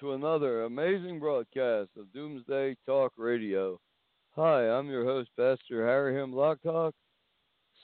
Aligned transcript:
to 0.00 0.12
another 0.12 0.64
amazing 0.64 1.20
broadcast 1.20 1.90
of 1.96 2.12
Doomsday 2.12 2.76
Talk 2.84 3.12
Radio. 3.16 3.78
Hi, 4.34 4.68
I'm 4.68 4.88
your 4.88 5.04
host, 5.04 5.30
Pastor 5.36 5.86
Harry 5.86 6.14
Him 6.14 6.32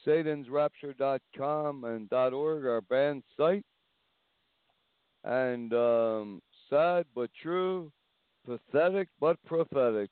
SatansRapture.com 0.06 1.84
and 1.84 2.12
.org, 2.12 2.66
our 2.66 2.80
band 2.80 3.22
site. 3.36 3.64
And 5.24 5.72
um, 5.72 6.42
sad 6.68 7.04
but 7.14 7.30
true, 7.40 7.92
pathetic 8.44 9.08
but 9.20 9.36
prophetic. 9.46 10.10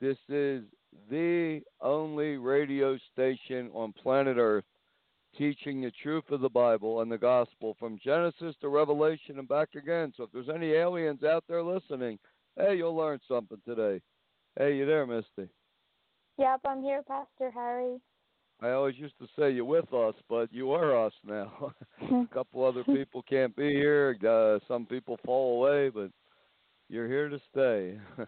This 0.00 0.18
is 0.28 0.64
the 1.08 1.62
only 1.80 2.36
radio 2.36 2.98
station 3.12 3.70
on 3.72 3.94
planet 3.94 4.36
Earth 4.36 4.64
teaching 5.36 5.80
the 5.80 5.92
truth 6.02 6.24
of 6.30 6.40
the 6.40 6.48
Bible 6.48 7.00
and 7.00 7.10
the 7.10 7.18
gospel 7.18 7.76
from 7.78 7.98
Genesis 8.02 8.54
to 8.60 8.68
Revelation 8.68 9.38
and 9.38 9.48
back 9.48 9.70
again. 9.74 10.12
So 10.16 10.24
if 10.24 10.32
there's 10.32 10.48
any 10.48 10.72
aliens 10.72 11.24
out 11.24 11.44
there 11.48 11.62
listening, 11.62 12.18
hey, 12.56 12.76
you'll 12.76 12.96
learn 12.96 13.18
something 13.26 13.58
today. 13.64 14.00
Hey, 14.58 14.76
you 14.76 14.86
there, 14.86 15.06
Misty? 15.06 15.50
Yep, 16.38 16.60
I'm 16.66 16.82
here, 16.82 17.02
Pastor 17.02 17.50
Harry. 17.50 18.00
I 18.60 18.70
always 18.70 18.96
used 18.96 19.18
to 19.18 19.26
say 19.36 19.50
you're 19.50 19.64
with 19.64 19.92
us, 19.92 20.14
but 20.28 20.52
you 20.52 20.70
are 20.72 21.06
us 21.06 21.12
now. 21.26 21.72
A 22.02 22.26
couple 22.32 22.64
other 22.64 22.84
people 22.84 23.22
can't 23.28 23.54
be 23.56 23.70
here. 23.70 24.16
Uh, 24.26 24.64
some 24.68 24.86
people 24.86 25.18
fall 25.24 25.56
away, 25.58 25.88
but 25.88 26.10
you're 26.88 27.08
here 27.08 27.28
to 27.28 27.40
stay. 27.50 27.98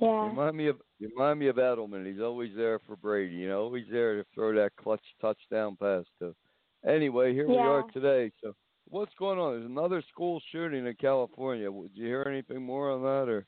Yeah. 0.00 0.28
Remind 0.28 0.56
me 0.56 0.68
of 0.68 0.80
remind 1.00 1.38
me 1.38 1.48
of 1.48 1.56
Edelman. 1.56 2.10
He's 2.10 2.22
always 2.22 2.50
there 2.56 2.78
for 2.86 2.96
Brady. 2.96 3.34
You 3.34 3.48
know, 3.48 3.62
always 3.62 3.84
there 3.90 4.16
to 4.16 4.24
throw 4.34 4.54
that 4.54 4.74
clutch 4.76 5.02
touchdown 5.20 5.76
pass 5.78 6.04
to. 6.20 6.34
Anyway, 6.86 7.32
here 7.32 7.48
we 7.48 7.56
are 7.56 7.82
today. 7.92 8.30
So, 8.42 8.54
what's 8.88 9.12
going 9.18 9.38
on? 9.38 9.54
There's 9.54 9.70
another 9.70 10.02
school 10.10 10.40
shooting 10.52 10.86
in 10.86 10.94
California. 10.94 11.70
Did 11.70 11.90
you 11.94 12.06
hear 12.06 12.24
anything 12.26 12.62
more 12.62 12.90
on 12.90 13.02
that, 13.02 13.30
or? 13.30 13.46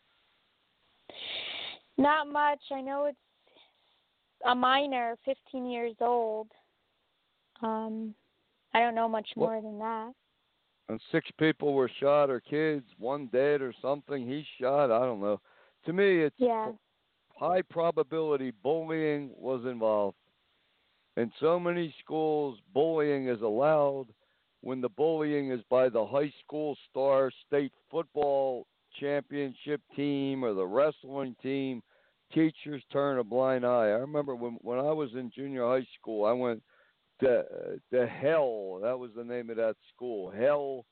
Not 1.98 2.28
much. 2.28 2.60
I 2.72 2.80
know 2.82 3.06
it's 3.06 3.18
a 4.44 4.54
minor, 4.54 5.16
15 5.24 5.66
years 5.66 5.94
old. 6.00 6.48
Um, 7.62 8.14
I 8.74 8.80
don't 8.80 8.94
know 8.94 9.08
much 9.08 9.28
What- 9.34 9.50
more 9.50 9.62
than 9.62 9.78
that. 9.78 10.12
And 10.88 11.00
six 11.10 11.28
people 11.32 11.72
were 11.72 11.88
shot, 11.88 12.30
or 12.30 12.40
kids, 12.40 12.86
one 12.98 13.26
dead, 13.26 13.60
or 13.60 13.72
something. 13.82 14.26
He's 14.26 14.46
shot. 14.60 14.90
I 14.92 15.00
don't 15.00 15.20
know. 15.20 15.40
To 15.86 15.92
me, 15.92 16.22
it's 16.22 16.38
Yeah. 16.38 16.72
high 17.36 17.62
probability 17.62 18.50
bullying 18.50 19.32
was 19.36 19.64
involved. 19.64 20.18
In 21.16 21.32
so 21.38 21.58
many 21.58 21.92
schools, 22.00 22.60
bullying 22.74 23.28
is 23.28 23.40
allowed 23.40 24.12
when 24.62 24.80
the 24.80 24.88
bullying 24.88 25.50
is 25.50 25.62
by 25.64 25.88
the 25.88 26.04
high 26.04 26.30
school 26.42 26.74
star 26.88 27.30
state 27.46 27.72
football 27.88 28.66
championship 28.98 29.80
team 29.94 30.44
or 30.44 30.52
the 30.54 30.66
wrestling 30.66 31.34
team. 31.36 31.82
Teachers 32.32 32.82
turn 32.86 33.18
a 33.18 33.24
blind 33.24 33.64
eye. 33.64 33.86
I 33.86 34.00
remember 34.00 34.34
when 34.34 34.54
when 34.62 34.80
I 34.80 34.90
was 34.90 35.14
in 35.14 35.30
junior 35.30 35.64
high 35.64 35.86
school, 35.98 36.24
I 36.24 36.32
went 36.32 36.62
to 37.20 37.78
to 37.92 38.06
Hell. 38.08 38.80
That 38.82 38.98
was 38.98 39.12
the 39.14 39.24
name 39.24 39.50
of 39.50 39.56
that 39.56 39.76
school. 39.94 40.30
Hell 40.30 40.84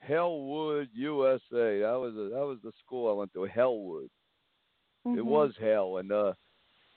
Hellwood, 0.00 0.88
USA. 0.92 1.80
That 1.80 1.98
was 2.00 2.16
a, 2.16 2.30
that 2.34 2.44
was 2.44 2.58
the 2.64 2.72
school 2.84 3.08
I 3.08 3.12
went 3.12 3.32
to. 3.34 3.44
Hellwood. 3.46 4.10
It 5.04 5.20
Mhm. 5.20 5.24
was 5.24 5.56
hell, 5.56 5.96
and 5.98 6.12
uh, 6.12 6.34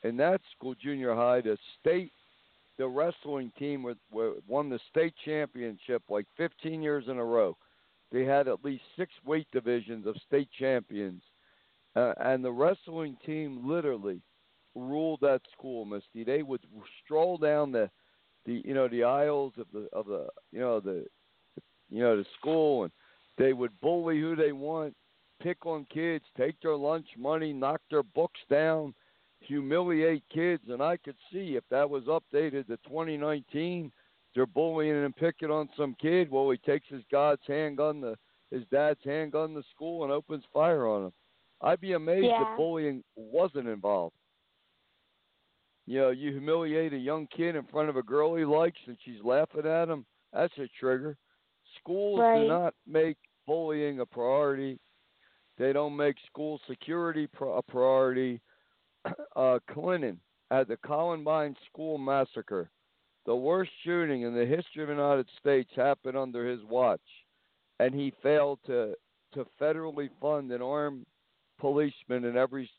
in 0.03 0.17
that 0.17 0.41
school, 0.51 0.75
junior 0.75 1.15
high, 1.15 1.41
the 1.41 1.57
state, 1.79 2.11
the 2.77 2.87
wrestling 2.87 3.51
team 3.57 3.85
won 4.11 4.69
the 4.69 4.79
state 4.89 5.15
championship 5.23 6.03
like 6.09 6.25
15 6.35 6.81
years 6.81 7.07
in 7.07 7.17
a 7.17 7.23
row. 7.25 7.57
They 8.11 8.25
had 8.25 8.47
at 8.47 8.63
least 8.63 8.83
six 8.95 9.11
weight 9.25 9.47
divisions 9.51 10.05
of 10.05 10.15
state 10.27 10.49
champions, 10.51 11.23
uh, 11.95 12.13
and 12.19 12.43
the 12.43 12.51
wrestling 12.51 13.17
team 13.25 13.67
literally 13.67 14.21
ruled 14.75 15.21
that 15.21 15.41
school, 15.51 15.85
Misty. 15.85 16.23
They 16.23 16.43
would 16.43 16.61
stroll 17.03 17.37
down 17.37 17.71
the, 17.71 17.89
the 18.45 18.61
you 18.65 18.73
know 18.73 18.87
the 18.87 19.03
aisles 19.03 19.53
of 19.57 19.67
the 19.73 19.87
of 19.93 20.07
the 20.07 20.27
you 20.51 20.59
know 20.59 20.79
the, 20.79 21.05
you 21.89 22.01
know 22.01 22.17
the 22.17 22.25
school, 22.39 22.83
and 22.83 22.91
they 23.37 23.53
would 23.53 23.79
bully 23.81 24.19
who 24.19 24.35
they 24.35 24.51
want 24.51 24.95
pick 25.41 25.65
on 25.65 25.85
kids, 25.93 26.25
take 26.37 26.59
their 26.61 26.75
lunch 26.75 27.07
money, 27.17 27.53
knock 27.53 27.81
their 27.89 28.03
books 28.03 28.39
down, 28.49 28.93
humiliate 29.39 30.23
kids. 30.33 30.63
And 30.69 30.81
I 30.81 30.97
could 30.97 31.15
see 31.31 31.55
if 31.55 31.63
that 31.69 31.89
was 31.89 32.03
updated 32.05 32.67
to 32.67 32.77
2019, 32.87 33.91
they're 34.35 34.45
bullying 34.45 35.03
and 35.03 35.15
picking 35.15 35.51
on 35.51 35.69
some 35.77 35.95
kid. 36.01 36.29
Well, 36.31 36.49
he 36.49 36.57
takes 36.57 36.87
his 36.87 37.03
God's 37.11 37.41
handgun, 37.47 38.01
to, 38.01 38.15
his 38.51 38.63
dad's 38.71 38.99
handgun 39.03 39.53
to 39.53 39.63
school 39.75 40.03
and 40.03 40.11
opens 40.11 40.43
fire 40.51 40.87
on 40.87 41.05
him. 41.05 41.13
I'd 41.61 41.81
be 41.81 41.93
amazed 41.93 42.25
Yeah. 42.25 42.41
if 42.51 42.57
bullying 42.57 43.03
wasn't 43.15 43.67
involved. 43.67 44.15
You 45.85 45.99
know, 45.99 46.09
you 46.11 46.31
humiliate 46.31 46.93
a 46.93 46.97
young 46.97 47.27
kid 47.27 47.55
in 47.55 47.63
front 47.65 47.89
of 47.89 47.97
a 47.97 48.03
girl 48.03 48.35
he 48.35 48.45
likes 48.45 48.79
and 48.87 48.97
she's 49.03 49.21
laughing 49.23 49.65
at 49.65 49.89
him. 49.89 50.05
That's 50.31 50.57
a 50.57 50.67
trigger. 50.79 51.17
Schools 51.79 52.19
Right. 52.21 52.41
do 52.41 52.47
not 52.47 52.73
make 52.87 53.17
bullying 53.45 53.99
a 53.99 54.05
priority. 54.05 54.79
They 55.57 55.73
don't 55.73 55.95
make 55.95 56.15
school 56.25 56.59
security 56.67 57.27
a 57.41 57.61
priority. 57.61 58.41
Uh, 59.35 59.59
Clinton 59.69 60.17
at 60.49 60.69
the 60.69 60.77
Columbine 60.77 61.57
School 61.69 61.97
Massacre, 61.97 62.69
the 63.25 63.35
worst 63.35 63.71
shooting 63.83 64.21
in 64.21 64.33
the 64.33 64.45
history 64.45 64.81
of 64.83 64.87
the 64.87 64.93
United 64.93 65.27
States, 65.39 65.69
happened 65.75 66.15
under 66.15 66.47
his 66.47 66.63
watch, 66.69 67.01
and 67.81 67.93
he 67.93 68.13
failed 68.23 68.59
to 68.67 68.93
to 69.33 69.45
federally 69.59 70.09
fund 70.21 70.51
an 70.53 70.61
armed 70.61 71.05
policeman 71.59 72.23
in 72.23 72.37
every 72.37 72.69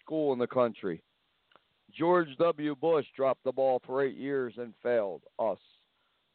school 0.00 0.32
in 0.32 0.38
the 0.38 0.46
country. 0.46 1.02
George 1.92 2.28
W. 2.38 2.76
Bush 2.76 3.06
dropped 3.16 3.42
the 3.42 3.52
ball 3.52 3.80
for 3.84 4.02
eight 4.04 4.16
years 4.16 4.54
and 4.58 4.74
failed 4.82 5.22
us. 5.40 5.58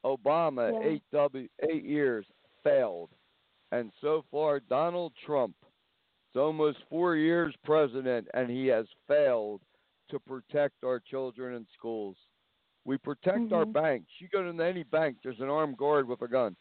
Obama 0.03 0.73
Yeah. 0.73 0.89
eight 0.89 1.03
W 1.13 1.47
eight 1.69 1.83
years 1.85 2.25
failed, 2.63 3.09
and 3.71 3.91
so 4.01 4.23
far 4.31 4.59
Donald 4.59 5.13
Trump 5.25 5.55
is 6.33 6.39
almost 6.39 6.77
four 6.89 7.15
years 7.15 7.53
president, 7.63 8.27
and 8.33 8.49
he 8.49 8.67
has 8.67 8.85
failed 9.07 9.61
to 10.09 10.19
protect 10.19 10.83
our 10.83 10.99
children 10.99 11.55
in 11.55 11.65
schools. 11.77 12.17
We 12.85 12.97
protect 12.97 13.51
our 13.51 13.65
Mhm. 13.65 13.73
banks. 13.73 14.11
You 14.19 14.27
go 14.29 14.41
to 14.51 14.63
any 14.63 14.83
bank, 14.83 15.17
there's 15.23 15.39
an 15.39 15.49
armed 15.49 15.77
guard 15.77 16.07
with 16.07 16.21
a 16.21 16.27
gun. 16.27 16.55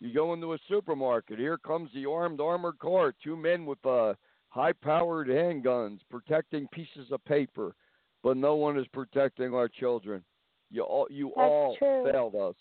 You 0.00 0.12
go 0.12 0.32
into 0.34 0.52
a 0.52 0.58
supermarket, 0.68 1.38
here 1.38 1.56
comes 1.58 1.90
the 1.92 2.06
armed 2.06 2.40
armored 2.40 2.78
car, 2.78 3.12
two 3.12 3.36
men 3.36 3.64
with 3.64 3.84
uh, 3.86 4.14
high-powered 4.48 5.28
handguns 5.28 6.00
protecting 6.10 6.68
pieces 6.68 7.10
of 7.10 7.24
paper, 7.24 7.74
but 8.22 8.36
no 8.36 8.56
one 8.56 8.78
is 8.78 8.86
protecting 8.88 9.54
our 9.54 9.68
children. 9.68 10.24
You 10.70 10.82
all, 10.82 11.06
you 11.10 11.28
That's 11.36 11.38
all 11.50 11.76
true. 11.76 12.10
failed 12.10 12.34
us. 12.34 12.56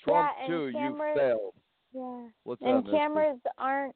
Trump 0.00 0.30
Yeah, 0.40 0.46
too, 0.48 0.72
cameras- 0.72 1.14
you 1.14 1.20
failed. 1.20 1.54
Yeah. 1.92 2.28
What's 2.44 2.62
and 2.62 2.84
that, 2.86 2.90
cameras 2.90 3.40
aren't 3.58 3.94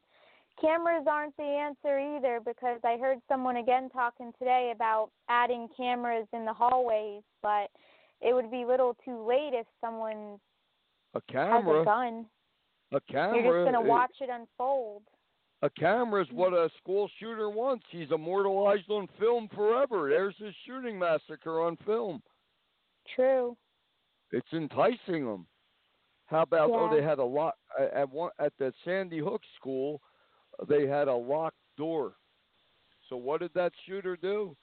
cameras 0.63 1.05
aren't 1.11 1.37
the 1.37 1.43
answer 1.43 1.99
either 1.99 2.41
because 2.45 2.81
I 2.85 2.97
heard 2.97 3.19
someone 3.29 3.57
again 3.57 3.91
talking 3.91 4.33
today 4.39 4.73
about 4.75 5.11
adding 5.29 5.69
cameras 5.77 6.27
in 6.33 6.45
the 6.45 6.53
hallways, 6.53 7.23
but 7.43 7.69
it 8.21 8.33
would 8.33 8.51
be 8.51 8.63
a 8.63 8.67
little 8.67 8.97
too 9.05 9.27
late 9.27 9.51
if 9.53 9.67
someone 9.81 10.39
A 11.15 11.21
has 11.35 11.65
a 11.65 11.85
gun. 11.85 12.27
A 12.93 13.01
camera. 13.11 13.43
You're 13.43 13.65
just 13.65 13.73
gonna 13.73 13.87
watch 13.87 14.15
it 14.21 14.31
unfold. 14.33 15.03
A 15.63 15.71
camera 15.71 16.23
is 16.23 16.29
what 16.33 16.53
a 16.53 16.69
school 16.79 17.09
shooter 17.19 17.49
wants. 17.49 17.85
He's 17.91 18.11
immortalized 18.11 18.91
on 18.91 19.09
film 19.19 19.49
forever. 19.55 20.11
There's 20.11 20.35
his 20.39 20.55
shooting 20.67 20.99
massacre 20.99 21.63
on 21.63 21.77
film. 21.87 22.23
True. 23.15 23.57
It's 24.33 24.53
enticing 24.53 25.25
them. 25.25 25.47
How 26.27 26.43
about 26.43 26.71
oh 26.73 26.91
they 26.95 27.03
had 27.03 27.19
a 27.19 27.25
lock 27.25 27.55
uh, 27.79 27.87
at 27.95 28.11
one 28.11 28.31
at 28.39 28.53
the 28.59 28.73
Sandy 28.85 29.19
Hook 29.19 29.43
school, 29.57 30.01
they 30.69 30.87
had 30.87 31.09
a 31.09 31.15
locked 31.15 31.57
door. 31.77 32.15
So 33.09 33.17
what 33.17 33.41
did 33.41 33.53
that 33.55 33.73
shooter 33.87 34.17
do? 34.17 34.57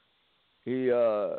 He 0.65 0.91
uh 0.91 1.35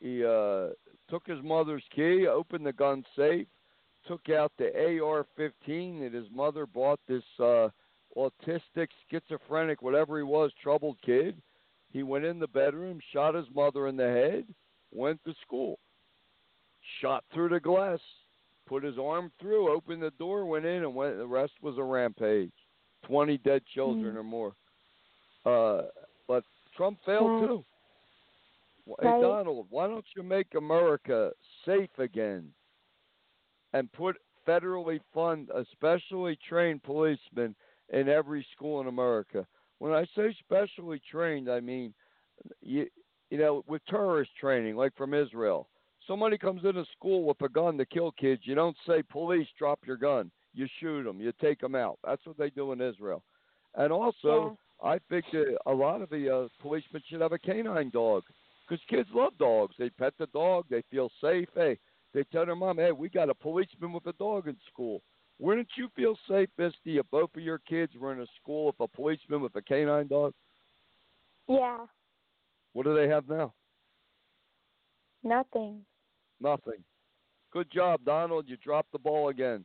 he 0.00 0.24
uh 0.24 0.68
took 1.08 1.26
his 1.26 1.42
mother's 1.42 1.84
key, 1.94 2.26
opened 2.26 2.66
the 2.66 2.72
gun 2.72 3.04
safe, 3.16 3.46
took 4.06 4.28
out 4.30 4.52
the 4.58 4.66
AR-15 4.66 6.00
that 6.00 6.12
his 6.12 6.28
mother 6.32 6.66
bought 6.66 7.00
this 7.08 7.24
uh 7.38 7.68
autistic, 8.16 8.88
schizophrenic, 9.10 9.82
whatever 9.82 10.16
he 10.18 10.24
was, 10.24 10.50
troubled 10.62 10.96
kid. 11.04 11.40
He 11.92 12.02
went 12.02 12.24
in 12.24 12.38
the 12.38 12.48
bedroom, 12.48 13.00
shot 13.12 13.34
his 13.34 13.46
mother 13.54 13.88
in 13.88 13.96
the 13.96 14.08
head, 14.08 14.44
went 14.92 15.20
to 15.24 15.34
school 15.42 15.78
shot 17.00 17.24
through 17.32 17.50
the 17.50 17.60
glass, 17.60 18.00
put 18.66 18.84
his 18.84 18.98
arm 18.98 19.30
through, 19.40 19.72
opened 19.72 20.02
the 20.02 20.10
door, 20.12 20.46
went 20.46 20.64
in, 20.64 20.82
and 20.82 20.94
went. 20.94 21.16
The 21.16 21.26
rest 21.26 21.52
was 21.62 21.78
a 21.78 21.82
rampage. 21.82 22.52
Twenty 23.02 23.38
dead 23.38 23.62
children 23.66 24.14
Mm. 24.14 24.18
or 24.18 24.22
more. 24.22 24.54
Uh, 25.44 25.88
but 26.26 26.44
Trump 26.76 26.98
failed 27.04 27.30
Right. 27.30 27.48
too. 27.48 27.64
Right. 28.86 29.14
Hey 29.14 29.20
Donald, 29.20 29.66
why 29.70 29.86
don't 29.86 30.04
you 30.16 30.22
make 30.22 30.54
America 30.54 31.32
safe 31.64 31.96
again, 31.98 32.52
and 33.72 33.90
put 33.92 34.20
federally 34.46 35.00
fund, 35.12 35.50
especially 35.50 36.36
trained 36.36 36.82
policemen 36.82 37.54
in 37.90 38.08
every 38.08 38.42
school 38.52 38.80
in 38.80 38.86
America? 38.86 39.46
When 39.78 39.92
I 39.92 40.04
say 40.06 40.32
specially 40.34 40.98
trained, 41.00 41.48
I 41.50 41.60
mean 41.60 41.94
you 42.60 42.88
you 43.30 43.38
know 43.38 43.64
with 43.66 43.84
terrorist 43.86 44.34
training, 44.36 44.76
like 44.76 44.94
from 44.96 45.14
Israel 45.14 45.68
somebody 46.06 46.36
comes 46.36 46.64
into 46.64 46.84
school 46.86 47.24
with 47.24 47.40
a 47.42 47.48
gun 47.48 47.78
to 47.78 47.86
kill 47.86 48.10
kids, 48.12 48.44
you 48.44 48.54
don't 48.54 48.76
say, 48.84 49.00
police, 49.02 49.46
drop 49.56 49.78
your 49.86 49.96
gun. 49.98 50.30
You 50.52 50.66
shoot 50.80 51.04
them. 51.04 51.20
You 51.20 51.32
take 51.40 51.60
them 51.60 51.74
out. 51.74 51.98
That's 52.04 52.24
what 52.26 52.38
they 52.38 52.50
do 52.50 52.72
in 52.72 52.80
Israel. 52.80 53.22
And 53.76 53.92
also, 53.92 54.58
I 54.82 54.98
think 55.08 55.24
that 55.32 55.56
a 55.66 55.72
lot 55.72 56.02
of 56.02 56.10
the 56.10 56.34
uh, 56.34 56.48
policemen 56.60 57.02
should 57.08 57.20
have 57.20 57.32
a 57.32 57.38
canine 57.38 57.90
dog 57.90 58.24
because 58.68 58.84
kids 58.88 59.08
love 59.14 59.32
dogs. 59.38 59.74
They 59.78 59.90
pet 59.90 60.14
the 60.18 60.26
dog. 60.26 60.64
They 60.68 60.82
feel 60.90 61.10
safe. 61.20 61.48
Hey, 61.54 61.78
they 62.12 62.24
tell 62.24 62.46
their 62.46 62.56
mom, 62.56 62.78
hey, 62.78 62.92
we 62.92 63.08
got 63.08 63.30
a 63.30 63.34
policeman 63.34 63.92
with 63.92 64.06
a 64.06 64.12
dog 64.14 64.48
in 64.48 64.56
school. 64.72 65.02
Wouldn't 65.38 65.68
you 65.76 65.88
feel 65.96 66.18
safe, 66.28 66.48
Misty, 66.58 66.98
if 66.98 67.06
both 67.10 67.30
of 67.34 67.42
your 67.42 67.58
kids 67.58 67.92
were 67.98 68.12
in 68.12 68.20
a 68.20 68.26
school 68.42 68.66
with 68.66 68.80
a 68.80 68.88
policeman 68.88 69.40
with 69.40 69.54
a 69.56 69.62
canine 69.62 70.08
dog? 70.08 70.34
Yeah. 71.48 71.78
What 72.72 72.84
do 72.84 72.94
they 72.94 73.08
have 73.08 73.28
now? 73.28 73.54
Nothing. 75.22 75.80
Nothing. 76.40 76.84
Good 77.52 77.70
job, 77.72 78.00
Donald. 78.04 78.46
You 78.48 78.56
dropped 78.56 78.92
the 78.92 78.98
ball 78.98 79.28
again. 79.28 79.64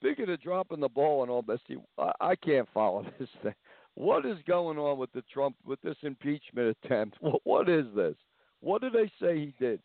Speaking 0.00 0.30
of 0.30 0.40
dropping 0.40 0.80
the 0.80 0.88
ball 0.88 1.22
and 1.22 1.30
all 1.30 1.44
see, 1.68 1.76
I, 1.98 2.12
I 2.20 2.36
can't 2.36 2.68
follow 2.72 3.04
this 3.18 3.28
thing. 3.42 3.54
What 3.94 4.24
is 4.24 4.38
going 4.46 4.78
on 4.78 4.98
with 4.98 5.12
the 5.12 5.22
Trump 5.32 5.56
with 5.66 5.80
this 5.82 5.96
impeachment 6.02 6.76
attempt? 6.84 7.18
What, 7.20 7.40
what 7.44 7.68
is 7.68 7.84
this? 7.94 8.14
What 8.60 8.80
do 8.80 8.90
they 8.90 9.10
say 9.20 9.38
he 9.38 9.54
did? 9.58 9.80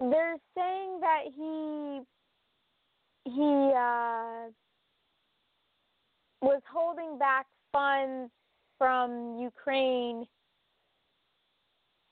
They're 0.00 0.36
saying 0.56 1.00
that 1.00 1.22
he 1.36 2.00
he 3.24 3.72
uh 3.76 4.50
was 6.40 6.62
holding 6.72 7.18
back 7.18 7.46
funds 7.72 8.30
from 8.78 9.38
Ukraine 9.40 10.26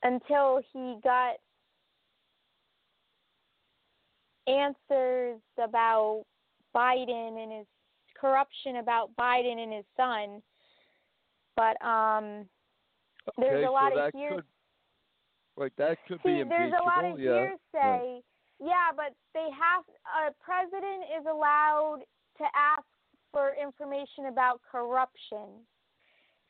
until 0.02 0.60
he 0.72 0.96
got 1.04 1.37
answers 4.46 5.40
about 5.62 6.25
Biden 6.75 7.43
and 7.43 7.52
his 7.52 7.66
corruption 8.20 8.76
about 8.76 9.10
Biden 9.19 9.58
and 9.62 9.72
his 9.72 9.84
son. 9.96 10.43
But 11.56 11.82
um 11.84 12.48
there's 13.38 13.66
a 13.66 13.70
lot 13.70 13.93
so 13.93 13.98
of 13.98 14.12
that 14.12 14.19
hears- 14.19 14.34
could, 14.37 14.44
right. 15.56 15.72
That 15.78 15.98
could 16.06 16.20
See, 16.22 16.43
be 16.43 16.48
there's 16.48 16.72
a 16.78 16.84
lot 16.84 17.04
of 17.04 17.19
yeah. 17.19 17.48
hearsay. 17.75 18.22
Yeah, 18.60 18.90
but 18.94 19.12
they 19.34 19.48
have 19.50 19.84
a 20.28 20.32
president 20.43 21.04
is 21.19 21.26
allowed 21.31 22.00
to 22.38 22.44
ask 22.54 22.84
for 23.32 23.54
information 23.60 24.26
about 24.26 24.60
corruption. 24.70 25.66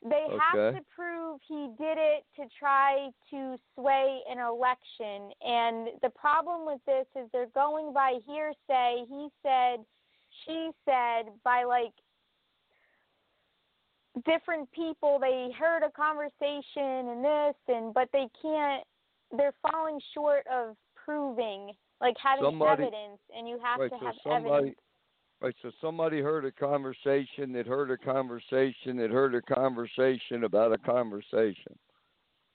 They 0.03 0.27
have 0.39 0.75
to 0.75 0.81
prove 0.95 1.39
he 1.47 1.69
did 1.77 1.97
it 1.97 2.23
to 2.35 2.43
try 2.59 3.09
to 3.31 3.55
sway 3.73 4.19
an 4.29 4.37
election. 4.37 5.31
And 5.41 5.89
the 6.03 6.11
problem 6.15 6.65
with 6.65 6.79
this 6.85 7.05
is 7.15 7.27
they're 7.33 7.47
going 7.55 7.93
by 7.93 8.19
hearsay. 8.27 9.05
He 9.09 9.27
said, 9.43 9.83
she 10.45 10.69
said, 10.85 11.33
by 11.43 11.63
like 11.63 11.93
different 14.25 14.71
people. 14.71 15.19
They 15.19 15.49
heard 15.57 15.83
a 15.83 15.91
conversation 15.91 17.09
and 17.09 17.25
this, 17.25 17.55
and 17.67 17.93
but 17.93 18.09
they 18.13 18.27
can't. 18.41 18.83
They're 19.35 19.53
falling 19.71 19.99
short 20.13 20.45
of 20.47 20.75
proving, 20.95 21.71
like 22.01 22.15
having 22.21 22.45
Somebody- 22.45 22.83
evidence, 22.83 23.19
and 23.35 23.47
you 23.47 23.59
have 23.61 23.79
right, 23.79 23.91
to 23.91 23.97
so 23.99 24.05
have 24.05 24.15
somebody, 24.23 24.47
evidence. 24.55 24.77
Right. 25.41 25.55
So 25.61 25.71
somebody 25.81 26.21
heard 26.21 26.45
a 26.45 26.51
conversation 26.51 27.51
that 27.53 27.67
heard 27.67 27.91
a 27.91 27.97
conversation 27.97 28.97
that 28.97 29.11
heard 29.11 29.35
a 29.35 29.41
conversation 29.41 30.43
about 30.43 30.73
a 30.73 30.77
conversation. 30.77 31.77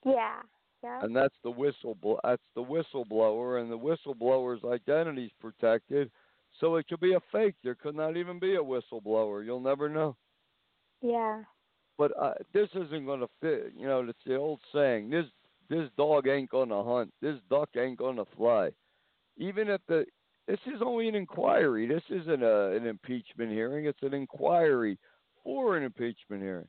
Yeah. 0.05 0.41
Yeah. 0.83 1.01
and 1.01 1.15
that's 1.15 1.35
the 1.43 1.49
whistle 1.49 1.97
that's 2.23 2.41
the 2.55 2.61
whistleblower 2.61 3.61
and 3.61 3.71
the 3.71 3.77
whistleblower's 3.77 4.65
identity 4.65 5.25
is 5.25 5.31
protected 5.39 6.11
so 6.59 6.75
it 6.75 6.87
could 6.89 6.99
be 6.99 7.13
a 7.13 7.21
fake 7.31 7.55
there 7.63 7.75
could 7.75 7.95
not 7.95 8.17
even 8.17 8.37
be 8.37 8.55
a 8.55 8.59
whistleblower 8.59 9.45
you'll 9.45 9.61
never 9.61 9.87
know 9.87 10.17
yeah. 11.01 11.41
but 11.97 12.11
uh, 12.21 12.33
this 12.53 12.67
isn't 12.75 13.05
going 13.05 13.21
to 13.21 13.29
fit 13.39 13.71
you 13.77 13.87
know 13.87 14.01
it's 14.01 14.19
the 14.25 14.35
old 14.35 14.59
saying 14.73 15.09
this 15.09 15.25
this 15.69 15.89
dog 15.97 16.27
ain't 16.27 16.49
going 16.49 16.67
to 16.67 16.83
hunt 16.83 17.13
this 17.21 17.37
duck 17.49 17.69
ain't 17.77 17.97
going 17.97 18.17
to 18.17 18.25
fly 18.35 18.69
even 19.37 19.69
if 19.69 19.79
the 19.87 20.05
this 20.47 20.59
is 20.67 20.81
only 20.83 21.07
an 21.07 21.15
inquiry 21.15 21.87
this 21.87 22.03
isn't 22.09 22.43
a, 22.43 22.71
an 22.75 22.85
impeachment 22.85 23.51
hearing 23.51 23.85
it's 23.85 24.01
an 24.03 24.13
inquiry 24.13 24.97
for 25.43 25.77
an 25.77 25.83
impeachment 25.83 26.41
hearing 26.41 26.67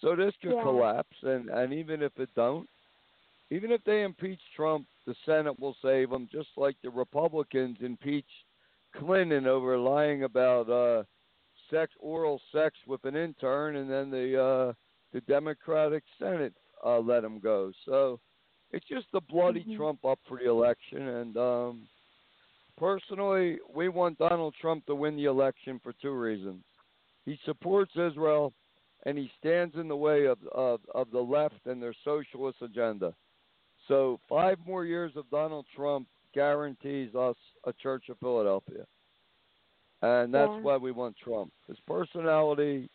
so 0.00 0.14
this 0.16 0.34
could 0.42 0.54
Yeah. 0.54 0.62
collapse 0.62 1.16
and 1.22 1.48
and 1.50 1.72
even 1.72 2.02
if 2.02 2.12
it 2.18 2.30
don't 2.34 2.68
even 3.50 3.70
if 3.70 3.82
they 3.84 4.02
impeach 4.02 4.40
Trump, 4.56 4.86
the 5.06 5.14
Senate 5.24 5.58
will 5.60 5.76
save 5.82 6.10
him, 6.10 6.28
just 6.30 6.48
like 6.56 6.76
the 6.82 6.90
Republicans 6.90 7.78
impeached 7.80 8.28
Clinton 8.96 9.46
over 9.46 9.78
lying 9.78 10.24
about 10.24 10.68
uh, 10.68 11.04
sex, 11.70 11.92
oral 12.00 12.40
sex 12.52 12.76
with 12.86 13.04
an 13.04 13.14
intern, 13.16 13.76
and 13.76 13.90
then 13.90 14.10
the 14.10 14.42
uh, 14.42 14.72
the 15.12 15.20
Democratic 15.22 16.02
Senate 16.18 16.54
uh, 16.84 16.98
let 16.98 17.24
him 17.24 17.38
go. 17.38 17.70
So 17.84 18.20
it's 18.72 18.86
just 18.86 19.06
the 19.12 19.20
bloody 19.20 19.64
Mhm. 19.64 19.76
Trump 19.76 20.04
up 20.04 20.18
for 20.26 20.38
the 20.38 20.48
election. 20.50 21.06
And 21.08 21.36
um, 21.36 21.88
personally, 22.76 23.58
we 23.74 23.88
want 23.88 24.18
Donald 24.18 24.54
Trump 24.60 24.86
to 24.86 24.94
win 24.94 25.16
the 25.16 25.24
election 25.24 25.80
for 25.82 25.92
two 26.00 26.12
reasons. 26.12 26.62
He 27.24 27.38
supports 27.44 27.92
Israel, 27.96 28.52
and 29.04 29.18
he 29.18 29.30
stands 29.38 29.74
in 29.76 29.88
the 29.88 29.96
way 29.96 30.26
of, 30.26 30.38
of, 30.52 30.80
of 30.94 31.10
the 31.10 31.20
left 31.20 31.66
and 31.66 31.82
their 31.82 31.94
socialist 32.04 32.58
agenda. 32.62 33.14
So 33.88 34.18
five 34.28 34.58
more 34.66 34.84
years 34.84 35.12
of 35.16 35.30
Donald 35.30 35.66
Trump 35.74 36.08
guarantees 36.34 37.14
us 37.14 37.36
a 37.64 37.72
Church 37.72 38.08
of 38.08 38.18
Philadelphia, 38.18 38.84
and 40.02 40.34
that's 40.34 40.52
Yeah. 40.56 40.60
why 40.62 40.76
we 40.76 40.92
want 40.92 41.16
Trump. 41.16 41.52
His 41.68 41.78
personality, 41.86 42.90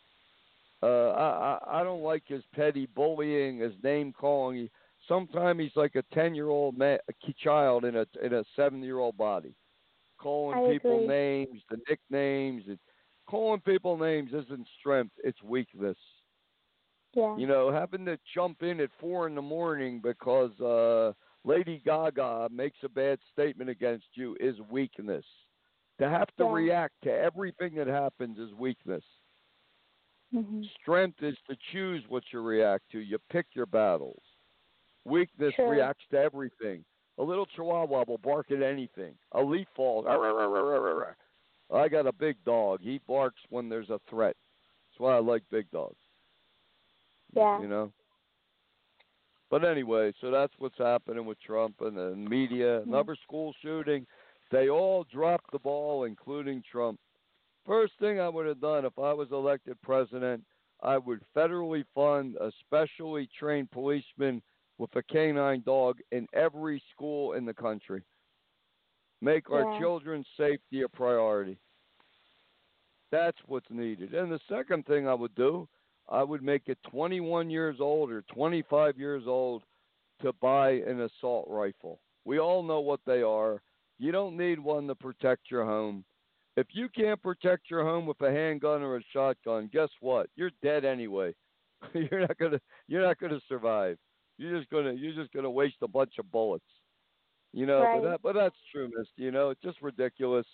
uh, 0.83 1.09
I, 1.09 1.27
I 1.29 1.79
I 1.79 1.83
don't 1.83 2.03
like 2.03 2.23
his 2.27 2.43
petty 2.53 2.87
bullying, 2.87 3.59
his 3.59 3.73
name 3.83 4.13
calling. 4.13 4.69
Sometimes 5.07 5.59
he's 5.59 5.75
like 5.75 5.95
a 5.95 6.03
ten 6.13 6.35
year 6.35 6.49
old 6.49 6.79
a 6.81 6.99
child 7.43 7.85
in 7.85 7.95
a 7.95 8.05
in 8.21 8.33
a 8.33 8.43
seven 8.55 8.83
year 8.83 8.99
old 8.99 9.17
body, 9.17 9.55
calling 10.21 10.57
I 10.57 10.71
people 10.71 10.97
agree. 10.97 11.07
names, 11.07 11.61
the 11.69 11.77
nicknames. 11.89 12.63
And 12.67 12.79
calling 13.27 13.61
people 13.61 13.97
names 13.97 14.31
isn't 14.33 14.67
strength; 14.79 15.13
it's 15.23 15.41
weakness. 15.43 15.97
Yeah. 17.13 17.35
You 17.37 17.47
know, 17.47 17.71
having 17.71 18.05
to 18.05 18.17
jump 18.33 18.63
in 18.63 18.79
at 18.79 18.89
four 18.99 19.27
in 19.27 19.35
the 19.35 19.41
morning 19.41 19.99
because 20.01 20.51
uh, 20.61 21.13
Lady 21.43 21.81
Gaga 21.85 22.49
makes 22.51 22.77
a 22.83 22.89
bad 22.89 23.19
statement 23.33 23.69
against 23.69 24.05
you 24.13 24.35
is 24.39 24.55
weakness. 24.69 25.25
To 25.99 26.07
have 26.09 26.29
to 26.37 26.45
Yeah. 26.45 26.51
react 26.51 26.93
to 27.03 27.11
everything 27.11 27.75
that 27.75 27.87
happens 27.87 28.37
is 28.39 28.53
weakness. 28.53 29.03
hmm 30.31 30.61
Strength 30.81 31.21
is 31.21 31.37
to 31.49 31.55
choose 31.71 32.03
what 32.07 32.23
you 32.31 32.41
react 32.41 32.83
to. 32.91 32.99
You 32.99 33.17
pick 33.29 33.47
your 33.53 33.65
battles. 33.65 34.21
Weakness 35.05 35.53
Sure. 35.55 35.69
reacts 35.69 36.05
to 36.11 36.17
everything. 36.17 36.83
A 37.17 37.23
little 37.23 37.45
chihuahua 37.45 38.05
will 38.07 38.17
bark 38.17 38.51
at 38.51 38.61
anything. 38.61 39.13
A 39.33 39.41
leaf 39.41 39.67
falls. 39.75 40.05
I 40.07 41.87
got 41.87 42.07
a 42.07 42.13
big 42.13 42.37
dog. 42.45 42.79
He 42.81 42.99
barks 43.07 43.41
when 43.49 43.69
there's 43.69 43.89
a 43.89 43.99
threat. 44.09 44.35
That's 44.89 44.99
why 44.99 45.15
I 45.15 45.19
like 45.19 45.43
big 45.51 45.69
dogs. 45.71 45.97
Yeah. 47.35 47.61
You 47.61 47.67
know? 47.67 47.91
But 49.49 49.65
anyway, 49.65 50.13
so 50.21 50.31
that's 50.31 50.53
what's 50.59 50.77
happening 50.77 51.25
with 51.25 51.39
Trump 51.41 51.75
and 51.81 51.97
the 51.97 52.15
media. 52.15 52.79
Mm-hmm. 52.79 52.93
Another 52.93 53.17
school 53.21 53.53
shooting. 53.61 54.05
They 54.51 54.69
all 54.69 55.05
dropped 55.11 55.51
the 55.51 55.59
ball, 55.59 56.05
including 56.05 56.63
Trump. 56.69 56.99
First 57.65 57.93
thing 57.99 58.19
I 58.19 58.29
would 58.29 58.47
have 58.47 58.61
done 58.61 58.85
if 58.85 58.97
I 58.97 59.13
was 59.13 59.27
elected 59.31 59.81
president, 59.81 60.43
I 60.81 60.97
would 60.97 61.21
federally 61.35 61.83
fund 61.93 62.35
a 62.41 62.51
specially 62.59 63.29
trained 63.37 63.69
policeman 63.71 64.41
with 64.81 64.95
a 64.95 65.03
canine 65.03 65.61
dog 65.63 65.99
in 66.11 66.27
every 66.33 66.81
school 66.91 67.33
in 67.33 67.45
the 67.45 67.53
country. 67.53 68.01
Make 69.21 69.51
our 69.51 69.79
children's 69.79 70.25
safety 70.35 70.81
a 70.81 70.89
priority. 70.89 71.59
That's 73.11 73.37
what's 73.45 73.69
needed. 73.69 74.15
And 74.15 74.31
the 74.31 74.39
second 74.49 74.87
thing 74.87 75.07
I 75.07 75.13
would 75.13 75.35
do, 75.35 75.69
I 76.09 76.23
would 76.23 76.41
make 76.41 76.63
it 76.65 76.79
21 76.89 77.51
years 77.51 77.77
old 77.79 78.09
or 78.09 78.23
25 78.33 78.97
years 78.97 79.25
old 79.27 79.61
to 80.23 80.33
buy 80.41 80.71
an 80.71 81.01
assault 81.01 81.45
rifle. 81.47 81.99
We 82.25 82.39
all 82.39 82.63
know 82.63 82.79
what 82.79 83.01
they 83.05 83.21
are. 83.21 83.61
You 83.99 84.11
don't 84.11 84.35
need 84.35 84.57
one 84.57 84.87
to 84.87 84.95
protect 84.95 85.51
your 85.51 85.63
home. 85.63 86.03
If 86.57 86.65
you 86.71 86.89
can't 86.89 87.21
protect 87.21 87.69
your 87.69 87.83
home 87.83 88.07
with 88.07 88.19
a 88.21 88.31
handgun 88.31 88.81
or 88.81 88.97
a 88.97 89.03
shotgun, 89.13 89.69
guess 89.71 89.89
what? 89.99 90.27
You're 90.35 90.51
dead 90.63 90.85
anyway. 90.85 91.35
you're 91.93 92.21
not 92.21 92.37
gonna 92.39 92.59
you're 92.87 93.03
not 93.03 93.19
gonna 93.19 93.39
survive. 93.47 93.97
You're 94.41 94.57
just 94.57 94.71
gonna 94.71 94.93
you're 94.93 95.13
just 95.13 95.31
gonna 95.33 95.51
waste 95.51 95.77
a 95.81 95.87
bunch 95.87 96.13
of 96.17 96.31
bullets. 96.31 96.65
You 97.53 97.65
know, 97.65 97.81
Right. 97.81 98.01
but 98.01 98.09
that 98.09 98.21
but 98.21 98.33
that's 98.33 98.55
true, 98.71 98.87
Misty. 98.95 99.23
You 99.23 99.31
know, 99.31 99.49
it's 99.51 99.61
just 99.61 99.81
ridiculous. 99.81 100.47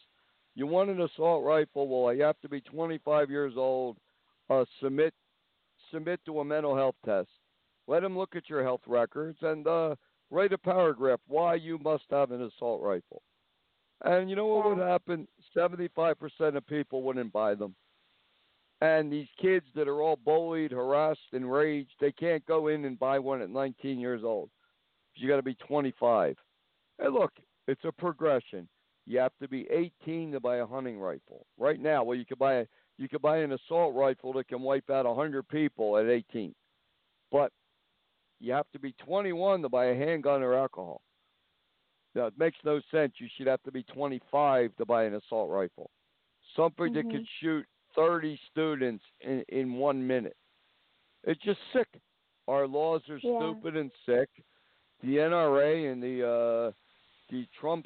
You 0.55 0.67
want 0.67 0.89
an 0.89 1.01
assault 1.01 1.45
rifle? 1.45 1.87
Well, 1.87 2.13
you 2.13 2.23
have 2.23 2.39
to 2.41 2.49
be 2.49 2.61
25 2.61 3.29
years 3.29 3.53
old. 3.55 3.97
Uh, 4.49 4.65
submit 4.81 5.13
submit 5.91 6.19
to 6.25 6.39
a 6.39 6.45
mental 6.45 6.75
health 6.75 6.95
test. 7.05 7.29
Let 7.87 8.01
them 8.01 8.17
look 8.17 8.35
at 8.35 8.49
your 8.49 8.63
health 8.63 8.81
records 8.87 9.37
and 9.41 9.65
uh, 9.67 9.95
write 10.31 10.51
a 10.51 10.57
paragraph 10.57 11.21
why 11.27 11.55
you 11.55 11.77
must 11.77 12.03
have 12.09 12.31
an 12.31 12.41
assault 12.41 12.81
rifle. 12.81 13.21
And 14.03 14.29
you 14.29 14.35
know 14.35 14.47
what 14.47 14.67
would 14.67 14.77
happen? 14.85 15.27
75% 15.55 16.15
of 16.57 16.67
people 16.67 17.03
wouldn't 17.03 17.31
buy 17.31 17.55
them. 17.55 17.75
And 18.81 19.11
these 19.11 19.27
kids 19.41 19.65
that 19.75 19.87
are 19.87 20.01
all 20.01 20.19
bullied, 20.23 20.71
harassed, 20.71 21.19
enraged, 21.33 21.93
they 21.99 22.11
can't 22.11 22.45
go 22.45 22.67
in 22.67 22.85
and 22.85 22.99
buy 22.99 23.17
one 23.17 23.41
at 23.41 23.49
19 23.49 23.99
years 23.99 24.21
old. 24.23 24.49
You 25.15 25.27
got 25.27 25.37
to 25.37 25.43
be 25.43 25.55
25. 25.55 26.35
Hey, 26.99 27.07
look, 27.07 27.31
it's 27.67 27.83
a 27.85 27.91
progression. 27.91 28.67
You 29.07 29.19
have 29.19 29.31
to 29.41 29.47
be 29.47 29.67
18 30.03 30.31
to 30.33 30.39
buy 30.39 30.57
a 30.57 30.65
hunting 30.65 30.99
rifle. 30.99 31.47
Right 31.57 31.79
now, 31.79 32.03
well, 32.03 32.17
you 32.17 32.25
could 32.25 32.37
buy 32.37 32.55
a, 32.55 32.65
you 32.97 33.09
could 33.09 33.21
buy 33.21 33.37
an 33.37 33.53
assault 33.53 33.95
rifle 33.95 34.33
that 34.33 34.47
can 34.47 34.61
wipe 34.61 34.89
out 34.89 35.05
100 35.05 35.47
people 35.47 35.97
at 35.97 36.07
18. 36.07 36.53
But 37.31 37.51
you 38.39 38.53
have 38.53 38.69
to 38.73 38.79
be 38.79 38.93
21 39.03 39.63
to 39.63 39.69
buy 39.69 39.85
a 39.85 39.95
handgun 39.95 40.43
or 40.43 40.53
alcohol. 40.53 41.01
Now, 42.13 42.27
it 42.27 42.33
makes 42.37 42.57
no 42.63 42.79
sense. 42.91 43.13
You 43.17 43.27
should 43.37 43.47
have 43.47 43.61
to 43.63 43.71
be 43.71 43.83
25 43.83 44.75
to 44.75 44.85
buy 44.85 45.05
an 45.05 45.15
assault 45.15 45.49
rifle. 45.49 45.89
Something 46.55 46.93
that 46.93 47.03
could 47.03 47.13
mm-hmm. 47.13 47.45
shoot 47.45 47.65
30 47.97 48.39
students 48.51 49.03
in, 49.21 49.43
in 49.49 49.73
one 49.73 50.05
minute. 50.05 50.37
It's 51.23 51.41
just 51.43 51.59
sick. 51.73 51.87
Our 52.47 52.65
laws 52.67 53.01
are 53.09 53.19
Yeah. 53.21 53.39
stupid 53.39 53.75
and 53.75 53.91
sick. 54.05 54.29
The 55.03 55.17
NRA 55.17 55.91
and 55.91 56.01
the 56.01 56.25
uh, 56.25 56.71
the 57.29 57.45
Trump 57.59 57.85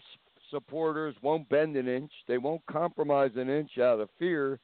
supporters 0.51 1.15
won't 1.24 1.50
bend 1.50 1.75
an 1.75 1.88
inch. 1.88 2.12
They 2.27 2.38
won't 2.38 2.62
compromise 2.70 3.32
an 3.36 3.50
inch 3.50 3.77
out 3.80 4.00
of 4.00 4.10
fear. 4.20 4.60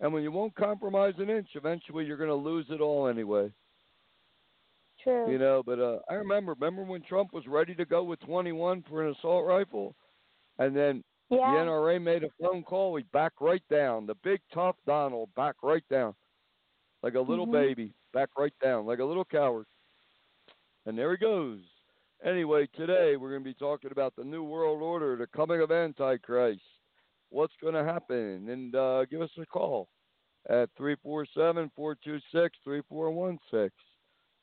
And 0.00 0.12
when 0.12 0.22
you 0.22 0.32
won't 0.32 0.54
compromise 0.56 1.14
an 1.18 1.30
inch, 1.30 1.48
eventually 1.54 2.04
you're 2.04 2.16
going 2.18 2.28
to 2.28 2.34
lose 2.34 2.66
it 2.70 2.80
all 2.80 3.06
anyway. 3.06 3.50
True. 5.02 5.30
You 5.30 5.38
know, 5.38 5.62
but 5.64 5.78
uh, 5.78 5.98
I 6.10 6.14
remember, 6.14 6.54
remember 6.58 6.82
when 6.82 7.02
Trump 7.02 7.32
was 7.32 7.46
ready 7.46 7.74
to 7.76 7.84
go 7.84 8.02
with 8.02 8.18
21 8.20 8.84
for 8.88 9.06
an 9.06 9.14
assault 9.16 9.46
rifle, 9.46 9.94
and 10.58 10.74
then 10.76 11.04
yeah. 11.30 11.38
the 11.52 11.70
NRA 11.70 12.00
made 12.02 12.24
a 12.24 12.28
phone 12.40 12.62
call. 12.62 12.96
He 12.96 13.04
backed 13.12 13.40
right 13.40 13.62
down. 13.70 14.06
The 14.06 14.14
big 14.22 14.40
tough 14.52 14.76
Donald 14.86 15.28
backed 15.36 15.62
right 15.62 15.84
down, 15.90 16.14
like 17.02 17.14
a 17.14 17.20
little 17.20 17.46
Mhm. 17.46 17.52
baby, 17.52 17.94
back 18.12 18.30
right 18.38 18.54
down, 18.62 18.86
like 18.86 18.98
a 19.00 19.04
little 19.04 19.24
coward. 19.24 19.66
And 20.86 20.96
there 20.96 21.10
he 21.10 21.16
goes. 21.18 21.60
Anyway, 22.24 22.66
today 22.68 23.16
we're 23.16 23.30
going 23.30 23.42
to 23.42 23.48
be 23.50 23.54
talking 23.54 23.90
about 23.92 24.14
the 24.16 24.24
New 24.24 24.42
World 24.44 24.80
Order, 24.82 25.16
the 25.16 25.26
coming 25.26 25.60
of 25.60 25.70
Antichrist. 25.70 26.62
What's 27.30 27.56
going 27.60 27.74
to 27.74 27.84
happen? 27.84 28.48
And 28.48 28.74
uh, 28.74 29.04
give 29.06 29.20
us 29.20 29.30
a 29.38 29.44
call 29.46 29.88
at 30.48 30.70
347 30.76 31.70
426 31.74 32.56
3416. 32.64 33.70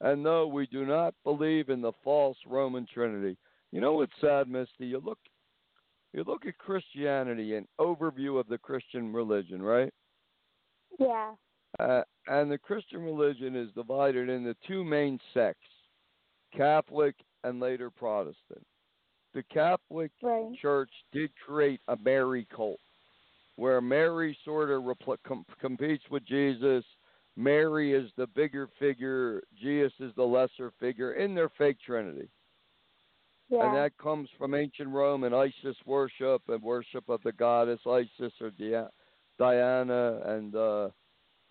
And 0.02 0.22
no, 0.22 0.48
we 0.48 0.68
do 0.68 0.86
not 0.86 1.16
believe 1.24 1.70
in 1.70 1.82
the 1.82 1.94
false 2.04 2.38
Roman 2.46 2.86
Trinity. 2.86 3.38
You 3.72 3.80
know 3.82 3.94
what's 3.94 4.12
sad, 4.20 4.50
Misty? 4.50 4.86
You 4.88 5.00
look, 5.00 5.20
you 6.13 6.24
look 6.25 6.46
at 6.46 6.58
Christianity, 6.58 7.55
an 7.55 7.67
overview 7.79 8.39
of 8.39 8.48
the 8.48 8.58
Christian 8.58 9.12
religion, 9.12 9.62
right? 9.62 9.91
Yeah. 11.00 11.32
Uh, 11.79 12.01
and 12.27 12.51
the 12.51 12.58
Christian 12.58 13.01
religion 13.01 13.55
is 13.55 13.70
divided 13.74 14.29
into 14.29 14.55
two 14.67 14.84
main 14.84 15.20
sects 15.34 15.60
Catholic 16.55 17.15
and 17.43 17.60
later 17.60 17.89
Protestant. 17.89 18.65
The 19.34 19.43
Catholic 19.51 20.12
Right. 20.22 20.55
Church 20.62 20.91
did 21.12 21.32
create 21.43 21.82
a 21.88 21.98
Mary 21.98 22.48
cult 22.55 22.79
where 23.55 23.82
Mary 23.82 24.38
sort 24.46 24.70
of 24.70 24.84
repl- 24.84 25.17
com- 25.25 25.46
competes 25.60 26.03
with 26.12 26.25
Jesus. 26.25 26.84
Mary 27.36 27.93
is 27.93 28.12
the 28.15 28.27
bigger 28.27 28.70
figure, 28.79 29.41
Jesus 29.60 29.93
is 30.00 30.13
the 30.15 30.24
lesser 30.24 30.72
figure 30.79 31.13
in 31.13 31.34
their 31.34 31.50
fake 31.50 31.77
trinity. 31.84 32.29
Yeah. 33.50 33.68
And 33.68 33.76
that 33.76 33.98
comes 33.98 34.30
from 34.38 34.56
ancient 34.56 34.90
Rome 34.90 35.26
and 35.26 35.36
Isis 35.36 35.76
worship 35.86 36.42
and 36.48 36.62
worship 36.62 37.08
of 37.10 37.22
the 37.24 37.32
goddess 37.34 37.80
Isis 37.86 38.34
or 38.42 38.52
Dia- 38.52 38.90
Diana 39.38 40.22
and 40.26 40.56
uh 40.56 40.90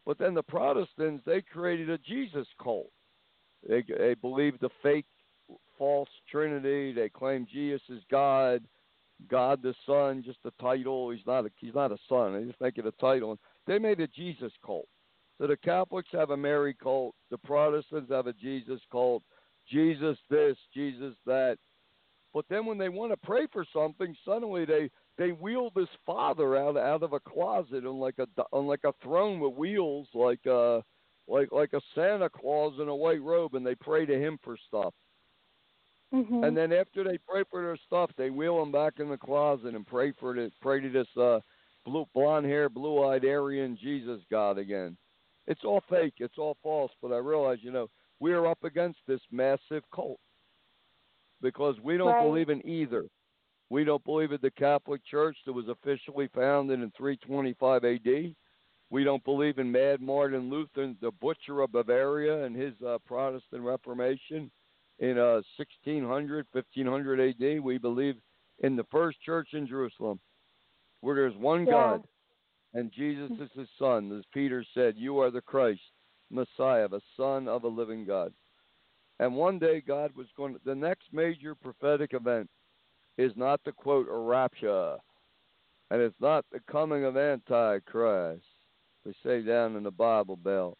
but 0.05 0.19
then 0.19 0.35
the 0.35 0.43
Protestants 0.43 1.23
they 1.25 1.43
created 1.43 1.91
a 1.91 1.99
Jesus 1.99 2.47
cult. 2.61 2.91
They 3.69 3.85
they 3.97 4.15
believe 4.15 4.59
the 4.59 4.71
fake 4.83 5.07
false 5.79 6.09
trinity. 6.31 6.93
They 6.93 7.09
claim 7.09 7.47
Jesus 7.53 7.83
is 7.89 8.03
God, 8.11 8.65
God 9.29 9.63
the 9.63 9.75
Son, 9.87 10.23
just 10.25 10.39
a 10.45 10.63
title. 10.63 11.11
He's 11.11 11.27
not 11.27 11.47
a 11.47 11.51
he's 11.59 11.75
not 11.75 11.93
a 11.93 11.99
son. 12.09 12.33
They 12.33 12.47
just 12.47 12.61
make 12.61 12.79
it 12.79 12.87
a 12.87 12.93
title. 12.93 13.39
They 13.67 13.79
made 13.79 14.01
a 14.01 14.09
Jesus 14.09 14.53
cult. 14.65 14.89
So 15.39 15.47
the 15.47 15.57
Catholics 15.57 16.09
have 16.13 16.31
a 16.31 16.37
Mary 16.37 16.75
cult, 16.75 17.15
the 17.31 17.39
Protestants 17.39 18.11
have 18.11 18.27
a 18.27 18.33
Jesus 18.33 18.81
cult. 18.91 19.23
Jesus 19.71 20.17
this, 20.31 20.57
Jesus 20.75 21.15
that. 21.27 21.59
But 22.35 22.47
then 22.49 22.65
when 22.65 22.79
they 22.79 22.89
want 22.89 23.13
to 23.13 23.17
pray 23.17 23.47
for 23.53 23.65
something, 23.73 24.17
suddenly 24.25 24.65
they 24.65 24.91
they 25.19 25.33
wheel 25.33 25.71
this 25.75 25.89
father 26.07 26.57
out 26.57 26.77
out 26.77 27.03
of 27.03 27.13
a 27.13 27.21
closet 27.21 27.85
on 27.85 27.99
like 27.99 28.19
a 28.19 28.27
on 28.53 28.67
like 28.67 28.85
a 28.85 28.95
throne 29.03 29.39
with 29.41 29.55
wheels, 29.55 30.09
like 30.15 30.47
uh 30.47 30.81
like 31.29 31.53
like 31.53 31.73
a 31.75 31.81
Santa 31.95 32.31
Claus 32.31 32.75
in 32.81 32.89
a 32.89 32.97
white 32.97 33.23
robe, 33.23 33.55
and 33.55 33.67
they 33.67 33.75
pray 33.75 34.07
to 34.07 34.19
him 34.19 34.39
for 34.43 34.57
stuff. 34.69 34.95
Mhm. 36.13 36.47
And 36.47 36.57
then 36.57 36.73
after 36.73 37.05
they 37.05 37.19
pray 37.19 37.43
for 37.51 37.63
their 37.63 37.77
stuff, 37.87 38.11
they 38.17 38.31
wheel 38.31 38.63
him 38.63 38.73
back 38.73 38.99
in 38.99 39.09
the 39.09 39.17
closet 39.17 39.75
and 39.75 39.87
pray 39.87 40.13
for 40.13 40.35
the 40.35 40.51
pray 40.61 40.81
to 40.81 40.89
this 40.91 41.09
uh 41.17 41.41
blue 41.85 42.07
blonde 42.15 42.47
hair, 42.47 42.69
blue 42.69 43.05
eyed 43.05 43.25
Aryan 43.25 43.77
Jesus 43.77 44.21
God 44.31 44.57
again. 44.59 44.97
It's 45.47 45.65
all 45.65 45.83
fake, 45.89 46.15
it's 46.19 46.39
all 46.39 46.57
false, 46.63 46.93
but 47.03 47.13
I 47.13 47.17
realize, 47.19 47.59
you 47.63 47.73
know, 47.73 47.89
we're 48.21 48.47
up 48.47 48.63
against 48.63 49.01
this 49.07 49.21
massive 49.31 49.83
cult. 49.93 50.21
Because 51.43 51.79
we 51.81 51.97
don't 51.99 52.09
Right. 52.13 52.19
believe 52.21 52.49
in 52.49 52.67
either. 52.67 53.09
We 53.69 53.85
don't 53.85 54.05
believe 54.05 54.33
in 54.33 54.41
the 54.41 54.51
Catholic 54.53 55.05
Church 55.05 55.37
that 55.45 55.53
was 55.53 55.69
officially 55.69 56.29
founded 56.29 56.81
in 56.81 56.91
325 56.93 57.85
AD. 57.85 58.35
We 58.91 59.05
don't 59.05 59.25
believe 59.25 59.59
in 59.59 59.73
Mad 59.73 60.01
Martin 60.01 60.51
Luther, 60.51 60.95
the 61.01 61.11
butcher 61.11 61.63
of 61.63 61.73
Bavaria, 61.73 62.45
and 62.45 62.55
his 62.55 62.75
uh, 62.83 62.99
Protestant 63.07 63.63
Reformation 63.63 64.51
in 64.99 65.19
uh, 65.19 65.41
1600, 65.57 66.47
1500 66.53 67.21
AD. 67.21 67.61
We 67.61 67.79
believe 67.79 68.21
in 68.59 68.77
the 68.77 68.85
first 68.85 69.21
church 69.23 69.49
in 69.55 69.67
Jerusalem, 69.67 70.21
where 71.01 71.15
there's 71.17 71.37
one 71.37 71.65
Yeah. 71.65 71.71
God, 71.71 72.05
and 72.75 72.93
Jesus 72.93 73.31
is 73.39 73.51
his 73.57 73.69
son. 73.79 74.13
As 74.17 74.25
Peter 74.33 74.65
said, 74.75 74.97
You 74.99 75.19
are 75.19 75.31
the 75.31 75.41
Christ, 75.41 75.81
Messiah, 76.31 76.89
the 76.89 77.01
Son 77.17 77.49
of 77.49 77.65
a 77.65 77.69
living 77.69 78.05
God. 78.05 78.35
And 79.21 79.35
one 79.35 79.59
day 79.59 79.81
God 79.87 80.13
was 80.17 80.27
going 80.37 80.55
to, 80.55 80.61
the 80.65 80.75
next 80.75 81.05
major 81.13 81.55
prophetic 81.55 82.13
event 82.13 82.49
is 83.19 83.33
not 83.37 83.61
the 83.65 83.73
quote 83.73 84.09
a 84.09 84.17
rapture. 84.17 84.97
and 85.91 86.01
it's 86.01 86.21
not 86.21 86.45
the 86.51 86.61
coming 86.71 87.05
of 87.05 87.17
Antichrist. 87.17 88.45
We 89.05 89.15
say 89.25 89.43
down 89.43 89.77
in 89.77 89.83
the 89.83 89.91
Bible 89.91 90.37
Belt. 90.37 90.79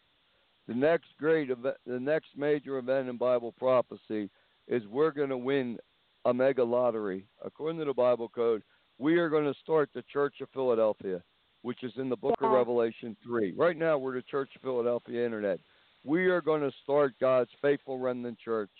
The 0.67 0.73
next 0.73 1.09
great 1.19 1.49
event, 1.49 1.75
the 1.85 1.99
next 1.99 2.29
major 2.37 2.77
event 2.77 3.09
in 3.09 3.17
Bible 3.17 3.51
prophecy 3.51 4.29
is 4.67 4.81
we're 4.87 5.11
going 5.11 5.29
to 5.29 5.37
win 5.37 5.77
a 6.25 6.33
mega 6.33 6.63
lottery. 6.63 7.25
According 7.43 7.79
to 7.79 7.85
the 7.85 7.93
Bible 7.93 8.29
code, 8.29 8.63
we 8.97 9.17
are 9.17 9.29
going 9.29 9.43
to 9.43 9.59
start 9.59 9.89
the 9.93 10.03
Church 10.11 10.35
of 10.41 10.47
Philadelphia, 10.53 11.21
which 11.63 11.83
is 11.83 11.91
in 11.97 12.07
the 12.07 12.15
book 12.15 12.35
yeah. 12.39 12.47
of 12.47 12.53
Revelation 12.53 13.17
3. 13.23 13.53
Right 13.57 13.77
now, 13.77 13.97
we're 13.97 14.15
the 14.15 14.21
Church 14.21 14.49
of 14.55 14.61
Philadelphia 14.61 15.25
Internet. 15.25 15.59
We 16.03 16.25
are 16.27 16.41
going 16.41 16.61
to 16.61 16.71
start 16.83 17.13
God's 17.19 17.49
faithful 17.61 17.97
remnant 17.97 18.37
church, 18.39 18.71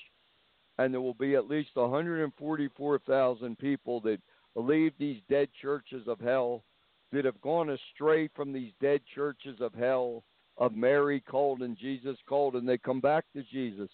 and 0.77 0.93
there 0.93 1.01
will 1.01 1.13
be 1.13 1.35
at 1.35 1.47
least 1.47 1.69
144,000 1.75 3.57
people 3.57 4.01
that 4.01 4.19
leave 4.55 4.93
these 4.99 5.21
dead 5.29 5.47
churches 5.61 6.07
of 6.07 6.19
hell, 6.19 6.63
that 7.11 7.25
have 7.25 7.39
gone 7.41 7.69
astray 7.69 8.27
from 8.35 8.51
these 8.51 8.71
dead 8.81 9.01
churches 9.15 9.61
of 9.61 9.73
hell, 9.73 10.23
of 10.57 10.75
Mary 10.75 11.19
called 11.21 11.61
and 11.61 11.77
Jesus 11.77 12.17
called, 12.27 12.55
and 12.55 12.67
they 12.67 12.77
come 12.77 12.99
back 12.99 13.25
to 13.33 13.43
Jesus 13.51 13.89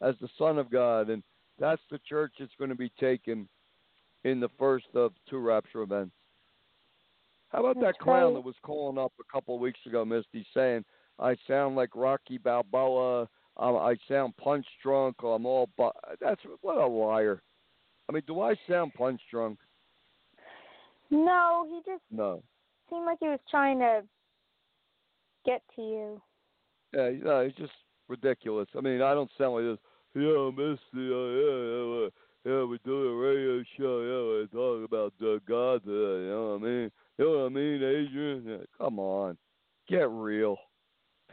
as 0.00 0.14
the 0.20 0.28
Son 0.38 0.58
of 0.58 0.70
God. 0.70 1.08
And 1.08 1.22
that's 1.58 1.82
the 1.90 2.00
church 2.08 2.32
that's 2.38 2.54
going 2.58 2.70
to 2.70 2.76
be 2.76 2.92
taken 3.00 3.48
in 4.24 4.40
the 4.40 4.50
first 4.58 4.86
of 4.94 5.12
two 5.28 5.38
rapture 5.38 5.82
events. 5.82 6.14
How 7.48 7.60
about 7.60 7.80
That's 7.80 7.96
that 7.98 8.02
clown 8.02 8.34
right. 8.34 8.34
that 8.34 8.46
was 8.46 8.56
calling 8.62 8.98
up 8.98 9.12
a 9.20 9.32
couple 9.32 9.54
of 9.54 9.60
weeks 9.60 9.78
ago, 9.86 10.04
Misty, 10.04 10.44
saying, 10.54 10.84
I 11.18 11.36
sound 11.46 11.76
like 11.76 11.90
Rocky 11.94 12.38
Balboa. 12.38 13.28
Um, 13.56 13.76
I 13.76 13.96
sound 14.08 14.36
punch 14.36 14.66
drunk. 14.82 15.16
I'm 15.22 15.46
all. 15.46 15.68
Bu-. 15.76 15.90
That's 16.20 16.40
what 16.60 16.76
a 16.76 16.86
liar. 16.86 17.42
I 18.08 18.12
mean, 18.12 18.22
do 18.26 18.40
I 18.40 18.54
sound 18.68 18.92
punch 18.94 19.20
drunk? 19.30 19.58
No, 21.10 21.66
he 21.70 21.80
just 21.90 22.02
No. 22.10 22.42
seemed 22.90 23.06
like 23.06 23.18
he 23.20 23.28
was 23.28 23.38
trying 23.50 23.78
to 23.78 24.02
get 25.46 25.62
to 25.76 25.82
you. 25.82 26.22
Yeah, 26.92 27.10
no, 27.22 27.40
it's 27.40 27.56
just 27.56 27.72
ridiculous. 28.08 28.68
I 28.76 28.80
mean, 28.80 29.02
I 29.02 29.14
don't 29.14 29.30
sound 29.38 29.54
like 29.54 29.64
this. 29.64 29.78
Yeah, 30.14 30.50
Misty. 30.50 31.12
Uh, 31.12 31.28
yeah, 31.40 31.58
yeah, 31.70 32.06
uh, 32.06 32.10
yeah, 32.44 32.64
we 32.64 32.78
do 32.84 33.08
a 33.08 33.16
radio 33.16 33.62
show. 33.76 34.00
Yeah, 34.02 34.40
we 34.40 34.46
talk 34.52 34.84
about 34.84 35.12
uh, 35.22 35.38
God 35.48 35.84
today. 35.84 36.24
You 36.24 36.30
know 36.30 36.58
what 36.58 36.66
I 36.66 36.70
mean? 36.70 36.90
You 37.18 37.24
know 37.24 37.30
what 37.30 37.46
I 37.46 37.48
mean, 37.48 37.82
Adrian? 37.82 38.44
Yeah, 38.46 38.56
come 38.78 38.98
on, 38.98 39.36
get 39.88 40.08
real. 40.10 40.56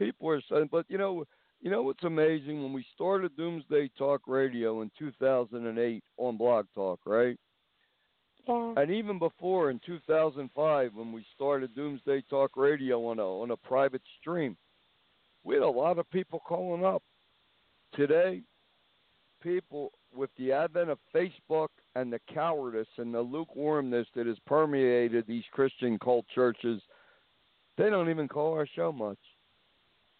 People 0.02 0.30
are 0.30 0.42
saying, 0.50 0.68
but 0.70 0.86
you 0.88 0.98
know, 0.98 1.24
you 1.60 1.70
know 1.70 1.82
what's 1.82 2.02
amazing? 2.02 2.62
When 2.62 2.72
we 2.72 2.84
started 2.94 3.36
Doomsday 3.36 3.90
Talk 3.96 4.22
Radio 4.26 4.82
in 4.82 4.90
2008 4.98 6.02
on 6.16 6.36
Blog 6.36 6.66
Talk, 6.74 7.00
right? 7.06 7.38
Yeah. 8.48 8.74
And 8.76 8.90
even 8.90 9.20
before 9.20 9.70
in 9.70 9.80
2005, 9.86 10.94
when 10.94 11.12
we 11.12 11.24
started 11.34 11.74
Doomsday 11.76 12.24
Talk 12.28 12.56
Radio 12.56 13.06
on 13.06 13.20
a 13.20 13.24
on 13.24 13.52
a 13.52 13.56
private 13.56 14.02
stream, 14.20 14.56
we 15.44 15.54
had 15.54 15.62
a 15.62 15.68
lot 15.68 15.98
of 15.98 16.10
people 16.10 16.40
calling 16.40 16.84
up. 16.84 17.02
Today, 17.94 18.42
people 19.40 19.92
with 20.14 20.30
the 20.36 20.50
advent 20.50 20.90
of 20.90 20.98
Facebook 21.14 21.68
and 21.94 22.12
the 22.12 22.20
cowardice 22.32 22.88
and 22.98 23.14
the 23.14 23.20
lukewarmness 23.20 24.08
that 24.16 24.26
has 24.26 24.38
permeated 24.46 25.26
these 25.26 25.44
Christian 25.52 25.98
cult 25.98 26.26
churches, 26.34 26.82
they 27.78 27.88
don't 27.88 28.10
even 28.10 28.28
call 28.28 28.52
our 28.54 28.66
show 28.66 28.90
much. 28.90 29.18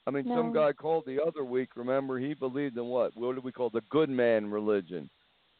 I 0.06 0.10
mean, 0.10 0.24
some 0.34 0.52
guy 0.52 0.72
called 0.72 1.04
the 1.06 1.22
other 1.22 1.44
week. 1.44 1.76
Remember, 1.76 2.18
he 2.18 2.34
believed 2.34 2.76
in 2.76 2.86
what? 2.86 3.16
What 3.16 3.36
do 3.36 3.40
we 3.40 3.52
call 3.52 3.70
the 3.70 3.82
good 3.88 4.10
man 4.10 4.50
religion? 4.50 5.08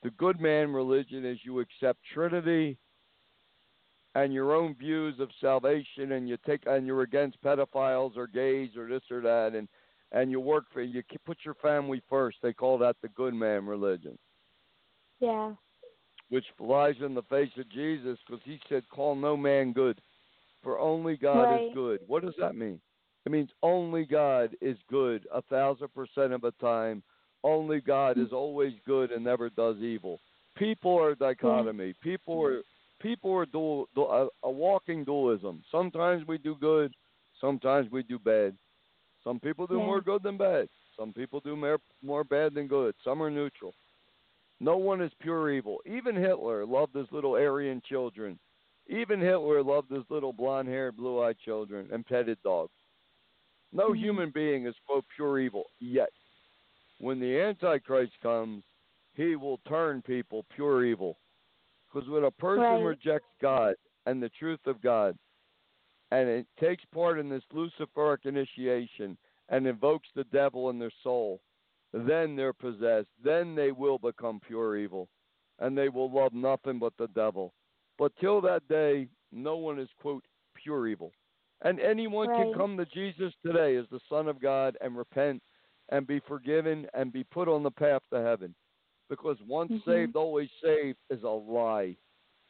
The 0.03 0.11
good 0.11 0.41
man 0.41 0.73
religion 0.73 1.25
is 1.25 1.39
you 1.45 1.61
accept 1.61 2.01
Trinity 2.13 2.77
and 4.15 4.33
your 4.33 4.55
own 4.55 4.75
views 4.75 5.21
of 5.21 5.31
salvation, 5.41 6.13
and 6.13 6.29
you 6.29 6.37
take 6.45 6.65
and 6.67 6.87
you're 6.87 7.03
against 7.03 7.43
pedophiles 7.43 8.17
or 8.17 8.27
gays 8.27 8.77
or 8.77 8.89
this 8.89 9.03
or 9.11 9.21
that, 9.21 9.55
and 9.55 9.69
and 10.11 10.31
you 10.31 10.41
work 10.41 10.65
for 10.73 10.83
you 10.83 11.02
put 11.25 11.39
your 11.45 11.55
family 11.55 12.02
first. 12.11 12.39
They 12.43 12.52
call 12.52 12.78
that 12.78 12.97
the 13.00 13.09
good 13.11 13.35
man 13.35 13.65
religion, 13.65 14.19
Yeah. 15.21 15.55
which 16.31 16.45
flies 16.59 16.97
in 17.00 17.15
the 17.15 17.23
face 17.23 17.57
of 17.57 17.69
Jesus 17.71 18.19
because 18.26 18.43
he 18.43 18.61
said, 18.69 18.89
"Call 18.91 19.15
no 19.15 19.37
man 19.37 19.73
good, 19.73 20.00
for 20.63 20.81
only 20.81 21.17
God 21.17 21.49
Right. 21.49 21.69
is 21.69 21.75
good." 21.75 22.00
What 22.09 22.23
does 22.23 22.37
that 22.37 22.57
mean? 22.57 22.81
It 23.25 23.32
means 23.32 23.50
only 23.63 24.04
God 24.04 24.56
is 24.61 24.76
good 24.91 25.26
a 25.32 25.43
thousand 25.43 25.89
percent 25.95 26.32
of 26.32 26.41
the 26.41 26.52
time. 26.61 27.02
Only 27.45 27.80
God 27.80 28.19
is 28.19 28.32
always 28.32 28.73
good 28.87 29.11
and 29.11 29.25
never 29.25 29.50
does 29.50 29.76
evil. 29.78 30.21
People 30.56 30.99
are 30.99 31.15
dichotomy. 31.15 31.95
People 32.02 32.43
are 32.45 32.63
people 33.00 33.32
are 33.35 33.47
dual, 33.47 33.89
du 33.95 34.02
a, 34.02 34.25
uh, 34.25 34.28
a 34.45 34.50
walking 34.50 35.04
dualism. 35.04 35.63
Sometimes 35.71 36.26
we 36.26 36.39
do 36.39 36.56
good, 36.61 36.95
sometimes 37.41 37.91
we 37.91 38.02
do 38.04 38.19
bad. 38.19 38.56
Some 39.25 39.41
people 39.41 39.67
do 39.67 39.78
Yeah. 39.78 39.87
more 39.87 40.00
good 40.00 40.23
than 40.23 40.37
bad. 40.37 40.69
Some 40.97 41.13
people 41.13 41.41
do 41.41 41.56
more, 41.56 41.78
more 42.02 42.23
bad 42.23 42.54
than 42.54 42.69
good. 42.69 42.95
Some 43.02 43.23
are 43.23 43.30
neutral. 43.30 43.75
No 44.61 44.76
one 44.76 45.00
is 45.00 45.13
pure 45.15 45.50
evil. 45.50 45.80
Even 45.87 46.15
Hitler 46.15 46.65
loved 46.65 46.95
his 46.95 47.11
little 47.11 47.35
Aryan 47.35 47.80
children. 47.80 48.39
Even 48.87 49.21
Hitler 49.21 49.63
loved 49.63 49.91
his 49.91 50.04
little 50.11 50.32
blonde 50.32 50.69
haired, 50.69 50.97
blue 50.97 51.21
eyed 51.23 51.39
children 51.39 51.89
and 51.93 52.06
petted 52.06 52.41
dogs. 52.43 52.73
No 53.73 53.91
Mhm. 53.91 53.97
human 53.97 54.30
being 54.30 54.67
is, 54.67 54.78
quote, 54.87 55.06
pure 55.08 55.39
evil 55.39 55.71
yet. 55.80 56.13
When 56.99 57.19
the 57.19 57.41
Antichrist 57.41 58.19
comes, 58.21 58.65
he 59.15 59.37
will 59.37 59.58
turn 59.58 60.02
people 60.02 60.45
pure 60.45 60.85
evil. 60.85 61.19
Because 61.87 62.08
when 62.08 62.25
a 62.25 62.30
person 62.30 62.63
Right. 62.63 62.85
rejects 62.85 63.35
God 63.39 63.76
and 64.06 64.23
the 64.23 64.30
truth 64.30 64.67
of 64.67 64.80
God, 64.80 65.19
and 66.11 66.28
it 66.28 66.47
takes 66.56 66.85
part 66.87 67.19
in 67.19 67.28
this 67.28 67.45
Luciferic 67.52 68.26
initiation 68.26 69.17
and 69.49 69.67
invokes 69.67 70.11
the 70.13 70.25
devil 70.25 70.71
in 70.71 70.78
their 70.78 70.93
soul, 71.02 71.43
then 71.93 72.37
they're 72.37 72.52
possessed. 72.52 73.08
Then 73.23 73.54
they 73.54 73.73
will 73.73 73.99
become 73.99 74.41
pure 74.41 74.76
evil, 74.76 75.08
and 75.58 75.76
they 75.76 75.89
will 75.89 76.11
love 76.11 76.32
nothing 76.35 76.78
but 76.78 76.97
the 76.97 77.08
devil. 77.08 77.54
But 77.99 78.15
till 78.17 78.41
that 78.43 78.67
day, 78.69 79.08
no 79.30 79.56
one 79.56 79.78
is, 79.78 79.93
quote, 80.00 80.25
pure 80.54 80.89
evil. 80.89 81.13
And 81.65 81.79
anyone 81.81 82.29
can 82.35 82.53
come 82.55 82.77
to 82.77 82.87
Jesus 82.87 83.33
today 83.45 83.77
as 83.77 83.87
the 83.91 84.01
Son 84.09 84.29
of 84.29 84.41
God 84.41 84.77
and 84.81 84.97
repent 84.97 85.43
and 85.91 86.07
be 86.07 86.21
forgiven 86.27 86.87
and 86.95 87.13
be 87.13 87.25
put 87.25 87.49
on 87.49 87.63
the 87.63 87.71
path 87.71 88.03
to 88.13 88.21
heaven. 88.21 88.55
Because 89.09 89.41
once 89.47 89.71
Mhm. 89.71 89.85
saved, 89.85 90.17
always 90.17 90.51
saved 90.63 90.99
is 91.11 91.23
a 91.23 91.29
lie. 91.29 91.97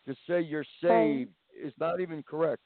To 0.06 0.14
say 0.26 0.40
you're 0.40 0.64
saved 0.80 1.34
is 1.54 1.76
not 1.78 2.00
even 2.00 2.22
correct. 2.22 2.62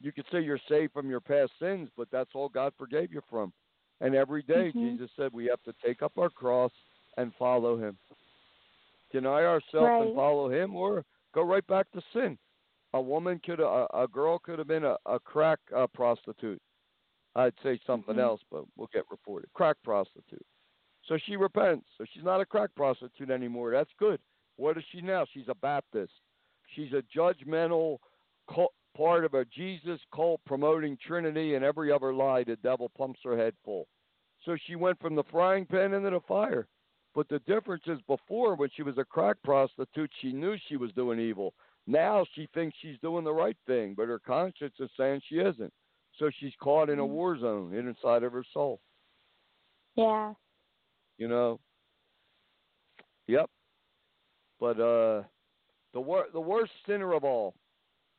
You 0.00 0.12
could 0.12 0.26
say 0.30 0.40
you're 0.40 0.58
saved 0.68 0.92
from 0.92 1.10
your 1.10 1.20
past 1.20 1.52
sins, 1.58 1.90
but 1.96 2.10
that's 2.10 2.34
all 2.34 2.48
God 2.48 2.74
forgave 2.76 3.12
you 3.12 3.20
from. 3.22 3.52
And 4.00 4.14
every 4.14 4.42
day, 4.42 4.72
Mhm. 4.72 4.96
Jesus 4.96 5.10
said 5.16 5.32
we 5.32 5.46
have 5.46 5.62
to 5.62 5.72
take 5.74 6.02
up 6.02 6.18
our 6.18 6.30
cross 6.30 6.72
and 7.16 7.34
follow 7.36 7.76
Him. 7.76 7.98
Deny 9.10 9.44
ourselves 9.44 9.92
Right. 9.92 10.02
and 10.02 10.14
follow 10.14 10.48
Him, 10.48 10.74
or 10.74 11.04
go 11.32 11.42
right 11.42 11.66
back 11.66 11.90
to 11.92 12.00
sin. 12.12 12.38
A 12.94 13.00
woman 13.00 13.40
could, 13.44 13.60
a, 13.60 13.86
a 13.94 14.06
girl 14.06 14.38
could 14.38 14.58
have 14.58 14.68
been 14.68 14.84
a, 14.84 14.96
a 15.06 15.18
crack 15.18 15.58
uh, 15.74 15.86
prostitute. 15.86 16.60
I'd 17.34 17.54
say 17.62 17.80
something 17.86 18.16
Mhm. 18.16 18.20
else, 18.22 18.40
but 18.50 18.64
we'll 18.76 18.90
get 18.92 19.04
reported. 19.10 19.50
Crack 19.54 19.76
prostitute. 19.82 20.44
So 21.06 21.16
she 21.16 21.36
repents. 21.36 21.86
So 21.96 22.04
she's 22.12 22.22
not 22.24 22.40
a 22.40 22.46
crack 22.46 22.70
prostitute 22.76 23.30
anymore. 23.30 23.70
That's 23.72 23.90
good. 23.98 24.20
What 24.56 24.76
is 24.76 24.84
she 24.92 25.00
now? 25.00 25.24
She's 25.32 25.48
a 25.48 25.54
Baptist. 25.54 26.12
She's 26.74 26.92
a 26.92 27.02
judgmental 27.16 27.98
cult, 28.52 28.72
part 28.94 29.24
of 29.24 29.32
a 29.34 29.46
Jesus 29.46 29.98
cult 30.14 30.40
promoting 30.44 30.98
Trinity 30.98 31.54
and 31.54 31.64
every 31.64 31.90
other 31.90 32.12
lie 32.12 32.44
the 32.44 32.56
devil 32.56 32.90
pumps 32.90 33.20
her 33.24 33.36
head 33.36 33.54
full. 33.64 33.86
So 34.44 34.56
she 34.66 34.76
went 34.76 35.00
from 35.00 35.14
the 35.14 35.24
frying 35.24 35.64
pan 35.64 35.94
into 35.94 36.10
the 36.10 36.20
fire. 36.20 36.68
But 37.14 37.28
the 37.28 37.40
difference 37.40 37.84
is 37.86 38.00
before, 38.06 38.54
when 38.54 38.70
she 38.74 38.82
was 38.82 38.96
a 38.98 39.04
crack 39.04 39.36
prostitute, 39.42 40.10
she 40.20 40.32
knew 40.32 40.56
she 40.68 40.76
was 40.76 40.92
doing 40.92 41.18
evil. 41.18 41.54
Now 41.86 42.24
she 42.34 42.48
thinks 42.54 42.76
she's 42.80 42.98
doing 43.00 43.24
the 43.24 43.32
right 43.32 43.56
thing, 43.66 43.94
but 43.94 44.08
her 44.08 44.18
conscience 44.18 44.74
is 44.78 44.90
saying 44.96 45.22
she 45.28 45.36
isn't. 45.36 45.72
So 46.18 46.30
she's 46.38 46.54
caught 46.60 46.90
in 46.90 46.98
a 46.98 47.02
Mhm. 47.02 47.08
war 47.08 47.38
zone 47.38 47.74
inside 47.74 48.22
of 48.22 48.32
her 48.32 48.44
soul. 48.52 48.80
Yeah. 49.96 50.34
You 51.18 51.28
know. 51.28 51.60
Yep. 53.26 53.50
But 54.60 54.78
uh, 54.80 55.24
the 55.92 56.00
wor- 56.00 56.28
the 56.32 56.40
worst 56.40 56.72
sinner 56.86 57.12
of 57.14 57.24
all 57.24 57.54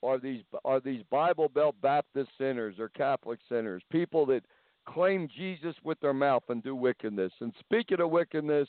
are 0.01 0.17
these 0.17 0.43
are 0.65 0.79
these 0.79 1.03
Bible 1.03 1.47
Belt 1.49 1.79
Baptist 1.81 2.29
sinners 2.37 2.79
or 2.79 2.89
Catholic 2.89 3.39
sinners, 3.47 3.83
people 3.89 4.25
that 4.27 4.45
claim 4.85 5.27
Jesus 5.29 5.75
with 5.83 5.99
their 6.01 6.13
mouth 6.13 6.43
and 6.49 6.61
do 6.61 6.75
wickedness. 6.75 7.31
And 7.39 7.53
speaking 7.59 8.01
of 8.01 8.09
wickedness, 8.09 8.67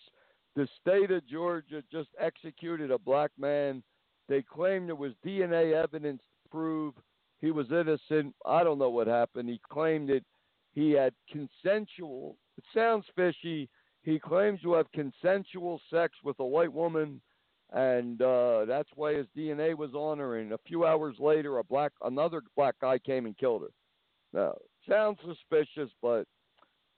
the 0.55 0.69
state 0.81 1.11
of 1.11 1.27
Georgia 1.27 1.83
just 1.91 2.11
executed 2.19 2.91
a 2.93 2.99
black 2.99 3.33
man. 3.37 3.83
They 4.29 4.43
claimed 4.43 4.89
there 4.89 4.97
was 4.97 5.13
DNA 5.25 5.75
evidence 5.75 6.23
to 6.23 6.51
prove 6.51 6.95
he 7.41 7.51
was 7.51 7.67
innocent. 7.71 8.35
I 8.47 8.65
don't 8.65 8.79
know 8.79 8.91
what 8.91 9.07
happened. 9.07 9.49
He 9.49 9.61
claimed 9.71 10.09
that 10.09 10.25
he 10.73 10.93
had 10.93 11.13
consensual. 11.31 12.39
It 12.57 12.65
sounds 12.75 13.05
fishy. 13.15 13.69
He 14.03 14.19
claims 14.19 14.61
to 14.63 14.75
have 14.75 14.91
consensual 14.93 15.81
sex 15.91 16.15
with 16.25 16.39
a 16.41 16.45
white 16.45 16.73
woman 16.73 17.21
and 17.75 18.23
uh, 18.23 18.65
that's 18.67 18.89
why 18.95 19.15
his 19.15 19.27
DNA 19.37 19.77
was 19.77 19.95
on 19.95 20.19
her. 20.19 20.39
And 20.39 20.53
a 20.53 20.59
few 20.67 20.87
hours 20.87 21.17
later, 21.19 21.59
a 21.59 21.65
black 21.65 21.93
another 22.03 22.43
black 22.57 22.77
guy 22.81 22.99
came 22.99 23.27
and 23.27 23.37
killed 23.37 23.63
her. 23.63 23.71
Now, 24.33 24.55
sounds 24.89 25.19
suspicious, 25.27 25.91
but 26.01 26.27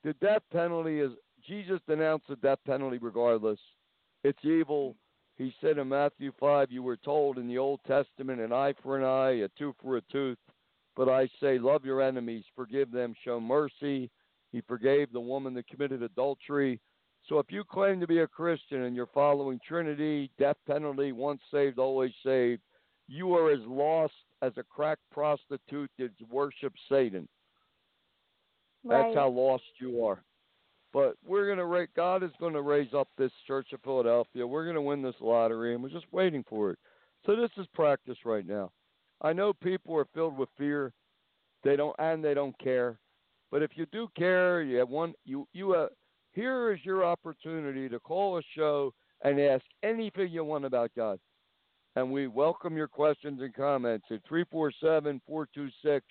the 0.03 0.13
death 0.21 0.43
penalty 0.51 0.99
is 0.99 1.11
Jesus 1.47 1.79
denounced 1.87 2.27
the 2.27 2.35
death 2.37 2.59
penalty 2.65 2.99
regardless. 2.99 3.59
It's 4.23 4.43
evil. 4.43 4.95
He 5.37 5.53
said 5.61 5.77
in 5.77 5.89
Matthew 5.89 6.31
5, 6.39 6.71
You 6.71 6.81
were 6.81 6.97
told 6.97 7.37
in 7.37 7.47
the 7.47 7.59
Old 7.59 7.79
Testament, 7.87 8.41
an 8.41 8.51
eye 8.51 8.73
for 8.81 8.97
an 8.97 9.03
eye, 9.03 9.43
a 9.43 9.49
tooth 9.57 9.75
for 9.83 9.97
a 9.97 10.01
tooth. 10.11 10.37
But 10.95 11.09
I 11.09 11.29
say, 11.39 11.59
love 11.59 11.85
your 11.85 12.01
enemies, 12.01 12.43
forgive 12.55 12.91
them, 12.91 13.13
show 13.23 13.39
mercy. 13.39 14.09
He 14.51 14.61
forgave 14.61 15.11
the 15.11 15.19
woman 15.19 15.53
that 15.53 15.67
committed 15.67 16.01
adultery. 16.01 16.79
So 17.27 17.37
if 17.37 17.51
you 17.51 17.63
claim 17.63 17.99
to 17.99 18.07
be 18.07 18.19
a 18.19 18.27
Christian 18.27 18.83
and 18.83 18.95
you're 18.95 19.09
following 19.13 19.59
Trinity, 19.67 20.31
death 20.39 20.57
penalty, 20.65 21.11
once 21.11 21.41
saved, 21.51 21.77
always 21.77 22.13
saved, 22.25 22.61
you 23.07 23.35
are 23.35 23.51
as 23.51 23.59
lost 23.67 24.13
as 24.41 24.53
a 24.57 24.63
crack 24.63 24.97
prostitute 25.11 25.91
that 25.99 26.11
worships 26.31 26.79
Satan. 26.89 27.27
Right. 28.83 29.03
That's 29.03 29.15
how 29.15 29.29
lost 29.29 29.63
you 29.79 30.03
are. 30.05 30.23
But 30.93 31.15
we're 31.25 31.45
going 31.45 31.57
to 31.57 31.65
rate, 31.65 31.89
God 31.95 32.23
is 32.23 32.31
going 32.39 32.53
to 32.53 32.61
raise 32.61 32.93
up 32.93 33.09
this 33.17 33.31
Church 33.45 33.73
of 33.73 33.81
Philadelphia. 33.81 34.47
We're 34.47 34.63
going 34.63 34.75
to 34.75 34.81
win 34.81 35.01
this 35.01 35.15
lottery, 35.19 35.73
and 35.73 35.83
we're 35.83 35.89
just 35.89 36.11
waiting 36.11 36.43
for 36.47 36.71
it. 36.71 36.79
So 37.25 37.35
this 37.35 37.51
is 37.57 37.67
practice 37.73 38.17
right 38.25 38.47
now. 38.47 38.71
I 39.21 39.33
know 39.33 39.51
people 39.51 39.95
are 39.97 40.07
filled 40.13 40.37
with 40.37 40.49
fear. 40.57 40.93
They 41.63 41.75
don't, 41.75 41.95
and 41.99 42.23
they 42.23 42.33
don't 42.33 42.57
care. 42.59 42.99
But 43.51 43.63
if 43.63 43.71
you 43.75 43.85
do 43.91 44.07
care, 44.17 44.61
you 44.61 44.77
have 44.77 44.89
one. 44.89 45.13
You 45.25 45.47
you 45.53 45.73
uh, 45.73 45.87
here 46.33 46.71
is 46.71 46.79
your 46.83 47.03
opportunity 47.03 47.89
to 47.89 47.99
call 47.99 48.37
a 48.37 48.41
show 48.55 48.93
and 49.23 49.39
ask 49.39 49.65
anything 49.83 50.31
you 50.31 50.43
want 50.43 50.65
about 50.65 50.91
God. 50.95 51.19
And 51.95 52.11
we 52.11 52.27
welcome 52.27 52.77
your 52.77 52.87
questions 52.87 53.41
and 53.41 53.53
comments 53.53 54.05
at 54.11 54.21
347 54.27 55.21
426 55.25 56.05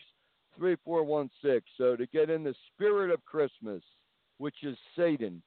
3416. 0.58 1.60
So, 1.78 1.94
to 1.94 2.06
get 2.06 2.30
in 2.30 2.42
the 2.42 2.54
spirit 2.72 3.10
of 3.10 3.24
Christmas, 3.24 3.82
which 4.38 4.62
is 4.62 4.77
Satan, 4.96 5.42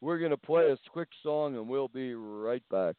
we're 0.00 0.18
going 0.18 0.30
to 0.30 0.36
play 0.36 0.70
a 0.70 0.76
quick 0.90 1.08
song 1.22 1.56
and 1.56 1.68
we'll 1.68 1.88
be 1.88 2.14
right 2.14 2.62
back. 2.70 2.96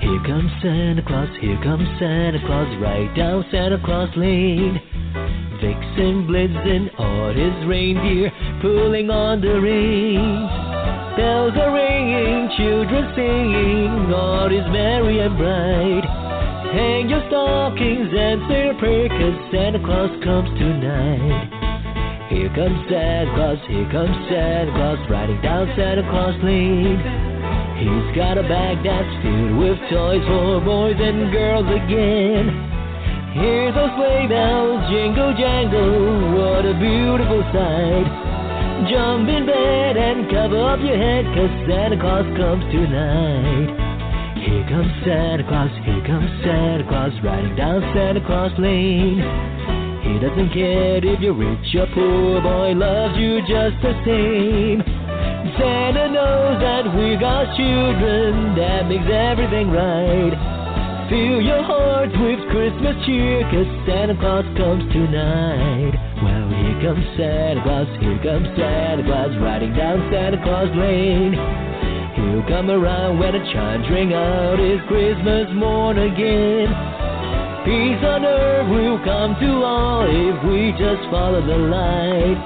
Here 0.00 0.22
comes 0.26 0.50
Santa 0.62 1.02
Claus, 1.06 1.28
here 1.40 1.60
comes 1.62 1.88
Santa 1.98 2.38
Claus, 2.46 2.68
right 2.80 3.14
down 3.16 3.44
Santa 3.50 3.80
Claus 3.84 4.10
Lane. 4.16 4.80
Vixen, 5.62 6.26
Blitzen, 6.26 6.90
all 6.98 7.30
his 7.30 7.68
reindeer 7.68 8.32
pulling 8.60 9.10
on 9.10 9.40
the 9.40 9.60
reins. 9.60 10.50
Bells 11.16 11.52
are 11.54 11.72
ringing, 11.72 12.50
children 12.56 13.12
singing, 13.14 14.12
all 14.12 14.50
is 14.50 14.66
merry 14.72 15.20
and 15.20 15.36
bright. 15.38 16.21
Hang 16.72 17.04
your 17.10 17.20
stockings 17.28 18.08
and 18.16 18.48
say 18.48 18.72
a 18.72 18.74
prayer, 18.80 19.04
cause 19.12 19.36
Santa 19.52 19.76
Claus 19.84 20.08
comes 20.24 20.48
tonight. 20.56 22.32
Here 22.32 22.48
comes 22.56 22.80
Santa 22.88 23.28
Claus, 23.36 23.60
here 23.68 23.84
comes 23.92 24.16
Santa 24.32 24.72
Claus, 24.72 24.96
riding 25.12 25.36
down 25.44 25.68
Santa 25.76 26.00
Claus 26.08 26.32
Lane. 26.40 26.96
He's 27.76 28.16
got 28.16 28.40
a 28.40 28.44
bag 28.48 28.80
that's 28.80 29.12
filled 29.20 29.60
with 29.60 29.76
toys 29.92 30.24
for 30.24 30.64
boys 30.64 30.96
and 30.96 31.28
girls 31.28 31.68
again. 31.68 32.48
Hear 33.36 33.68
those 33.76 33.92
sleigh 34.00 34.32
bells 34.32 34.80
jingle 34.88 35.36
jangle, 35.36 36.40
what 36.40 36.64
a 36.64 36.72
beautiful 36.80 37.44
sight. 37.52 38.08
Jump 38.88 39.28
in 39.28 39.44
bed 39.44 40.00
and 40.00 40.24
cover 40.32 40.72
up 40.72 40.80
your 40.80 40.96
head, 40.96 41.28
cause 41.36 41.52
Santa 41.68 42.00
Claus 42.00 42.24
comes 42.40 42.64
tonight. 42.72 43.81
Here 44.42 44.66
comes 44.66 44.90
Santa 45.06 45.46
Claus, 45.46 45.70
here 45.86 46.02
comes 46.02 46.26
Santa 46.42 46.82
Claus, 46.90 47.14
riding 47.22 47.54
down 47.54 47.78
Santa 47.94 48.18
Claus 48.26 48.50
Lane. 48.58 49.22
He 50.02 50.18
doesn't 50.18 50.50
care 50.50 50.98
if 50.98 51.20
you're 51.22 51.32
rich 51.32 51.70
or 51.78 51.86
poor, 51.94 52.42
boy 52.42 52.74
loves 52.74 53.14
you 53.14 53.38
just 53.46 53.78
the 53.86 53.94
same. 54.02 54.82
Santa 55.54 56.10
knows 56.10 56.58
that 56.58 56.90
we 56.90 57.14
got 57.22 57.54
children, 57.54 58.58
that 58.58 58.90
makes 58.90 59.06
everything 59.06 59.70
right. 59.70 60.34
Fill 61.06 61.38
your 61.38 61.62
heart 61.62 62.10
with 62.10 62.42
Christmas 62.50 62.98
cheer, 63.06 63.46
cause 63.46 63.70
Santa 63.86 64.18
Claus 64.18 64.46
comes 64.58 64.82
tonight. 64.90 65.94
Well, 66.18 66.50
here 66.50 66.78
comes 66.82 67.06
Santa 67.14 67.62
Claus, 67.62 67.86
here 68.02 68.18
comes 68.26 68.50
Santa 68.58 69.06
Claus, 69.06 69.30
riding 69.38 69.70
down 69.78 70.02
Santa 70.10 70.42
Claus 70.42 70.70
Lane. 70.74 71.38
He'll 72.14 72.44
come 72.44 72.68
around 72.68 73.18
when 73.18 73.32
the 73.32 73.40
chimes 73.52 73.88
ring 73.88 74.12
out, 74.12 74.60
it's 74.60 74.84
Christmas 74.86 75.48
morn 75.56 75.96
again. 75.96 76.68
Peace 77.64 78.04
on 78.04 78.24
earth 78.24 78.68
will 78.68 78.98
come 79.00 79.32
to 79.40 79.50
all 79.64 80.04
if 80.04 80.36
we 80.44 80.72
just 80.76 81.08
follow 81.08 81.40
the 81.40 81.56
light. 81.56 82.36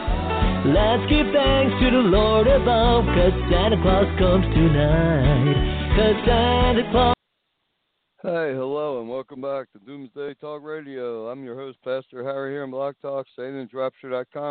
Let's 0.70 1.10
give 1.10 1.26
thanks 1.34 1.74
to 1.82 1.90
the 1.90 2.04
Lord 2.06 2.46
above, 2.46 3.06
cause 3.06 3.34
Santa 3.50 3.80
Claus 3.82 4.06
comes 4.18 4.46
tonight. 4.54 5.58
Cause 5.98 6.18
Santa 6.26 6.90
Claus. 6.92 7.16
Hey, 8.22 8.54
hello, 8.54 9.00
and 9.00 9.08
welcome 9.08 9.40
back 9.40 9.72
to 9.72 9.78
Doomsday 9.78 10.34
Talk 10.34 10.62
Radio. 10.62 11.28
I'm 11.28 11.44
your 11.44 11.56
host, 11.56 11.78
Pastor 11.82 12.22
Harry, 12.22 12.52
here 12.52 12.62
on 12.62 12.70
Blog 12.70 12.94
Talk, 13.02 13.26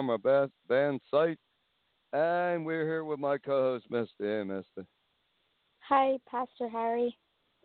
our 0.10 0.18
band, 0.18 1.00
site. 1.10 1.40
And 2.12 2.66
we're 2.66 2.86
here 2.86 3.04
with 3.04 3.20
my 3.20 3.38
co 3.38 3.74
host, 3.74 3.86
Misty. 3.90 4.14
Hey, 4.20 4.44
Misty. 4.44 4.88
Hi, 5.88 6.18
Pastor 6.30 6.68
Harry. 6.68 7.16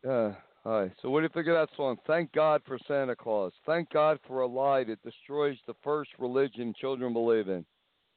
Yeah, 0.04 0.34
hi. 0.62 0.92
So, 1.00 1.08
what 1.08 1.20
do 1.20 1.24
you 1.24 1.30
think 1.32 1.46
of 1.48 1.54
that 1.54 1.74
song? 1.76 1.96
Thank 2.06 2.32
God 2.32 2.60
for 2.66 2.78
Santa 2.86 3.16
Claus. 3.16 3.52
Thank 3.64 3.90
God 3.90 4.18
for 4.26 4.42
a 4.42 4.46
lie 4.46 4.84
that 4.84 5.02
destroys 5.02 5.56
the 5.66 5.74
first 5.82 6.10
religion 6.18 6.74
children 6.78 7.12
believe 7.12 7.48
in. 7.48 7.64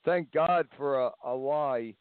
Thank 0.04 0.32
God 0.32 0.68
for 0.76 1.06
a, 1.06 1.12
a 1.26 1.34
lie 1.34 1.94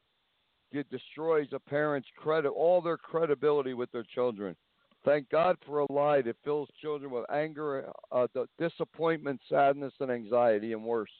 that 0.72 0.90
destroys 0.90 1.46
a 1.52 1.60
parent's 1.60 2.08
credit, 2.16 2.48
all 2.48 2.80
their 2.80 2.96
credibility 2.96 3.74
with 3.74 3.90
their 3.92 4.04
children. 4.14 4.56
Thank 5.04 5.28
God 5.30 5.56
for 5.66 5.80
a 5.80 5.92
lie 5.92 6.22
that 6.22 6.36
fills 6.44 6.68
children 6.80 7.10
with 7.10 7.24
anger, 7.30 7.90
uh, 8.10 8.26
disappointment, 8.58 9.40
sadness, 9.48 9.92
and 10.00 10.10
anxiety, 10.10 10.72
and 10.72 10.82
worse. 10.82 11.10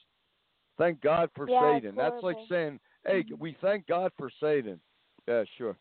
Thank 0.79 1.01
God 1.01 1.31
for 1.37 1.49
Yeah, 1.49 1.75
Satan. 1.75 1.95
That's 1.95 2.23
like 2.23 2.39
saying, 2.49 2.81
"Hey, 3.05 3.25
we 3.39 3.53
thank 3.61 3.87
God 3.87 4.13
for 4.17 4.31
Satan." 4.41 4.81
Yeah, 5.29 5.45
sure. 5.57 5.77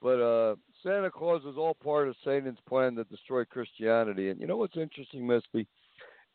But 0.00 0.20
uh, 0.20 0.56
Santa 0.82 1.10
Claus 1.10 1.42
is 1.42 1.56
all 1.56 1.74
part 1.74 2.08
of 2.08 2.14
Satan's 2.24 2.58
plan 2.68 2.94
to 2.96 3.04
destroy 3.04 3.44
Christianity. 3.44 4.30
And 4.30 4.40
you 4.40 4.46
know 4.46 4.56
what's 4.56 4.76
interesting, 4.76 5.26
Misty? 5.26 5.66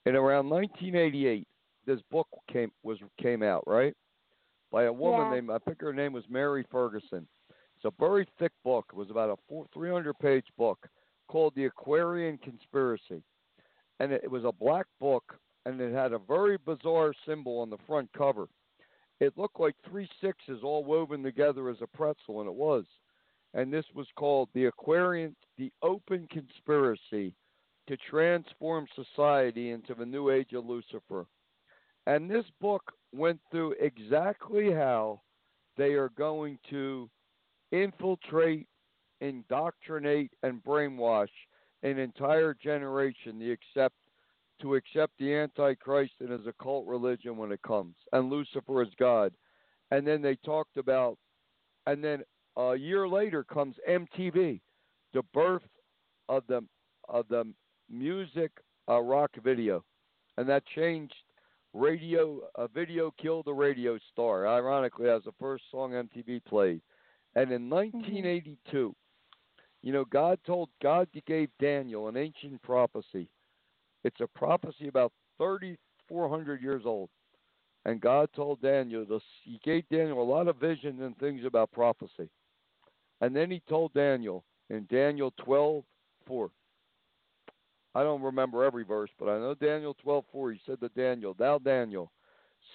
In 0.05 0.15
around 0.15 0.49
1988, 0.49 1.47
this 1.85 2.01
book 2.11 2.27
came 2.51 2.71
was 2.83 2.97
came 3.21 3.41
out, 3.41 3.63
right? 3.65 3.95
By 4.71 4.83
a 4.83 4.93
woman 4.93 5.27
Yeah. 5.27 5.33
named 5.35 5.49
I 5.49 5.59
think 5.59 5.79
her 5.81 5.93
name 5.93 6.11
was 6.13 6.23
Mary 6.29 6.65
Ferguson. 6.69 7.27
It's 7.75 7.85
a 7.85 7.91
very 7.99 8.27
thick 8.39 8.51
book. 8.63 8.85
It 8.91 8.97
was 8.97 9.09
about 9.09 9.29
a 9.29 9.35
four, 9.47 9.65
300 9.73 10.17
page 10.19 10.45
book 10.57 10.87
called 11.27 11.53
The 11.55 11.65
Aquarian 11.65 12.37
Conspiracy. 12.37 13.23
And 13.99 14.11
it, 14.11 14.21
it 14.23 14.31
was 14.31 14.43
a 14.43 14.51
black 14.51 14.87
book, 14.99 15.37
and 15.65 15.79
it 15.79 15.93
had 15.93 16.13
a 16.13 16.19
very 16.19 16.57
bizarre 16.65 17.13
symbol 17.25 17.59
on 17.59 17.69
the 17.69 17.77
front 17.87 18.09
cover. 18.13 18.47
It 19.19 19.37
looked 19.37 19.59
like 19.59 19.75
three 19.89 20.09
sixes 20.21 20.63
all 20.63 20.83
woven 20.83 21.23
together 21.23 21.69
as 21.69 21.77
a 21.81 21.87
pretzel, 21.87 22.41
and 22.41 22.49
it 22.49 22.55
was. 22.55 22.85
And 23.53 23.71
this 23.71 23.85
was 23.93 24.07
called 24.15 24.49
The 24.53 24.65
Aquarian, 24.65 25.35
The 25.57 25.71
Open 25.81 26.27
Conspiracy 26.31 27.33
to 27.87 27.97
Transform 28.09 28.87
Society 28.95 29.71
into 29.71 29.93
the 29.93 30.05
New 30.05 30.29
Age 30.29 30.53
of 30.53 30.65
Lucifer. 30.65 31.27
And 32.07 32.29
this 32.29 32.45
book 32.59 32.91
went 33.13 33.39
through 33.51 33.75
exactly 33.79 34.71
how 34.71 35.21
they 35.77 35.93
are 35.93 36.09
going 36.09 36.57
to 36.69 37.09
infiltrate, 37.71 38.67
indoctrinate, 39.21 40.31
and 40.43 40.63
brainwash 40.63 41.27
an 41.83 41.97
entire 41.97 42.53
generation 42.53 43.39
to 43.39 43.51
accept 43.51 43.95
to 44.61 44.75
accept 44.75 45.11
the 45.19 45.33
Antichrist 45.33 46.13
and 46.19 46.29
his 46.29 46.47
occult 46.47 46.87
religion 46.87 47.35
when 47.35 47.51
it 47.51 47.61
comes, 47.63 47.95
and 48.13 48.29
Lucifer 48.29 48.81
as 48.81 48.87
God. 48.97 49.33
And 49.91 50.07
then 50.07 50.21
they 50.21 50.35
talked 50.37 50.77
about, 50.77 51.17
and 51.85 52.01
then 52.01 52.23
a 52.57 52.75
year 52.75 53.07
later 53.07 53.43
comes 53.43 53.75
MTV, 53.89 54.61
the 55.13 55.23
birth 55.33 55.63
of 56.29 56.43
the 56.47 56.61
of 57.09 57.27
the 57.27 57.45
music 57.89 58.51
uh, 58.89 58.99
rock 59.01 59.31
video, 59.43 59.83
and 60.37 60.47
that 60.47 60.65
changed 60.75 61.15
radio. 61.73 62.41
A 62.55 62.67
video 62.67 63.11
killed 63.21 63.45
the 63.45 63.53
radio 63.53 63.97
star. 64.11 64.47
Ironically, 64.47 65.09
as 65.09 65.23
the 65.23 65.33
first 65.39 65.63
song 65.71 65.91
MTV 65.91 66.43
played, 66.45 66.81
and 67.35 67.51
in 67.51 67.69
1982, 67.69 68.95
you 69.81 69.91
know, 69.91 70.05
God 70.05 70.39
told 70.45 70.69
God 70.81 71.07
gave 71.27 71.49
Daniel 71.59 72.07
an 72.07 72.17
ancient 72.17 72.61
prophecy. 72.61 73.29
It's 74.03 74.21
a 74.21 74.27
prophecy 74.27 74.87
about 74.87 75.11
3,400 75.37 76.61
years 76.61 76.83
old. 76.85 77.09
and 77.85 77.99
God 77.99 78.29
told 78.33 78.61
Daniel, 78.61 79.05
he 79.43 79.59
gave 79.63 79.83
Daniel 79.89 80.21
a 80.21 80.23
lot 80.23 80.47
of 80.47 80.55
vision 80.57 81.01
and 81.01 81.17
things 81.17 81.43
about 81.45 81.71
prophecy. 81.71 82.29
And 83.23 83.33
then 83.33 83.49
he 83.49 83.61
told 83.69 83.93
Daniel 83.93 84.43
in 84.69 84.85
Daniel 84.91 85.31
12, 85.45 85.85
4. 86.27 86.51
I 87.95 88.03
don't 88.03 88.21
remember 88.21 88.65
every 88.65 88.83
verse, 88.83 89.11
but 89.17 89.29
I 89.29 89.39
know 89.39 89.53
Daniel 89.53 89.95
12, 90.03 90.25
4. 90.29 90.51
He 90.51 90.59
said 90.65 90.81
to 90.81 90.89
Daniel, 90.89 91.33
Thou, 91.33 91.57
Daniel, 91.59 92.11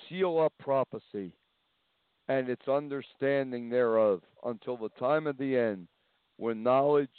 seal 0.08 0.40
up 0.40 0.54
prophecy 0.58 1.34
and 2.28 2.48
its 2.48 2.66
understanding 2.66 3.68
thereof 3.68 4.22
until 4.42 4.78
the 4.78 4.88
time 4.98 5.26
of 5.26 5.36
the 5.36 5.54
end, 5.54 5.86
when 6.38 6.62
knowledge 6.62 7.10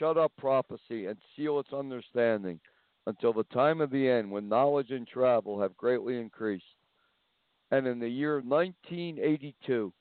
shut 0.00 0.18
up 0.18 0.32
prophecy 0.36 1.06
and 1.06 1.18
seal 1.36 1.60
its 1.60 1.72
understanding 1.72 2.58
until 3.06 3.32
the 3.32 3.44
time 3.44 3.80
of 3.80 3.92
the 3.92 4.08
end, 4.08 4.28
when 4.28 4.48
knowledge 4.48 4.90
and 4.90 5.06
travel 5.06 5.60
have 5.60 5.76
greatly 5.76 6.18
increased. 6.18 6.64
And 7.70 7.86
in 7.86 8.00
the 8.00 8.08
year 8.08 8.40
1982, 8.40 9.92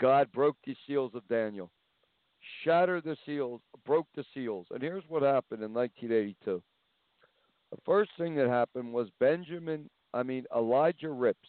God 0.00 0.32
broke 0.32 0.56
the 0.66 0.74
seals 0.84 1.12
of 1.14 1.28
Daniel, 1.28 1.70
shattered 2.64 3.04
the 3.04 3.16
seals, 3.26 3.60
broke 3.84 4.06
the 4.14 4.24
seals. 4.34 4.66
And 4.70 4.82
here's 4.82 5.04
what 5.08 5.22
happened 5.22 5.62
in 5.62 5.72
1982. 5.72 6.62
The 7.70 7.78
first 7.84 8.10
thing 8.18 8.34
that 8.36 8.48
happened 8.48 8.92
was 8.92 9.08
Benjamin, 9.18 9.88
I 10.12 10.22
mean, 10.22 10.44
Elijah 10.54 11.10
Rips, 11.10 11.48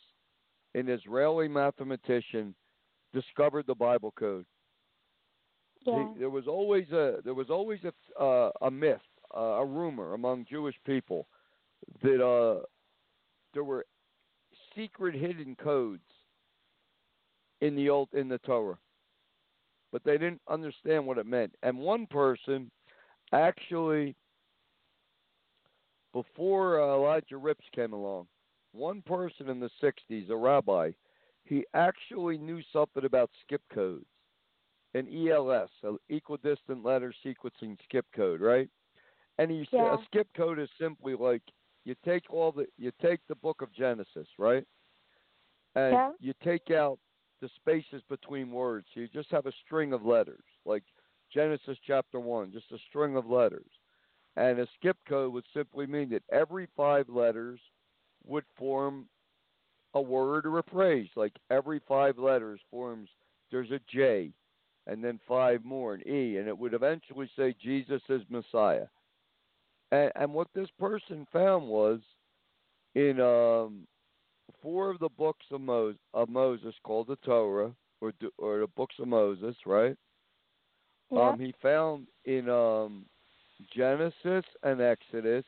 an 0.74 0.90
Israeli 0.90 1.48
mathematician, 1.48 2.56
discovered 3.14 3.66
the 3.68 3.76
Bible 3.76 4.14
code. 4.18 4.46
Yeah. 5.86 6.08
There 6.18 6.30
was 6.30 6.48
always 6.48 6.90
a 6.92 7.18
there 7.26 7.34
was 7.34 7.50
always 7.50 7.80
a 7.84 8.24
uh, 8.24 8.52
a 8.62 8.72
myth, 8.72 9.02
uh, 9.36 9.40
a 9.40 9.66
rumor 9.66 10.14
among 10.14 10.46
Jewish 10.50 10.76
people 10.86 11.28
that 12.02 12.26
uh, 12.26 12.64
there 13.54 13.66
were 13.66 13.86
secret 14.76 15.14
hidden 15.14 15.58
codes 15.62 16.02
in 17.62 17.76
the 17.76 17.90
old 17.90 18.10
in 18.14 18.30
the 18.30 18.38
Torah, 18.40 18.78
but 19.94 20.04
they 20.04 20.18
didn't 20.18 20.42
understand 20.50 21.06
what 21.06 21.20
it 21.20 21.28
meant. 21.28 21.56
And 21.62 21.78
one 21.78 22.08
person 22.08 22.70
actually, 23.32 24.16
before 26.12 26.82
uh, 26.82 26.96
Elijah 26.96 27.38
Rips 27.38 27.66
came 27.74 27.94
along, 27.94 28.28
one 28.74 29.04
person 29.04 29.50
in 29.50 29.60
the 29.60 29.70
'60s, 29.82 30.30
a 30.32 30.36
rabbi, 30.36 30.92
he 31.46 31.64
actually 31.76 32.40
knew 32.40 32.62
something 32.74 33.06
about 33.06 33.30
skip 33.46 33.62
codes, 33.72 34.06
an 34.96 35.08
ELS, 35.30 35.70
an 35.84 35.98
equidistant 36.10 36.84
letter 36.84 37.14
sequencing 37.24 37.78
skip 37.84 38.06
code, 38.16 38.42
right? 38.42 38.70
And 39.38 39.52
he 39.52 39.68
said 39.70 39.82
Yeah. 39.82 39.96
a 39.96 40.00
skip 40.06 40.28
code 40.36 40.58
is 40.58 40.70
simply 40.82 41.14
like 41.16 41.44
you 41.86 41.96
take 42.04 42.24
all 42.32 42.52
the 42.52 42.66
you 42.80 42.92
take 43.00 43.20
the 43.30 43.36
book 43.36 43.62
of 43.62 43.72
Genesis, 43.72 44.28
right? 44.40 44.66
And 45.76 45.94
Yeah. 45.94 46.12
you 46.20 46.34
take 46.44 46.72
out 46.72 46.98
the 47.44 47.50
spaces 47.58 48.02
between 48.10 48.50
words. 48.52 48.88
So 48.94 49.02
you 49.02 49.10
just 49.10 49.30
have 49.32 49.46
a 49.48 49.52
string 49.66 49.92
of 49.92 50.06
letters, 50.06 50.46
like 50.66 50.84
Genesis 51.34 51.78
chapter 51.86 52.18
one, 52.18 52.54
just 52.54 52.72
a 52.72 52.78
string 52.88 53.18
of 53.18 53.30
letters. 53.30 53.70
And 54.38 54.60
a 54.60 54.68
skip 54.80 54.96
code 55.08 55.34
would 55.34 55.44
simply 55.54 55.86
mean 55.86 56.10
that 56.12 56.24
every 56.32 56.70
five 56.78 57.10
letters 57.10 57.60
would 58.26 58.46
form 58.58 59.08
a 59.94 60.02
word 60.02 60.46
or 60.46 60.60
a 60.60 60.64
phrase. 60.72 61.10
Like 61.18 61.34
every 61.52 61.82
five 61.86 62.18
letters 62.18 62.62
forms 62.72 63.10
there's 63.52 63.72
a 63.72 63.80
J 63.94 64.32
and 64.88 65.04
then 65.04 65.20
five 65.28 65.66
more, 65.66 65.96
an 65.96 66.08
E, 66.08 66.38
and 66.38 66.48
it 66.48 66.58
would 66.58 66.74
eventually 66.74 67.30
say 67.38 67.54
Jesus 67.62 68.02
is 68.08 68.22
Messiah. 68.30 68.88
And, 69.92 70.12
and 70.16 70.34
what 70.34 70.48
this 70.56 70.70
person 70.80 71.28
found 71.34 71.68
was 71.68 72.00
in 72.96 73.20
um, 73.20 73.86
four 74.62 74.90
of 74.92 75.00
the 75.00 75.10
books 75.10 75.46
of, 75.52 75.62
Mo- 75.62 75.96
of 76.14 76.30
Moses 76.30 76.76
called 76.84 77.08
the 77.08 77.16
Torah 77.18 77.72
or 78.02 78.14
the, 78.20 78.30
or 78.38 78.60
the 78.60 78.68
books 78.68 78.96
of 79.00 79.08
Moses, 79.08 79.56
right? 79.66 79.96
Yeah. 81.12 81.30
Um, 81.30 81.40
he 81.40 81.54
found 81.62 82.08
in 82.26 82.50
um, 82.50 83.06
Genesis 83.76 84.46
and 84.64 84.82
Exodus, 84.82 85.46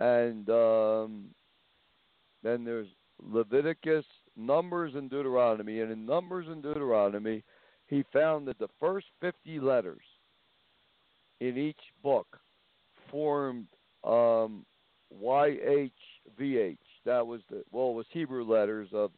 and 0.00 0.48
um, 0.50 1.24
then 2.42 2.64
there's 2.64 2.88
Leviticus, 3.22 4.04
Numbers, 4.36 4.92
and 4.94 5.10
Deuteronomy. 5.10 5.80
And 5.80 5.90
in 5.90 6.06
Numbers 6.06 6.46
and 6.48 6.62
Deuteronomy, 6.62 7.42
he 7.88 8.04
found 8.12 8.46
that 8.48 8.58
the 8.58 8.68
first 8.80 9.06
50 9.20 9.60
letters 9.60 10.02
in 11.40 11.58
each 11.58 11.76
book 12.02 12.38
formed 13.10 13.66
um, 14.04 14.64
YHVH. 15.22 16.78
That 17.04 17.26
was 17.26 17.40
the 17.50 17.62
well, 17.70 17.90
it 17.90 17.94
was 17.94 18.06
Hebrew 18.10 18.44
letters 18.44 18.88
of 18.92 19.10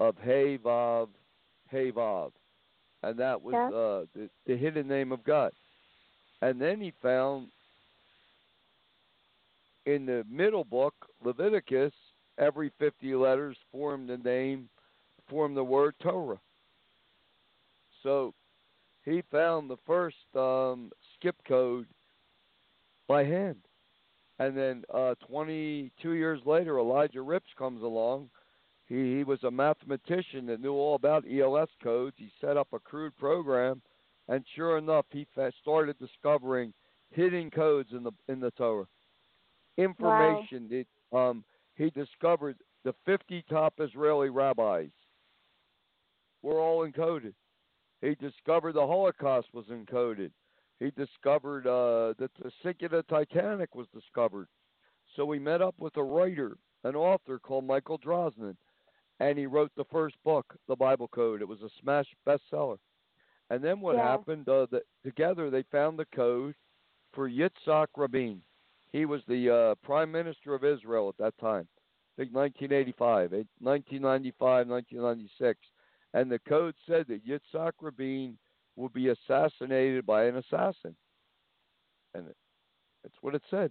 of 0.00 0.16
Hey 0.22 0.58
Vav, 0.58 1.08
Hey 1.68 1.90
Vav, 1.90 2.32
and 3.02 3.18
that 3.18 3.40
was 3.40 3.54
Yeah. 3.54 3.68
uh, 3.68 4.04
the, 4.14 4.30
the 4.46 4.56
hidden 4.56 4.86
name 4.86 5.12
of 5.12 5.24
God. 5.24 5.52
And 6.42 6.60
then 6.60 6.80
he 6.80 6.92
found 7.02 7.48
in 9.86 10.04
the 10.04 10.24
middle 10.28 10.64
book, 10.64 10.94
Leviticus, 11.24 11.92
every 12.38 12.70
50 12.78 13.14
letters 13.14 13.56
formed 13.72 14.08
the 14.10 14.18
name, 14.18 14.68
formed 15.28 15.56
the 15.56 15.64
word 15.64 15.94
Torah. 16.00 16.40
So 18.02 18.34
he 19.04 19.22
found 19.30 19.70
the 19.70 19.78
first 19.86 20.16
um, 20.34 20.90
skip 21.14 21.36
code 21.46 21.86
by 23.08 23.24
hand. 23.24 23.56
And 24.38 24.56
then 24.56 24.84
uh, 24.92 25.14
22 25.28 26.12
years 26.12 26.40
later, 26.44 26.78
Elijah 26.78 27.22
Rips 27.22 27.50
comes 27.58 27.82
along. 27.82 28.28
He, 28.86 29.16
he 29.16 29.24
was 29.24 29.42
a 29.44 29.50
mathematician 29.50 30.46
that 30.46 30.60
knew 30.60 30.74
all 30.74 30.94
about 30.94 31.24
ELS 31.30 31.70
codes. 31.82 32.16
He 32.18 32.30
set 32.40 32.56
up 32.56 32.68
a 32.72 32.78
crude 32.78 33.16
program, 33.16 33.80
and 34.28 34.44
sure 34.54 34.78
enough, 34.78 35.06
he 35.10 35.26
started 35.62 35.98
discovering 35.98 36.72
hidden 37.10 37.50
codes 37.50 37.90
in 37.92 38.02
the 38.02 38.12
in 38.28 38.40
the 38.40 38.50
Torah. 38.52 38.86
Information 39.78 40.68
that 41.12 41.16
um, 41.16 41.44
he 41.74 41.90
discovered 41.90 42.56
the 42.84 42.94
50 43.04 43.44
top 43.50 43.74
Israeli 43.78 44.28
rabbis 44.28 44.88
were 46.42 46.60
all 46.60 46.86
encoded. 46.86 47.34
He 48.00 48.14
discovered 48.14 48.74
the 48.74 48.86
Holocaust 48.86 49.48
was 49.52 49.66
encoded. 49.66 50.30
He 50.78 50.90
discovered 50.90 51.66
uh, 51.66 52.14
that 52.18 52.30
the 52.42 52.50
sinking 52.62 52.86
of 52.86 52.90
the 52.92 53.02
Titanic 53.04 53.74
was 53.74 53.86
discovered. 53.94 54.48
So 55.14 55.30
he 55.32 55.38
met 55.38 55.62
up 55.62 55.74
with 55.78 55.96
a 55.96 56.04
writer, 56.04 56.56
an 56.84 56.94
author 56.94 57.38
called 57.38 57.64
Michael 57.64 57.98
Drosnin, 57.98 58.56
and 59.20 59.38
he 59.38 59.46
wrote 59.46 59.72
the 59.76 59.84
first 59.90 60.16
book, 60.24 60.54
The 60.68 60.76
Bible 60.76 61.08
Code. 61.08 61.40
It 61.40 61.48
was 61.48 61.62
a 61.62 61.70
smash 61.80 62.06
bestseller. 62.26 62.78
And 63.48 63.62
then 63.62 63.80
what 63.80 63.96
Yeah. 63.96 64.02
happened? 64.02 64.48
Uh, 64.48 64.66
the, 64.70 64.82
together 65.02 65.48
they 65.50 65.62
found 65.64 65.98
the 65.98 66.04
code 66.06 66.54
for 67.12 67.30
Yitzhak 67.30 67.88
Rabin. 67.96 68.42
He 68.92 69.06
was 69.06 69.22
the 69.26 69.50
uh, 69.50 69.74
prime 69.76 70.10
minister 70.12 70.54
of 70.54 70.64
Israel 70.64 71.08
at 71.08 71.16
that 71.18 71.38
time. 71.38 71.66
I 72.18 72.22
think 72.22 72.34
1985, 72.34 73.32
eh, 73.32 73.44
1995, 73.60 74.68
1996. 74.68 75.60
And 76.14 76.30
the 76.30 76.38
code 76.40 76.74
said 76.86 77.06
that 77.08 77.26
Yitzhak 77.26 77.72
Rabin 77.80 78.38
would 78.76 78.92
be 78.92 79.08
assassinated 79.08 80.06
by 80.06 80.24
an 80.24 80.36
assassin. 80.36 80.94
And 82.14 82.26
that's 83.02 83.16
what 83.20 83.34
it 83.34 83.42
said. 83.50 83.70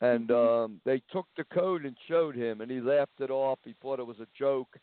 And 0.00 0.30
um, 0.30 0.80
they 0.84 1.00
took 1.12 1.26
the 1.36 1.44
code 1.44 1.84
and 1.84 1.96
showed 2.08 2.34
him, 2.34 2.60
and 2.60 2.70
he 2.70 2.80
laughed 2.80 3.20
it 3.20 3.30
off. 3.30 3.58
He 3.64 3.74
thought 3.80 4.00
it 4.00 4.06
was 4.06 4.20
a 4.20 4.26
joke. 4.38 4.76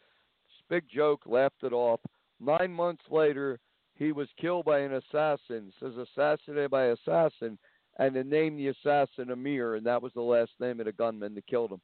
Big 0.70 0.84
joke, 0.94 1.22
laughed 1.26 1.64
it 1.64 1.74
off. 1.74 2.00
Nine 2.40 2.72
months 2.72 3.02
later, 3.10 3.60
he 3.96 4.12
was 4.12 4.28
killed 4.40 4.66
by 4.66 4.80
an 4.80 4.94
assassin. 4.94 5.74
Says 5.80 5.94
assassinated 5.98 6.70
by 6.70 6.86
assassin, 6.86 7.58
and 7.98 8.16
they 8.16 8.24
named 8.24 8.60
the 8.60 8.68
assassin 8.68 9.32
Amir, 9.32 9.76
and 9.76 9.86
that 9.88 10.02
was 10.02 10.14
the 10.14 10.22
last 10.22 10.52
name 10.60 10.80
of 10.80 10.86
the 10.86 10.92
gunman 10.92 11.34
that 11.36 11.48
killed 11.48 11.72
him. 11.72 11.82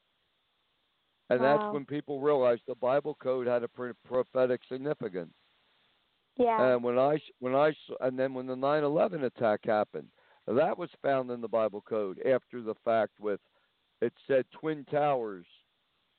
And 1.30 1.40
Wow. 1.40 1.58
that's 1.58 1.72
when 1.72 1.84
people 1.84 2.20
realized 2.20 2.62
the 2.66 2.76
Bible 2.76 3.16
code 3.16 3.48
had 3.48 3.64
a 3.64 3.94
prophetic 4.04 4.60
significance. 4.68 5.34
Yeah. 6.36 6.74
And 6.74 6.82
when 6.82 6.98
I 6.98 7.18
when 7.40 7.54
I 7.54 7.72
and 8.00 8.18
then 8.18 8.34
when 8.34 8.46
the 8.46 8.54
9/11 8.54 9.24
attack 9.24 9.60
happened, 9.64 10.08
that 10.46 10.76
was 10.76 10.90
found 11.02 11.30
in 11.30 11.40
the 11.40 11.48
Bible 11.48 11.82
code 11.82 12.20
after 12.26 12.62
the 12.62 12.74
fact. 12.84 13.12
With 13.18 13.40
it 14.00 14.12
said 14.26 14.44
Twin 14.52 14.84
Towers, 14.90 15.46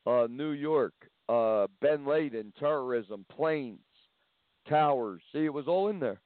uh, 0.06 0.28
New 0.30 0.52
York, 0.52 0.94
uh, 1.30 1.68
Ben 1.82 2.06
Laden, 2.06 2.54
terrorism, 2.60 3.26
planes, 3.30 3.80
towers. 4.68 5.22
See, 5.32 5.46
it 5.46 5.54
was 5.54 5.68
all 5.68 5.90
in 5.90 6.00
there. 6.00 6.22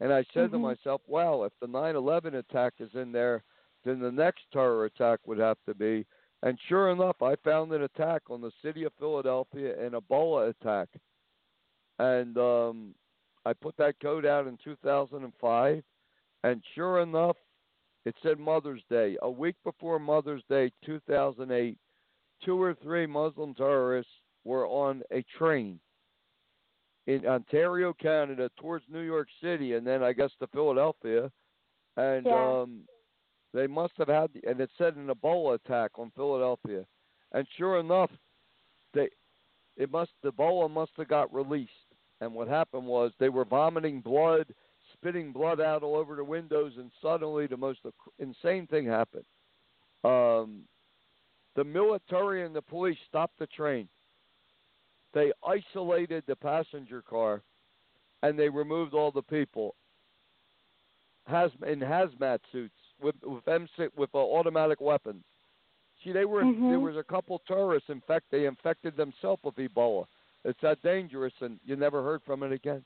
And 0.00 0.12
I 0.12 0.24
said 0.32 0.52
to 0.52 0.58
Mhm. 0.58 0.62
myself, 0.62 1.02
"Well, 1.06 1.44
if 1.44 1.52
the 1.60 1.66
9/11 1.66 2.34
attack 2.34 2.74
is 2.80 2.94
in 2.94 3.12
there, 3.12 3.42
then 3.84 3.98
the 3.98 4.12
next 4.12 4.50
terror 4.52 4.84
attack 4.84 5.26
would 5.26 5.38
have 5.38 5.58
to 5.64 5.74
be." 5.74 6.06
And 6.42 6.58
sure 6.68 6.90
enough, 6.90 7.20
I 7.20 7.34
found 7.36 7.72
an 7.72 7.82
attack 7.82 8.30
on 8.30 8.40
the 8.40 8.52
city 8.62 8.84
of 8.84 8.92
Philadelphia, 8.94 9.76
an 9.84 9.92
Ebola 9.92 10.50
attack. 10.50 10.88
And 11.98 12.38
um, 12.38 12.94
I 13.48 13.54
put 13.54 13.78
that 13.78 13.98
code 14.00 14.26
out 14.26 14.46
in 14.46 14.58
2005, 14.62 15.82
and 16.44 16.62
sure 16.74 17.00
enough, 17.00 17.36
it 18.04 18.14
said 18.22 18.38
Mother's 18.38 18.82
Day. 18.90 19.16
A 19.22 19.30
week 19.30 19.56
before 19.64 19.98
Mother's 19.98 20.42
Day, 20.50 20.70
2008, 20.84 21.78
two 22.44 22.60
or 22.60 22.74
three 22.74 23.06
Muslim 23.06 23.54
terrorists 23.54 24.12
were 24.44 24.66
on 24.66 25.02
a 25.10 25.24
train 25.38 25.80
in 27.06 27.26
Ontario, 27.26 27.94
Canada, 27.94 28.50
towards 28.60 28.84
New 28.90 29.00
York 29.00 29.28
City, 29.42 29.74
and 29.74 29.86
then 29.86 30.02
I 30.02 30.12
guess 30.12 30.30
to 30.40 30.46
Philadelphia, 30.48 31.32
and 31.96 32.26
Yeah. 32.26 32.60
um, 32.60 32.86
they 33.54 33.66
must 33.66 33.96
have 33.96 34.08
had, 34.08 34.30
the, 34.34 34.44
and 34.46 34.60
it 34.60 34.70
said 34.76 34.94
an 34.96 35.08
Ebola 35.08 35.54
attack 35.54 35.98
on 35.98 36.10
Philadelphia, 36.10 36.86
and 37.32 37.48
sure 37.56 37.78
enough, 37.80 38.10
they, 38.92 39.08
it 39.78 39.90
must, 39.90 40.10
the 40.20 40.32
Ebola 40.32 40.70
must 40.70 40.92
have 40.98 41.08
got 41.08 41.32
released, 41.32 41.87
and 42.20 42.34
what 42.34 42.48
happened 42.48 42.86
was 42.86 43.12
they 43.18 43.28
were 43.28 43.44
vomiting 43.44 44.00
blood, 44.00 44.46
spitting 44.92 45.32
blood 45.32 45.60
out 45.60 45.82
all 45.82 45.96
over 45.96 46.16
the 46.16 46.24
windows, 46.24 46.72
and 46.76 46.90
suddenly 47.00 47.46
the 47.46 47.56
most 47.56 47.80
insane 48.18 48.66
thing 48.66 48.86
happened. 48.86 49.24
Um, 50.04 50.62
the 51.54 51.64
military 51.64 52.44
and 52.44 52.54
the 52.54 52.62
police 52.62 52.98
stopped 53.08 53.38
the 53.38 53.46
train. 53.46 53.88
They 55.14 55.32
isolated 55.46 56.24
the 56.26 56.36
passenger 56.36 57.02
car, 57.02 57.42
and 58.22 58.38
they 58.38 58.48
removed 58.48 58.94
all 58.94 59.10
the 59.10 59.22
people 59.22 59.74
has 61.26 61.50
in 61.66 61.80
hazmat 61.80 62.38
suits 62.50 62.74
with 63.00 63.14
with 63.22 63.44
with 63.96 64.14
uh, 64.14 64.18
automatic 64.18 64.80
weapons. 64.80 65.24
See, 66.02 66.12
they 66.12 66.24
were 66.24 66.44
Mhm. 66.44 66.70
there 66.70 66.80
was 66.80 66.96
a 66.96 67.02
couple 67.02 67.38
tourists. 67.40 67.90
In 67.90 68.00
fact, 68.02 68.26
they 68.30 68.46
infected 68.46 68.96
themselves 68.96 69.42
with 69.44 69.56
Ebola. 69.56 70.06
It's 70.44 70.60
that 70.62 70.80
dangerous, 70.82 71.32
and 71.40 71.58
you 71.64 71.76
never 71.76 72.02
heard 72.02 72.22
from 72.24 72.42
it 72.42 72.52
again. 72.52 72.84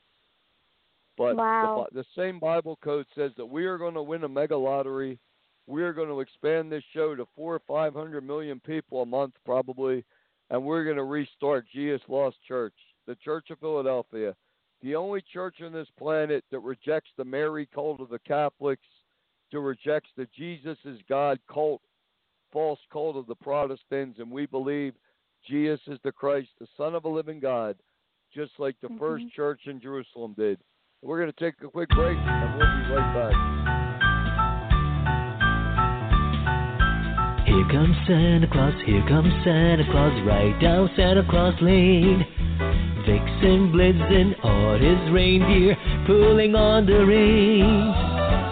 But 1.17 1.35
Wow. 1.35 1.87
the, 1.91 2.01
the 2.01 2.05
same 2.15 2.39
Bible 2.39 2.77
code 2.83 3.05
says 3.15 3.31
that 3.37 3.45
we 3.45 3.65
are 3.65 3.77
going 3.77 3.93
to 3.93 4.01
win 4.01 4.23
a 4.23 4.29
mega 4.29 4.57
lottery. 4.57 5.19
We 5.67 5.83
are 5.83 5.93
going 5.93 6.09
to 6.09 6.19
expand 6.19 6.71
this 6.71 6.83
show 6.93 7.15
to 7.15 7.27
four 7.35 7.55
or 7.55 7.61
five 7.67 7.93
hundred 7.93 8.25
million 8.25 8.59
people 8.59 9.01
a 9.01 9.05
month, 9.05 9.35
probably, 9.45 10.03
and 10.49 10.63
we're 10.63 10.83
going 10.83 10.97
to 10.97 11.03
restart 11.03 11.65
Jesus 11.71 12.01
Lost 12.07 12.37
Church, 12.47 12.73
the 13.07 13.15
Church 13.15 13.49
of 13.49 13.59
Philadelphia, 13.59 14.35
the 14.81 14.95
only 14.95 15.21
church 15.31 15.61
on 15.63 15.71
this 15.71 15.87
planet 15.97 16.43
that 16.51 16.59
rejects 16.59 17.11
the 17.15 17.23
Mary 17.23 17.67
cult 17.73 18.01
of 18.01 18.09
the 18.09 18.19
Catholics, 18.19 18.87
to 19.51 19.59
rejects 19.59 20.09
the 20.17 20.27
Jesus 20.35 20.77
is 20.83 20.99
God 21.07 21.39
cult, 21.47 21.81
false 22.51 22.79
cult 22.91 23.15
of 23.15 23.27
the 23.27 23.35
Protestants, 23.35 24.19
and 24.19 24.29
we 24.29 24.47
believe 24.47 24.95
Jesus 25.45 25.81
is 25.87 25.99
the 26.03 26.11
Christ, 26.11 26.49
the 26.59 26.67
Son 26.77 26.95
of 26.95 27.05
a 27.05 27.09
living 27.09 27.39
God, 27.39 27.75
just 28.33 28.51
like 28.59 28.75
the 28.81 28.89
first 28.97 29.25
Mhm. 29.25 29.31
church 29.31 29.67
in 29.67 29.79
Jerusalem 29.79 30.33
did. 30.37 30.59
We're 31.01 31.19
going 31.19 31.31
to 31.31 31.43
take 31.43 31.55
a 31.61 31.69
quick 31.69 31.89
break, 31.89 32.17
and 32.17 32.57
we'll 32.57 32.65
be 32.65 32.93
right 32.93 33.13
back. 33.13 33.33
Here 37.45 37.67
comes 37.69 37.95
Santa 38.07 38.47
Claus, 38.47 38.73
here 38.85 39.05
comes 39.07 39.33
Santa 39.43 39.83
Claus, 39.91 40.13
right 40.25 40.57
down 40.59 40.89
Santa 40.95 41.23
Claus 41.29 41.53
Lane. 41.61 42.25
Vixen, 43.05 43.73
Blitzen, 43.73 44.33
all 44.43 44.77
his 44.79 45.11
reindeer 45.11 45.75
pulling 46.07 46.55
on 46.55 46.85
the 46.85 47.05
reins. 47.05 47.95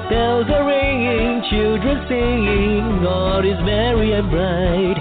Bells 0.10 0.46
are 0.50 0.68
ringing, 0.68 1.42
children 1.50 2.06
singing, 2.10 3.08
all 3.08 3.40
is 3.46 3.58
merry 3.64 4.12
and 4.12 4.30
bright. 4.30 5.01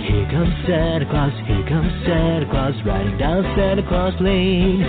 Here 0.00 0.28
comes 0.30 0.54
Santa 0.66 1.06
Claus, 1.06 1.32
here 1.46 1.64
comes 1.68 1.92
Santa 2.06 2.46
Claus, 2.50 2.74
riding 2.84 3.18
down 3.18 3.44
Santa 3.56 3.82
Claus 3.86 4.14
Lane. 4.20 4.80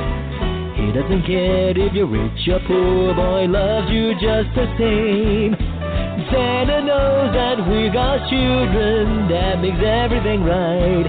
He 0.76 0.91
doesn't 0.91 1.24
care 1.28 1.78
if 1.78 1.93
you're 1.93 2.08
rich 2.08 2.47
or 2.47 2.60
poor, 2.65 3.13
boy 3.13 3.45
loves 3.45 3.91
you 3.91 4.13
just 4.15 4.50
the 4.56 4.65
same. 4.80 5.56
Santa 6.32 6.82
knows 6.82 7.34
that 7.34 7.60
we 7.67 7.89
got 7.89 8.30
children, 8.30 9.28
that 9.30 9.62
makes 9.62 9.84
everything 9.84 10.43
right. 10.43 11.06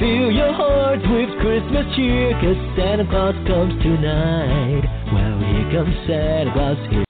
Fill 0.00 0.30
your 0.32 0.52
hearts 0.52 1.04
with 1.06 1.30
Christmas 1.40 1.84
cheer, 1.96 2.32
'cause 2.40 2.56
Santa 2.76 3.04
Claus 3.04 3.34
comes 3.46 3.74
tonight. 3.82 4.88
Well, 5.12 5.38
here 5.40 5.70
comes 5.72 5.96
Santa 6.06 6.50
Claus, 6.52 6.78
here 6.90 7.07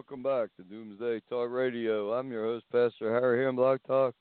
welcome 0.00 0.22
back 0.22 0.48
to 0.56 0.62
Doomsday 0.62 1.20
Talk 1.28 1.50
Radio. 1.50 2.14
I'm 2.14 2.32
your 2.32 2.44
host, 2.44 2.64
Pastor 2.72 3.12
Harry, 3.12 3.40
here 3.40 3.50
on 3.50 3.56
Blog 3.56 3.80
Talk, 3.86 4.14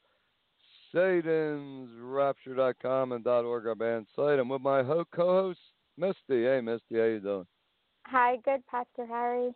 SatansRapture.com 0.93 3.13
and 3.13 3.25
.org, 3.25 3.65
our 3.65 3.75
band 3.75 4.07
site. 4.13 4.39
I'm 4.39 4.49
with 4.49 4.61
my 4.61 4.83
ho- 4.83 5.05
co-host, 5.15 5.61
Misty. 5.95 6.43
Hey, 6.43 6.59
Misty, 6.59 6.95
how 6.95 7.05
you 7.05 7.21
doing? 7.21 7.47
Hi, 8.07 8.35
good, 8.43 8.67
Pastor 8.67 9.05
Harry. 9.05 9.53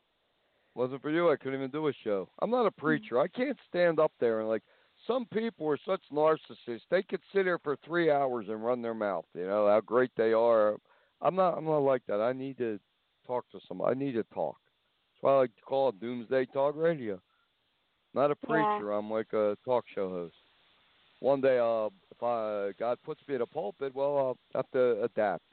Wasn't 0.75 1.01
for 1.01 1.09
you, 1.09 1.29
I 1.29 1.35
couldn't 1.35 1.59
even 1.59 1.71
do 1.71 1.89
a 1.89 1.93
show. 2.05 2.29
I'm 2.41 2.49
not 2.49 2.67
a 2.67 2.71
mm-hmm. 2.71 2.85
preacher. 2.85 3.19
I 3.19 3.27
can't 3.27 3.59
stand 3.67 3.99
up 3.99 4.13
there 4.21 4.39
and 4.39 4.47
like. 4.47 4.63
Some 5.05 5.25
people 5.25 5.67
are 5.67 5.77
such 5.85 5.99
narcissists. 6.09 6.87
They 6.89 7.03
could 7.03 7.19
sit 7.33 7.45
here 7.45 7.59
for 7.61 7.75
three 7.83 8.09
hours 8.09 8.45
and 8.47 8.63
run 8.63 8.81
their 8.81 8.93
mouth. 8.93 9.25
You 9.35 9.45
know 9.45 9.67
how 9.67 9.81
great 9.81 10.11
they 10.15 10.31
are. 10.31 10.77
I'm 11.19 11.35
not. 11.35 11.57
I'm 11.57 11.65
not 11.65 11.79
like 11.79 12.03
that. 12.07 12.21
I 12.21 12.31
need 12.31 12.57
to 12.59 12.79
talk 13.27 13.43
to 13.51 13.59
somebody. 13.67 13.91
I 13.91 13.95
need 13.99 14.13
to 14.13 14.23
talk. 14.33 14.55
Why 15.23 15.31
I 15.31 15.37
like 15.37 15.55
to 15.55 15.61
call 15.61 15.87
it 15.87 16.01
Doomsday 16.01 16.47
Talk 16.47 16.75
Radio. 16.75 17.17
Not 18.13 18.29
a 18.29 18.35
Yeah. 18.41 18.47
preacher. 18.47 18.91
I'm 18.91 19.09
like 19.09 19.31
a 19.31 19.57
talk 19.63 19.87
show 19.87 20.09
host. 20.09 20.35
One 21.21 21.39
day, 21.39 21.59
uh, 21.59 21.89
if 22.11 22.21
I 22.21 22.73
God 22.77 23.01
puts 23.03 23.25
me 23.29 23.35
in 23.35 23.41
a 23.41 23.45
pulpit, 23.45 23.95
well, 23.95 24.17
I'll 24.17 24.37
have 24.53 24.69
to 24.71 25.01
adapt. 25.01 25.45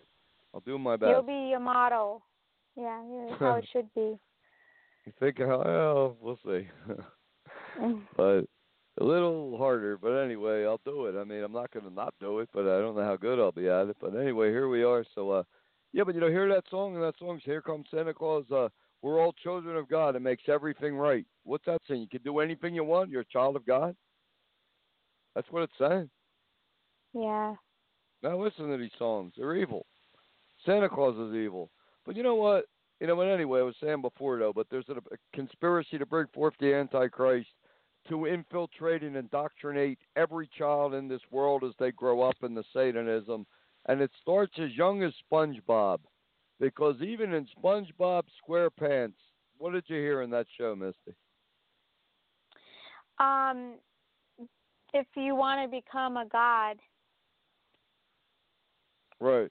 I'll 0.53 0.61
do 0.63 0.77
my 0.77 0.97
best. 0.97 1.11
You'll 1.11 1.23
be 1.23 1.53
a 1.53 1.61
model. 1.61 2.27
Yeah, 2.75 3.01
yeah, 3.09 3.27
that's 3.29 3.39
how 3.41 3.57
it 3.59 3.69
should 3.73 3.95
be. 3.95 4.19
You 5.07 5.13
think? 5.21 5.39
Well, 5.39 6.17
we'll 6.21 6.41
see. 6.45 6.69
but 8.17 8.47
a 8.99 9.05
little 9.05 9.57
harder. 9.57 9.97
But 9.97 10.17
anyway, 10.17 10.65
I'll 10.65 10.81
do 10.85 11.07
it. 11.07 11.15
I 11.17 11.23
mean, 11.23 11.45
I'm 11.45 11.53
not 11.53 11.71
going 11.71 11.87
to 11.87 11.95
not 11.95 12.13
do 12.19 12.41
it, 12.41 12.49
but 12.53 12.63
I 12.63 12.81
don't 12.81 12.97
know 12.97 13.05
how 13.05 13.17
good 13.17 13.39
I'll 13.39 13.53
be 13.53 13.69
at 13.69 13.87
it. 13.87 13.99
But 14.01 14.17
anyway, 14.17 14.51
here 14.51 14.69
we 14.69 14.83
are. 14.83 15.05
So, 15.15 15.31
uh, 15.31 15.45
yeah, 15.93 16.03
but 16.03 16.17
you 16.17 16.21
know, 16.21 16.29
hear 16.29 16.49
that 16.49 16.69
song, 16.69 16.97
and 16.97 17.05
that 17.05 17.15
song's 17.21 17.43
"Here 17.45 17.63
Comes 17.63 17.87
Santa 17.89 18.13
Claus." 18.13 18.51
Uh, 18.51 18.69
we're 19.03 19.21
all 19.21 19.33
children 19.33 19.77
of 19.77 19.89
God. 19.89 20.17
It 20.17 20.21
makes 20.21 20.45
everything 20.49 20.97
right. 20.97 21.25
What's 21.45 21.65
that 21.67 21.81
saying? 21.89 22.03
You 22.03 22.09
can 22.09 22.23
do 22.23 22.41
anything 22.41 22.75
you 22.75 22.85
want. 22.85 23.11
You're 23.11 23.23
a 23.23 23.27
child 23.27 23.57
of 23.57 23.67
God. 23.67 23.95
That's 25.35 25.51
what 25.51 25.63
it's 25.63 25.73
saying. 25.79 26.11
yeah. 27.15 27.55
Now 28.23 28.37
listen 28.37 28.69
to 28.69 28.77
these 28.77 28.91
songs. 28.99 29.33
They're 29.37 29.57
evil. 29.57 29.87
Santa 30.67 30.89
Claus 30.89 31.17
is 31.17 31.35
evil. 31.35 31.71
But 32.05 32.17
you 32.17 32.23
know 32.23 32.35
what? 32.35 32.67
You 33.01 33.07
know, 33.07 33.17
but 33.17 33.29
anyway, 33.29 33.61
I 33.61 33.63
was 33.63 33.77
saying 33.83 34.03
before 34.03 34.39
though, 34.39 34.53
but 34.53 34.67
there's 34.71 34.89
a, 34.91 34.93
a 34.93 35.17
conspiracy 35.35 35.97
to 35.97 36.05
bring 36.05 36.27
forth 36.35 36.53
the 36.61 36.75
Antichrist 36.75 37.49
to 38.09 38.27
infiltrate 38.27 39.03
and 39.03 39.17
indoctrinate 39.17 39.99
every 40.17 40.49
child 40.57 40.95
in 40.95 41.09
this 41.09 41.21
world 41.31 41.65
as 41.65 41.73
they 41.79 41.93
grow 41.93 42.23
up 42.23 42.37
in 42.43 42.55
the 42.55 42.65
Satanism. 42.75 43.47
And 43.87 44.01
it 44.01 44.11
starts 44.21 44.53
as 44.59 44.77
young 44.77 45.03
as 45.03 45.13
SpongeBob. 45.31 45.99
Because 46.61 46.97
even 47.01 47.33
in 47.33 47.49
SpongeBob 47.59 48.25
SquarePants, 48.47 49.15
what 49.59 49.73
did 49.73 49.85
you 49.89 49.97
hear 49.97 50.23
in 50.23 50.31
that 50.31 50.47
show, 50.57 50.77
Misty? 50.77 51.17
Um, 53.19 53.75
if 54.95 55.07
you 55.17 55.35
want 55.35 55.63
to 55.71 55.77
become 55.77 56.17
a 56.17 56.27
god, 56.27 56.77
Right. 59.21 59.51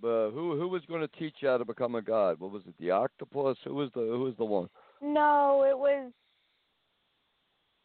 But 0.00 0.30
who 0.30 0.56
who 0.56 0.68
was 0.68 0.82
going 0.86 1.00
to 1.00 1.08
teach 1.18 1.34
you 1.40 1.48
how 1.48 1.58
to 1.58 1.64
become 1.64 1.96
a 1.96 2.02
god? 2.02 2.38
What 2.38 2.52
was 2.52 2.62
it? 2.66 2.74
The 2.78 2.92
octopus? 2.92 3.58
Who 3.64 3.74
was 3.74 3.90
the 3.94 4.00
who 4.02 4.20
was 4.20 4.34
the 4.38 4.44
one? 4.44 4.68
no, 5.02 5.64
it 5.68 5.76
was. 5.76 6.12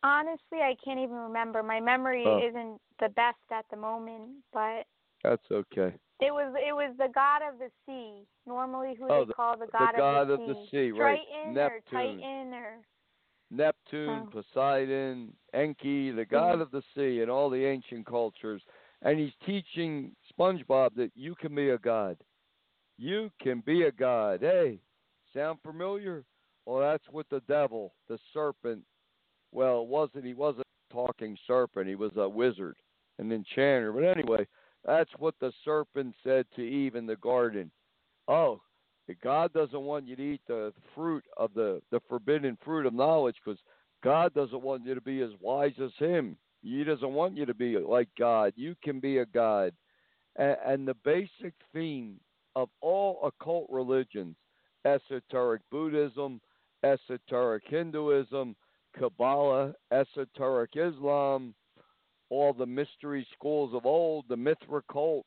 Honestly, 0.04 0.60
I 0.60 0.76
can't 0.84 1.00
even 1.00 1.16
remember. 1.16 1.64
My 1.64 1.80
memory 1.80 2.26
Oh. 2.28 2.40
isn't 2.48 2.80
the 3.00 3.10
best 3.10 3.38
at 3.52 3.66
the 3.72 3.78
moment, 3.78 4.44
but 4.54 4.86
That's 5.24 5.44
okay. 5.52 5.94
It 6.22 6.32
was 6.32 6.54
it 6.66 6.74
was 6.74 6.96
the 6.98 7.10
god 7.14 7.42
of 7.48 7.60
the 7.60 7.70
sea. 7.86 8.26
Normally, 8.46 8.96
who 8.98 9.08
Oh, 9.10 9.26
they 9.26 9.34
call 9.34 9.58
the 9.58 9.68
god, 9.68 9.96
god 9.98 10.30
of 10.30 10.40
of 10.42 10.48
the 10.48 10.54
the 10.54 10.60
sea. 10.66 10.70
sea, 10.72 10.92
right. 10.92 11.20
Triton 11.28 11.54
Neptune. 11.54 11.78
or 11.78 11.82
Titan 11.92 12.54
or 12.54 12.78
Neptune, 13.50 14.28
Oh. 14.28 14.30
Poseidon, 14.32 15.36
Enki, 15.54 16.12
the 16.12 16.26
god 16.26 16.60
Mhm. 16.60 16.62
of 16.62 16.72
the 16.72 16.82
sea, 16.96 17.22
and 17.22 17.30
all 17.30 17.50
the 17.50 17.66
ancient 17.66 18.06
cultures. 18.06 18.64
And 19.02 19.20
he's 19.20 19.36
teaching 19.46 20.16
SpongeBob 20.34 20.94
that 20.96 21.12
you 21.16 21.36
can 21.36 21.54
be 21.56 21.72
a 21.72 21.78
god. 21.78 22.18
You 22.98 23.32
can 23.40 23.62
be 23.62 23.84
a 23.84 23.92
god. 23.92 24.42
Hey, 24.42 24.80
sound 25.34 25.60
familiar? 25.62 26.24
Well, 26.66 26.80
that's 26.80 27.10
what 27.10 27.28
the 27.30 27.42
devil, 27.42 27.94
the 28.08 28.18
serpent. 28.32 28.86
Well, 29.52 29.82
it 29.82 29.88
wasn't. 29.88 30.26
He 30.26 30.34
wasn't 30.36 30.68
talking 30.92 31.36
serpent. 31.48 31.88
He 31.88 31.96
was 31.96 32.16
a 32.16 32.30
wizard, 32.30 32.78
an 33.18 33.32
enchanter. 33.32 33.92
But 33.92 34.04
anyway, 34.04 34.48
That's 34.86 35.12
what 35.20 35.36
the 35.40 35.52
serpent 35.64 36.16
said 36.24 36.46
to 36.56 36.62
Eve 36.62 36.96
in 36.96 37.06
the 37.06 37.18
garden. 37.18 37.72
Oh, 38.28 38.62
God 39.24 39.52
doesn't 39.54 39.82
want 39.82 40.08
you 40.08 40.16
to 40.16 40.22
eat 40.22 40.42
the 40.48 40.74
fruit 40.96 41.24
of 41.38 41.54
the, 41.54 41.82
the 41.92 42.00
forbidden 42.08 42.58
fruit 42.64 42.86
of 42.86 42.94
knowledge 42.94 43.36
because 43.44 43.60
God 44.04 44.34
doesn't 44.34 44.62
want 44.62 44.86
you 44.86 44.96
to 44.96 45.02
be 45.02 45.22
as 45.22 45.32
wise 45.40 45.74
as 45.84 45.92
Him. 45.98 46.38
He 46.64 46.84
doesn't 46.84 47.14
want 47.14 47.36
you 47.36 47.46
to 47.46 47.54
be 47.54 47.78
like 47.78 48.10
God. 48.18 48.54
You 48.56 48.76
can 48.84 49.00
be 49.00 49.18
a 49.18 49.26
God. 49.26 49.74
And, 50.38 50.58
and 50.66 50.88
the 50.88 50.96
basic 51.04 51.54
theme 51.74 52.20
of 52.56 52.70
all 52.82 53.20
occult 53.24 53.68
religions, 53.70 54.36
esoteric 54.86 55.62
Buddhism, 55.72 56.40
esoteric 56.84 57.64
Hinduism, 57.68 58.56
Kabbalah, 58.98 59.74
esoteric 59.92 60.72
Islam, 60.76 61.54
all 62.32 62.54
the 62.54 62.66
mystery 62.66 63.28
schools 63.34 63.76
of 63.76 63.86
old, 63.86 64.26
the 64.30 64.38
Mithra 64.38 64.82
cult, 64.90 65.26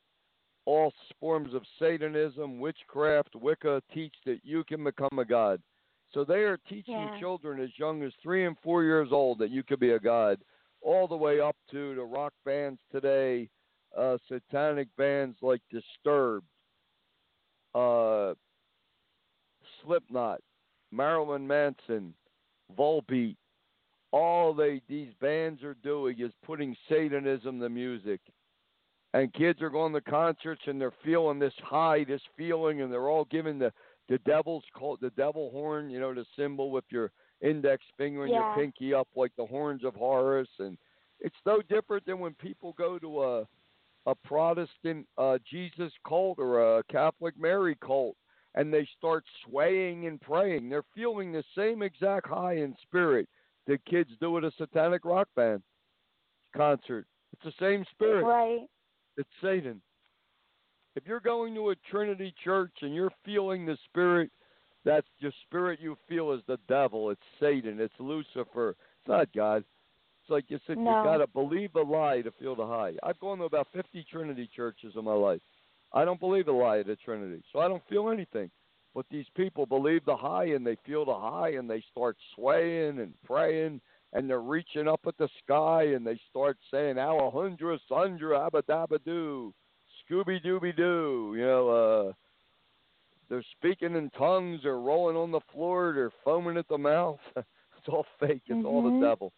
all 0.65 0.91
forms 1.19 1.53
of 1.53 1.61
Satanism, 1.79 2.59
witchcraft, 2.59 3.35
Wicca 3.35 3.81
teach 3.93 4.15
that 4.25 4.39
you 4.43 4.63
can 4.63 4.83
become 4.83 5.19
a 5.19 5.25
god. 5.25 5.61
So 6.11 6.25
they 6.25 6.43
are 6.43 6.57
teaching 6.67 7.07
Yeah. 7.11 7.17
children 7.19 7.59
as 7.61 7.77
young 7.77 8.01
as 8.01 8.13
three 8.15 8.45
and 8.45 8.57
four 8.59 8.83
years 8.83 9.11
old 9.11 9.37
that 9.37 9.51
you 9.51 9.63
could 9.63 9.79
be 9.79 9.91
a 9.91 9.99
god, 9.99 10.41
all 10.81 11.07
the 11.07 11.15
way 11.15 11.39
up 11.39 11.55
to 11.71 11.93
the 11.93 12.03
rock 12.03 12.33
bands 12.43 12.81
today, 12.91 13.49
uh, 13.95 14.17
satanic 14.27 14.87
bands 14.97 15.37
like 15.43 15.61
Disturbed, 15.69 16.47
uh, 17.75 18.33
Slipknot, 19.83 20.41
Marilyn 20.91 21.45
Manson, 21.45 22.15
Volbeat. 22.75 23.37
All 24.11 24.53
they 24.53 24.81
these 24.87 25.13
bands 25.19 25.63
are 25.63 25.75
doing 25.75 26.19
is 26.19 26.31
putting 26.45 26.75
Satanism 26.89 27.59
to 27.59 27.69
music 27.69 28.21
and 29.15 29.33
kids 29.33 29.61
are 29.61 29.69
going 29.69 29.93
to 29.93 30.01
concerts 30.01 30.61
and 30.67 30.79
they're 30.79 30.91
feeling 31.03 31.39
this 31.39 31.53
high, 31.63 32.03
this 32.03 32.21
feeling, 32.37 32.81
and 32.81 32.91
they're 32.91 33.09
all 33.09 33.25
giving 33.25 33.57
the 33.57 33.71
the 34.07 34.17
devil's 34.19 34.63
called 34.75 34.99
the 35.01 35.09
devil 35.11 35.49
horn, 35.49 35.89
you 35.89 35.99
know, 35.99 36.13
the 36.13 36.25
symbol 36.37 36.69
with 36.69 36.83
your 36.89 37.11
index 37.41 37.83
finger 37.97 38.25
and 38.25 38.33
Yeah. 38.33 38.41
your 38.43 38.55
pinky 38.55 38.93
up 38.93 39.07
like 39.15 39.31
the 39.35 39.45
horns 39.45 39.83
of 39.83 39.95
Horus, 39.95 40.49
and 40.59 40.77
it's 41.19 41.35
no 41.45 41.61
different 41.61 42.05
than 42.05 42.19
when 42.19 42.33
people 42.35 42.73
go 42.73 42.99
to 42.99 43.23
a 43.23 43.47
a 44.07 44.13
Protestant 44.13 45.07
uh, 45.17 45.39
Jesus 45.49 45.91
cult 46.07 46.37
or 46.37 46.77
a 46.77 46.83
Catholic 46.83 47.39
Mary 47.39 47.75
cult, 47.83 48.15
and 48.53 48.71
they 48.71 48.87
start 48.97 49.23
swaying 49.47 50.05
and 50.05 50.21
praying. 50.21 50.69
They're 50.69 50.83
feeling 50.93 51.31
the 51.31 51.43
same 51.57 51.81
exact 51.81 52.27
high 52.27 52.57
in 52.57 52.75
spirit 52.83 53.27
that 53.67 53.85
kids 53.85 54.09
do 54.19 54.37
at 54.37 54.43
a 54.43 54.51
satanic 54.57 55.05
rock 55.05 55.27
band 55.35 55.61
concert. 56.55 57.05
It's 57.33 57.43
the 57.43 57.65
same 57.65 57.85
spirit. 57.91 58.23
Right. 58.23 58.67
It's 59.17 59.29
Satan. 59.41 59.81
If 60.95 61.03
you're 61.05 61.19
going 61.19 61.53
to 61.55 61.71
a 61.71 61.75
Trinity 61.89 62.33
church 62.43 62.71
and 62.81 62.95
you're 62.95 63.11
feeling 63.25 63.65
the 63.65 63.77
spirit, 63.85 64.29
that's 64.85 65.07
your 65.19 65.31
spirit 65.45 65.79
you 65.81 65.97
feel 66.07 66.31
is 66.31 66.41
the 66.47 66.57
devil. 66.69 67.09
It's 67.09 67.21
Satan. 67.39 67.79
It's 67.79 67.93
Lucifer. 67.99 68.69
It's 68.69 69.07
not 69.07 69.33
God. 69.33 69.63
It's 70.21 70.29
like 70.29 70.45
you 70.47 70.59
said, 70.65 70.77
No. 70.77 70.97
you 70.99 71.03
got 71.03 71.17
to 71.17 71.27
believe 71.27 71.73
the 71.73 71.81
lie 71.81 72.21
to 72.21 72.31
feel 72.39 72.55
the 72.55 72.65
high. 72.65 72.93
I've 73.03 73.19
gone 73.19 73.39
to 73.39 73.43
about 73.43 73.67
50 73.73 74.05
Trinity 74.09 74.49
churches 74.55 74.93
in 74.95 75.03
my 75.03 75.13
life. 75.13 75.41
I 75.91 76.05
don't 76.05 76.19
believe 76.19 76.45
the 76.45 76.51
lie 76.51 76.77
of 76.77 76.87
the 76.87 76.95
Trinity, 76.95 77.43
so 77.51 77.59
I 77.59 77.67
don't 77.67 77.83
feel 77.89 78.09
anything. 78.09 78.49
But 78.95 79.05
these 79.11 79.25
people 79.35 79.65
believe 79.65 80.05
the 80.05 80.15
high 80.15 80.45
and 80.45 80.65
they 80.65 80.77
feel 80.85 81.03
the 81.03 81.13
high 81.13 81.49
and 81.49 81.69
they 81.69 81.83
start 81.91 82.15
swaying 82.33 82.99
and 82.99 83.13
praying 83.25 83.81
and 84.13 84.29
they're 84.29 84.39
reaching 84.39 84.87
up 84.87 85.01
at 85.05 85.17
the 85.17 85.27
sky 85.43 85.83
and 85.83 86.07
they 86.07 86.17
start 86.29 86.57
saying 86.71 86.95
Alejandra 86.95 87.77
Sandra 87.89 88.49
Abadabadoo, 88.49 89.51
Scooby 90.09 90.41
Dooby 90.43 90.75
Doo, 90.75 91.33
you 91.35 91.45
know, 91.45 91.69
uh 91.69 92.13
they're 93.27 93.43
speaking 93.57 93.95
in 93.95 94.09
tongues, 94.11 94.61
they're 94.63 94.77
rolling 94.77 95.17
on 95.17 95.31
the 95.31 95.41
floor, 95.51 95.93
they're 95.93 96.11
foaming 96.23 96.57
at 96.57 96.67
the 96.69 96.77
mouth. 96.77 97.19
it's 97.35 97.89
all 97.89 98.05
fake, 98.19 98.43
it's 98.47 98.65
all 98.65 98.83
the 98.83 98.91
Mhm. 98.91 99.01
devil. 99.01 99.33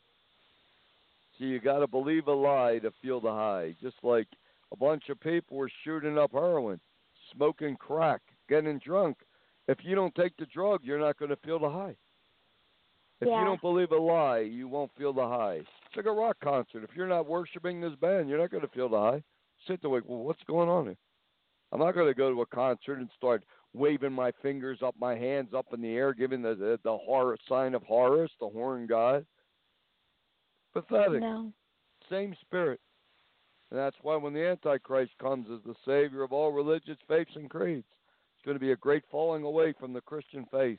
So 1.37 1.45
you 1.45 1.59
gotta 1.59 1.87
believe 1.87 2.27
a 2.27 2.33
lie 2.33 2.79
to 2.79 2.91
feel 3.01 3.21
the 3.21 3.31
high. 3.31 3.75
Just 3.81 4.03
like 4.03 4.27
a 4.71 4.75
bunch 4.75 5.09
of 5.09 5.19
people 5.19 5.57
were 5.57 5.71
shooting 5.83 6.17
up 6.17 6.33
heroin, 6.33 6.79
smoking 7.31 7.75
crack, 7.77 8.21
getting 8.49 8.77
drunk. 8.79 9.17
If 9.67 9.79
you 9.83 9.95
don't 9.95 10.15
take 10.15 10.35
the 10.37 10.45
drug, 10.45 10.81
you're 10.83 10.99
not 10.99 11.17
gonna 11.17 11.37
feel 11.37 11.59
the 11.59 11.69
high. 11.69 11.95
If 13.19 13.27
Yeah. 13.27 13.39
you 13.39 13.45
don't 13.45 13.61
believe 13.61 13.91
a 13.91 13.97
lie, 13.97 14.39
you 14.39 14.67
won't 14.67 14.91
feel 14.95 15.11
the 15.11 15.27
high. 15.27 15.55
It's 15.55 15.95
like 15.95 16.05
a 16.05 16.11
rock 16.11 16.39
concert. 16.39 16.83
If 16.83 16.95
you're 16.95 17.07
not 17.07 17.25
worshiping 17.25 17.81
this 17.81 17.95
band, 17.95 18.29
you're 18.29 18.37
not 18.37 18.51
going 18.51 18.61
to 18.61 18.67
feel 18.69 18.89
the 18.89 18.99
high. 18.99 19.23
Sit 19.65 19.81
there 19.81 19.89
like, 19.89 20.03
well, 20.05 20.19
what's 20.19 20.43
going 20.43 20.69
on 20.69 20.85
here? 20.85 20.97
I'm 21.71 21.79
not 21.79 21.95
going 21.95 22.07
to 22.07 22.13
go 22.13 22.31
to 22.31 22.41
a 22.41 22.45
concert 22.45 22.99
and 22.99 23.09
start 23.15 23.43
waving 23.73 24.13
my 24.13 24.31
fingers 24.43 24.83
up, 24.83 24.95
my 24.99 25.15
hands 25.15 25.53
up 25.55 25.73
in 25.73 25.81
the 25.81 25.95
air, 25.95 26.13
giving 26.13 26.41
the 26.43 26.53
the, 26.53 26.79
the 26.83 26.97
horror 26.97 27.37
sign 27.49 27.73
of 27.73 27.83
Horus, 27.83 28.31
the 28.39 28.49
horn 28.49 28.85
god. 28.85 29.25
Pathetic. 30.73 31.21
No. 31.21 31.51
Same 32.09 32.35
spirit. 32.41 32.79
And 33.71 33.79
that's 33.79 33.97
why 34.03 34.15
when 34.15 34.33
the 34.33 34.45
Antichrist 34.47 35.11
comes 35.19 35.47
as 35.51 35.61
the 35.65 35.75
savior 35.85 36.23
of 36.23 36.31
all 36.31 36.51
religious 36.51 36.97
faiths 37.07 37.35
and 37.35 37.49
creeds, 37.49 37.87
it's 38.37 38.45
going 38.45 38.55
to 38.55 38.63
be 38.63 38.71
a 38.71 38.77
great 38.77 39.03
falling 39.09 39.43
away 39.43 39.73
from 39.79 39.93
the 39.93 40.01
Christian 40.01 40.45
faith, 40.51 40.77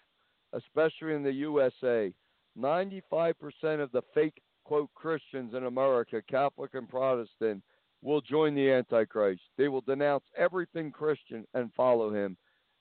especially 0.53 1.15
in 1.15 1.25
the 1.25 1.33
USA. 1.33 2.13
95% 2.57 3.35
of 3.81 3.91
the 3.91 4.03
fake, 4.15 4.41
quote, 4.65 4.91
Christians 4.95 5.55
in 5.55 5.65
America, 5.65 6.23
Catholic 6.31 6.75
and 6.75 6.89
Protestant, 6.89 7.65
will 8.01 8.21
join 8.21 8.55
the 8.55 8.71
Antichrist. 8.71 9.43
They 9.57 9.67
will 9.67 9.81
denounce 9.81 10.23
everything 10.37 10.93
Christian 10.93 11.45
and 11.55 11.73
follow 11.75 12.15
him. 12.15 12.37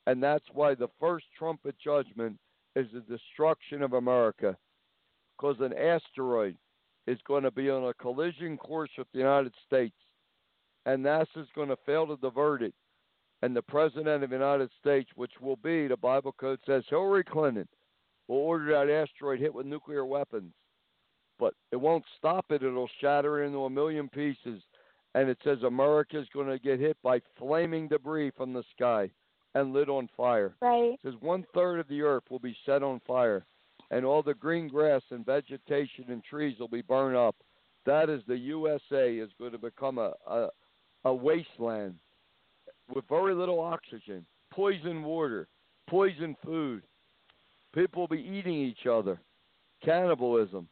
And 0.05 0.21
that's 0.21 0.45
why 0.53 0.75
the 0.75 0.89
first 0.99 1.25
trumpet 1.37 1.75
judgment 1.83 2.37
is 2.75 2.85
the 2.93 3.01
destruction 3.01 3.81
of 3.81 3.93
America. 3.93 4.55
Because 5.35 5.57
an 5.59 5.73
asteroid 5.73 6.55
is 7.07 7.17
going 7.27 7.43
to 7.43 7.51
be 7.51 7.69
on 7.71 7.83
a 7.85 7.93
collision 7.95 8.57
course 8.57 8.91
with 8.95 9.07
the 9.11 9.19
United 9.19 9.53
States, 9.65 9.95
and 10.85 11.03
NASA's 11.03 11.49
going 11.55 11.69
to 11.69 11.77
fail 11.85 12.05
to 12.07 12.17
divert 12.17 12.61
it. 12.61 12.75
And 13.41 13.55
the 13.55 13.61
President 13.61 14.23
of 14.23 14.29
the 14.29 14.35
United 14.35 14.69
States, 14.79 15.09
which 15.15 15.33
will 15.39 15.57
be, 15.57 15.87
the 15.87 15.97
Bible 15.97 16.31
code 16.31 16.59
says, 16.65 16.83
Hillary 16.89 17.23
Clinton, 17.23 17.67
will 18.27 18.37
order 18.37 18.71
that 18.71 18.91
asteroid 18.91 19.39
hit 19.39 19.53
with 19.53 19.65
nuclear 19.65 20.05
weapons. 20.05 20.53
But 21.39 21.53
it 21.71 21.75
won't 21.75 22.03
stop 22.17 22.45
it, 22.49 22.63
it'll 22.63 22.89
shatter 22.99 23.43
into 23.43 23.65
a 23.65 23.69
million 23.69 24.09
pieces. 24.09 24.61
And 25.13 25.29
it 25.29 25.37
says 25.43 25.59
America's 25.63 26.27
going 26.33 26.47
to 26.47 26.59
get 26.59 26.79
hit 26.79 26.97
by 27.03 27.21
flaming 27.37 27.87
debris 27.87 28.31
from 28.35 28.53
the 28.53 28.63
sky 28.75 29.09
and 29.53 29.73
lit 29.73 29.89
on 29.89 30.09
fire. 30.17 30.55
Right. 30.61 30.93
It 30.93 30.99
says 31.03 31.13
one 31.19 31.45
third 31.53 31.79
of 31.79 31.87
the 31.87 32.01
earth 32.01 32.23
will 32.29 32.39
be 32.39 32.57
set 32.65 32.83
on 32.83 33.01
fire, 33.07 33.45
and 33.91 34.05
all 34.05 34.21
the 34.21 34.33
green 34.33 34.67
grass 34.67 35.01
and 35.11 35.25
vegetation 35.25 36.05
and 36.09 36.23
trees 36.23 36.59
will 36.59 36.67
be 36.67 36.81
burned 36.81 37.17
up. 37.17 37.35
That 37.85 38.09
is 38.09 38.21
the 38.27 38.37
USA 38.37 39.15
is 39.15 39.29
going 39.39 39.53
to 39.53 39.57
become 39.57 39.97
a, 39.97 40.13
a, 40.27 40.49
a 41.05 41.13
wasteland 41.13 41.95
with 42.93 43.05
very 43.09 43.33
little 43.33 43.59
oxygen, 43.59 44.25
poison 44.51 45.03
water, 45.03 45.47
poison 45.89 46.35
food. 46.43 46.83
People 47.73 48.03
will 48.03 48.07
be 48.07 48.23
eating 48.23 48.55
each 48.55 48.87
other, 48.89 49.19
cannibalism, 49.83 50.67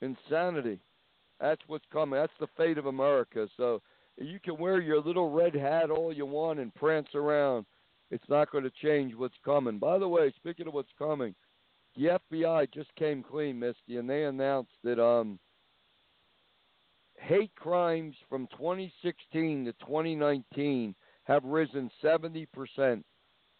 insanity. 0.00 0.78
That's 1.40 1.60
what's 1.66 1.84
coming. 1.92 2.18
That's 2.18 2.32
the 2.40 2.46
fate 2.56 2.78
of 2.78 2.86
America. 2.86 3.48
So 3.56 3.82
you 4.16 4.38
can 4.40 4.56
wear 4.56 4.80
your 4.80 5.00
little 5.00 5.30
red 5.30 5.54
hat 5.54 5.90
all 5.90 6.12
you 6.12 6.26
want 6.26 6.60
and 6.60 6.74
prance 6.74 7.08
around. 7.14 7.66
It's 8.10 8.28
not 8.28 8.50
going 8.52 8.64
to 8.64 8.70
change 8.82 9.14
what's 9.14 9.34
coming. 9.44 9.78
By 9.78 9.98
the 9.98 10.08
way, 10.08 10.32
speaking 10.36 10.68
of 10.68 10.74
what's 10.74 10.92
coming, 10.98 11.34
the 11.96 12.18
FBI 12.32 12.72
just 12.72 12.94
came 12.96 13.22
clean, 13.22 13.58
Misty, 13.58 13.96
and 13.98 14.08
they 14.08 14.24
announced 14.24 14.72
that 14.84 15.02
um, 15.02 15.38
hate 17.24 17.54
crimes 17.56 18.14
from 18.28 18.46
2016 18.48 19.64
to 19.64 19.72
2019 19.72 20.94
have 21.24 21.44
risen 21.44 21.90
70%. 22.02 23.02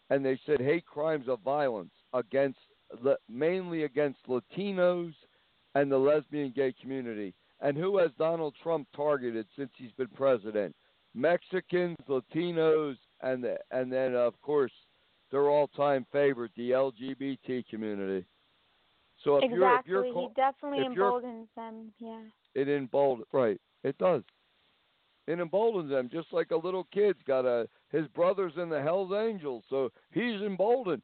And 0.09 0.23
they 0.23 0.39
said 0.45 0.61
hate 0.61 0.85
crimes 0.85 1.27
of 1.27 1.39
violence 1.41 1.93
against, 2.13 2.59
mainly 3.27 3.83
against 3.83 4.19
Latinos 4.27 5.13
and 5.73 5.91
the 5.91 5.97
lesbian 5.97 6.53
gay 6.55 6.73
community. 6.79 7.33
And 7.61 7.75
who 7.75 7.97
has 7.97 8.11
Donald 8.19 8.53
Trump 8.61 8.87
targeted 8.95 9.47
since 9.57 9.71
he's 9.77 9.91
been 9.93 10.09
president? 10.09 10.75
Mexicans, 11.15 11.97
Latinos, 12.07 12.97
and 13.21 13.43
the, 13.43 13.57
and 13.71 13.91
then 13.91 14.13
of 14.13 14.39
course 14.41 14.71
their 15.31 15.49
all-time 15.49 16.05
favorite, 16.11 16.51
the 16.55 16.71
LGBT 16.71 17.67
community. 17.67 18.25
So 19.23 19.37
if 19.37 19.45
exactly. 19.45 19.59
you're 19.91 20.05
if 20.05 20.13
you're 20.13 20.21
he 20.21 20.27
definitely 20.35 20.85
emboldens 20.85 21.47
them. 21.55 21.91
Yeah. 21.99 22.21
It 22.55 22.67
emboldens 22.67 23.27
right. 23.31 23.59
It 23.83 23.97
does. 23.97 24.23
It 25.27 25.39
emboldens 25.39 25.89
them 25.89 26.09
just 26.11 26.31
like 26.31 26.51
a 26.51 26.55
little 26.55 26.87
kid's 26.93 27.19
got 27.27 27.45
a 27.45 27.67
his 27.91 28.07
brother's 28.09 28.53
in 28.57 28.69
the 28.69 28.81
Hell's 28.81 29.11
Angels, 29.13 29.63
so 29.69 29.89
he's 30.11 30.41
emboldened. 30.41 31.01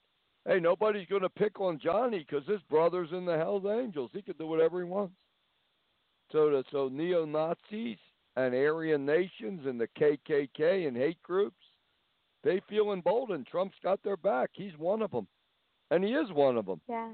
Hey, 0.48 0.60
nobody's 0.60 1.08
going 1.08 1.22
to 1.22 1.30
pick 1.30 1.62
on 1.62 1.80
Johnny 1.80 2.26
because 2.28 2.48
his 2.48 2.62
brother's 2.70 3.12
in 3.12 3.26
the 3.26 3.38
Hell's 3.38 3.66
Angels. 3.66 4.10
He 4.14 4.22
can 4.22 4.36
do 4.38 4.48
whatever 4.48 4.80
he 4.80 4.86
wants. 4.86 5.14
So, 6.32 6.50
the, 6.50 6.64
so 6.72 6.90
neo 6.92 7.26
Nazis 7.26 7.98
and 8.36 8.56
Aryan 8.56 9.06
nations 9.06 9.62
and 9.66 9.80
the 9.80 9.88
KKK 10.00 10.88
and 10.88 10.98
hate 10.98 11.22
groups, 11.22 11.64
they 12.44 12.62
feel 12.68 12.92
emboldened. 12.92 13.48
Trump's 13.48 13.78
got 13.84 14.02
their 14.04 14.18
back. 14.18 14.50
He's 14.54 14.78
one 14.78 15.02
of 15.02 15.12
them, 15.12 15.28
and 15.92 16.04
he 16.04 16.12
is 16.12 16.32
one 16.32 16.58
of 16.58 16.66
them. 16.66 16.82
Yeah. 16.90 17.12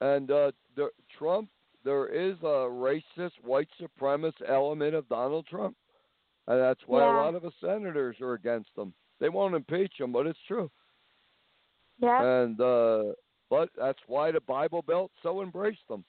And 0.00 0.30
uh, 0.30 0.52
the, 0.74 0.90
Trump, 1.18 1.48
there 1.86 2.08
is 2.08 2.36
a 2.42 2.68
racist, 2.68 3.32
white 3.42 3.68
supremacist 3.80 4.42
element 4.46 4.94
of 4.94 5.08
Donald 5.08 5.46
Trump, 5.46 5.76
and 6.48 6.60
that's 6.60 6.80
why 6.86 7.00
Yeah. 7.00 7.14
a 7.14 7.20
lot 7.22 7.34
of 7.34 7.42
the 7.42 7.52
senators 7.60 8.20
are 8.20 8.34
against 8.34 8.76
him. 8.76 8.92
They 9.20 9.30
won't 9.30 9.54
impeach 9.54 9.98
him, 9.98 10.12
but 10.12 10.26
it's 10.26 10.42
true. 10.46 10.70
Yeah. 11.98 12.22
And 12.22 12.60
uh, 12.60 13.12
but 13.48 13.70
that's 13.78 14.00
why 14.06 14.32
the 14.32 14.40
Bible 14.40 14.82
Belt 14.82 15.12
so 15.22 15.40
embraced 15.42 15.86
them, 15.88 16.04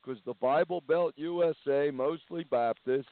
because 0.00 0.22
the 0.24 0.34
Bible 0.34 0.82
Belt 0.82 1.14
USA, 1.16 1.90
mostly 1.90 2.44
Baptist, 2.44 3.08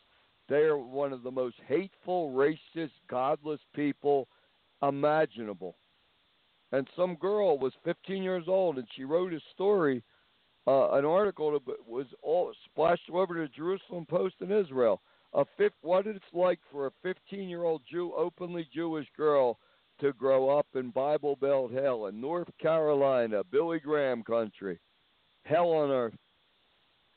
they 0.48 0.62
are 0.64 0.78
one 0.78 1.12
of 1.12 1.22
the 1.22 1.30
most 1.30 1.56
hateful, 1.66 2.30
racist, 2.32 2.92
godless 3.08 3.60
people 3.74 4.28
imaginable. 4.82 5.76
And 6.72 6.86
some 6.94 7.16
girl 7.16 7.58
was 7.58 7.72
15 7.84 8.22
years 8.22 8.44
old, 8.46 8.78
and 8.78 8.86
she 8.94 9.04
wrote 9.04 9.32
a 9.32 9.40
story, 9.54 10.02
uh, 10.70 10.90
an 10.92 11.04
article 11.04 11.50
that 11.52 11.88
was 11.88 12.06
all 12.22 12.52
splashed 12.66 13.10
over 13.12 13.34
to 13.34 13.40
the 13.40 13.48
Jerusalem 13.48 14.06
Post 14.06 14.36
in 14.40 14.52
Israel. 14.52 15.00
A 15.34 15.44
fifth, 15.56 15.72
what 15.82 16.06
it's 16.06 16.24
like 16.32 16.60
for 16.70 16.86
a 16.86 16.92
15-year-old 17.06 17.82
Jew, 17.90 18.12
openly 18.16 18.68
Jewish 18.72 19.06
girl, 19.16 19.58
to 20.00 20.12
grow 20.12 20.56
up 20.56 20.66
in 20.74 20.90
Bible 20.90 21.36
Belt 21.36 21.72
hell 21.72 22.06
in 22.06 22.20
North 22.20 22.48
Carolina, 22.60 23.42
Billy 23.50 23.80
Graham 23.80 24.22
country, 24.22 24.78
hell 25.44 25.70
on 25.70 25.90
earth. 25.90 26.14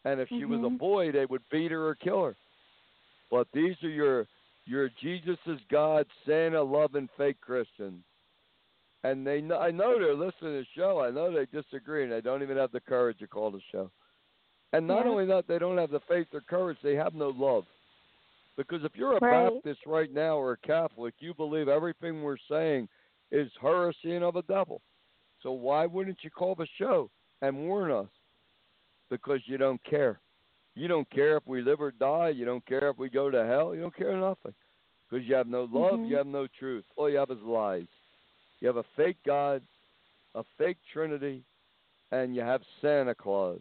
And 0.06 0.20
if 0.20 0.28
she 0.30 0.46
was 0.46 0.60
a 0.60 0.64
Mhm. 0.64 0.78
boy, 0.80 1.12
they 1.12 1.26
would 1.26 1.48
beat 1.50 1.72
her 1.72 1.88
or 1.88 1.96
kill 1.96 2.26
her. 2.26 2.36
But 3.30 3.48
these 3.52 3.82
are 3.84 3.90
your 3.90 4.28
your 4.66 4.90
Jesus 4.90 5.40
is 5.46 5.60
God, 5.70 6.08
Santa 6.26 6.62
loving 6.62 7.10
fake 7.18 7.40
Christians. 7.42 8.04
And 9.04 9.28
they 9.28 9.42
know, 9.42 9.60
I 9.60 9.72
know 9.72 10.00
they're 10.00 10.14
listening 10.16 10.54
to 10.54 10.60
the 10.60 10.66
show. 10.76 11.02
I 11.02 11.12
know 11.12 11.32
they 11.32 11.46
disagree, 11.46 12.04
and 12.04 12.12
they 12.12 12.22
don't 12.22 12.42
even 12.42 12.58
have 12.58 12.72
the 12.72 12.80
courage 12.80 13.20
to 13.20 13.28
call 13.28 13.52
the 13.52 13.60
show. 13.72 13.92
And 14.72 14.88
not 14.88 15.06
Yeah. 15.06 15.12
only 15.12 15.26
that, 15.26 15.46
they 15.48 15.60
don't 15.60 15.78
have 15.78 15.92
the 15.92 16.00
faith 16.02 16.28
or 16.34 16.42
courage; 16.42 16.78
they 16.82 16.96
have 16.96 17.14
no 17.14 17.30
love. 17.30 17.66
Because 18.56 18.84
if 18.84 18.96
you're 18.96 19.18
a 19.18 19.20
Right. 19.20 19.52
Baptist 19.52 19.86
right 19.86 20.12
now 20.12 20.38
or 20.38 20.54
a 20.54 20.58
Catholic, 20.58 21.16
you 21.20 21.34
believe 21.34 21.68
everything 21.68 22.24
we're 22.24 22.38
saying 22.38 22.88
is 23.32 23.52
heresy 23.60 24.16
and 24.16 24.24
of 24.24 24.36
a 24.36 24.44
devil. 24.44 24.82
So 25.42 25.52
why 25.52 25.86
wouldn't 25.86 26.24
you 26.24 26.30
call 26.30 26.56
the 26.56 26.68
show 26.78 27.10
and 27.42 27.68
warn 27.68 27.92
us? 27.92 28.10
Because 29.10 29.46
you 29.48 29.58
don't 29.58 29.84
care. 29.84 30.22
You 30.76 30.88
don't 30.88 31.10
care 31.10 31.36
if 31.38 31.46
we 31.46 31.62
live 31.62 31.82
or 31.82 31.92
die. 31.92 32.30
You 32.30 32.46
don't 32.46 32.66
care 32.66 32.90
if 32.90 32.98
we 32.98 33.10
go 33.10 33.30
to 33.30 33.46
hell. 33.46 33.76
You 33.76 33.82
don't 33.82 33.96
care 33.96 34.16
nothing. 34.16 34.56
Because 35.10 35.28
you 35.28 35.36
have 35.36 35.48
no 35.48 35.66
love. 35.66 36.00
Mhm. 36.00 36.08
You 36.08 36.16
have 36.16 36.28
no 36.28 36.48
truth. 36.48 36.86
All 36.96 37.10
you 37.10 37.18
have 37.18 37.32
is 37.32 37.42
lies. 37.42 37.88
You 38.64 38.68
have 38.68 38.78
a 38.78 38.86
fake 38.96 39.18
God, 39.26 39.62
a 40.36 40.44
fake 40.58 40.78
Trinity, 40.94 41.44
and 42.14 42.34
you 42.34 42.42
have 42.44 42.62
Santa 42.82 43.14
Claus. 43.14 43.60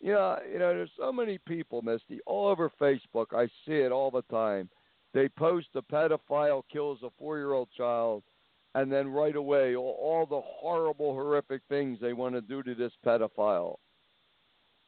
You 0.00 0.14
know, 0.14 0.38
you 0.50 0.58
know, 0.58 0.72
there's 0.72 0.90
so 0.98 1.12
many 1.12 1.36
people, 1.46 1.82
Misty, 1.82 2.20
all 2.24 2.48
over 2.48 2.72
Facebook. 2.80 3.26
I 3.34 3.48
see 3.66 3.74
it 3.74 3.92
all 3.92 4.10
the 4.10 4.22
time. 4.22 4.70
They 5.12 5.28
post 5.28 5.66
a 5.74 5.82
pedophile 5.82 6.62
kills 6.72 7.00
a 7.02 7.10
four-year-old 7.18 7.68
child, 7.76 8.22
and 8.74 8.90
then 8.90 9.08
right 9.08 9.36
away, 9.36 9.76
all, 9.76 9.98
all 10.00 10.24
the 10.24 10.40
horrible, 10.42 11.12
horrific 11.12 11.60
things 11.68 11.98
they 12.00 12.14
want 12.14 12.34
to 12.34 12.40
do 12.40 12.62
to 12.62 12.74
this 12.74 12.92
pedophile. 13.04 13.76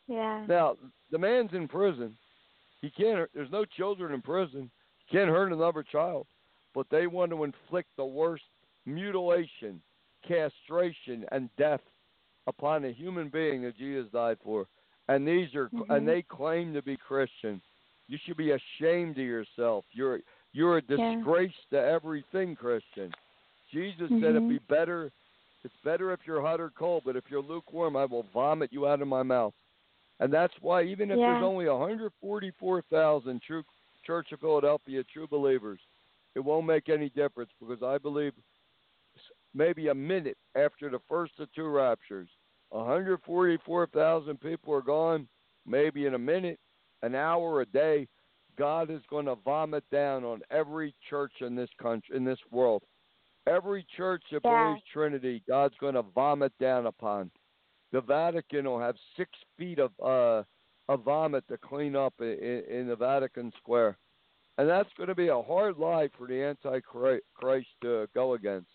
Yeah. 0.08 0.46
Now, 0.48 0.76
the 1.10 1.18
man's 1.18 1.52
in 1.52 1.68
prison. 1.68 2.16
He 2.80 2.88
can't. 2.88 3.28
There's 3.34 3.52
no 3.52 3.66
children 3.66 4.14
in 4.14 4.22
prison. 4.22 4.70
He 4.96 5.14
can't 5.14 5.28
hurt 5.28 5.52
another 5.52 5.82
child. 5.82 6.26
But 6.74 6.86
they 6.90 7.06
want 7.06 7.32
to 7.32 7.44
inflict 7.44 7.90
the 7.98 8.06
worst 8.06 8.44
mutilation, 8.86 9.80
castration, 10.26 11.24
and 11.32 11.48
death 11.56 11.80
upon 12.46 12.84
a 12.84 12.92
human 12.92 13.28
being 13.28 13.62
that 13.62 13.76
Jesus 13.76 14.10
died 14.12 14.38
for. 14.42 14.66
And 15.08 15.26
these 15.26 15.54
are, 15.54 15.68
Mhm. 15.70 15.96
and 15.96 16.08
they 16.08 16.22
claim 16.22 16.72
to 16.74 16.82
be 16.82 16.96
Christian. 16.96 17.60
You 18.08 18.18
should 18.18 18.36
be 18.36 18.50
ashamed 18.50 19.18
of 19.18 19.24
yourself. 19.24 19.84
You're 19.92 20.20
you're 20.54 20.76
a 20.76 20.82
Yeah. 20.82 21.14
disgrace 21.14 21.54
to 21.70 21.80
everything 21.80 22.54
Christian. 22.54 23.14
Jesus 23.70 24.10
said 24.10 24.36
it'd 24.36 24.48
be 24.48 24.58
better. 24.58 25.10
It's 25.64 25.74
better 25.82 26.12
if 26.12 26.26
you're 26.26 26.42
hot 26.42 26.60
or 26.60 26.70
cold, 26.70 27.04
but 27.04 27.16
if 27.16 27.30
you're 27.30 27.40
lukewarm, 27.40 27.96
I 27.96 28.04
will 28.04 28.24
vomit 28.24 28.70
you 28.70 28.86
out 28.86 29.00
of 29.00 29.08
my 29.08 29.22
mouth. 29.22 29.54
And 30.20 30.30
that's 30.30 30.52
why, 30.60 30.82
even 30.82 31.10
if 31.10 31.16
there's 31.16 31.42
only 31.42 31.68
144,000 31.68 33.40
true 33.40 33.64
Church 34.04 34.30
of 34.32 34.40
Philadelphia 34.40 35.02
true 35.04 35.26
believers, 35.26 35.80
it 36.34 36.40
won't 36.40 36.66
make 36.66 36.88
any 36.88 37.08
difference 37.08 37.50
because 37.58 37.82
I 37.82 37.96
believe 37.96 38.34
maybe 39.54 39.88
a 39.88 39.94
minute 39.94 40.38
after 40.54 40.90
the 40.90 41.00
first 41.08 41.32
of 41.38 41.52
two 41.52 41.66
raptures, 41.68 42.28
144,000 42.70 44.40
people 44.40 44.74
are 44.74 44.82
gone. 44.82 45.28
Maybe 45.66 46.06
in 46.06 46.14
a 46.14 46.18
minute, 46.18 46.58
an 47.02 47.14
hour, 47.14 47.60
a 47.60 47.66
day, 47.66 48.08
God 48.58 48.90
is 48.90 49.02
going 49.08 49.26
to 49.26 49.36
vomit 49.36 49.84
down 49.90 50.24
on 50.24 50.40
every 50.50 50.94
church 51.08 51.32
in 51.40 51.54
this 51.54 51.70
country, 51.80 52.16
in 52.16 52.24
this 52.24 52.38
world. 52.50 52.82
Every 53.46 53.84
church 53.96 54.22
that 54.30 54.42
Yeah. 54.44 54.64
believes 54.64 54.82
Trinity, 54.92 55.40
God's 55.46 55.76
going 55.78 55.94
to 55.94 56.02
vomit 56.02 56.56
down 56.58 56.86
upon. 56.86 57.30
The 57.92 58.00
Vatican 58.00 58.64
will 58.64 58.80
have 58.80 58.96
six 59.16 59.30
feet 59.56 59.78
of 59.78 59.92
uh, 60.00 60.44
of 60.88 61.02
vomit 61.02 61.46
to 61.48 61.56
clean 61.58 61.94
up 61.94 62.14
in, 62.20 62.64
in 62.68 62.88
the 62.88 62.96
Vatican 62.96 63.52
Square, 63.58 63.98
and 64.58 64.68
that's 64.68 64.92
going 64.94 65.08
to 65.08 65.14
be 65.14 65.28
a 65.28 65.42
hard 65.42 65.78
lie 65.78 66.08
for 66.16 66.26
the 66.26 66.42
Antichrist 66.42 67.68
to 67.82 68.08
go 68.14 68.34
against. 68.34 68.71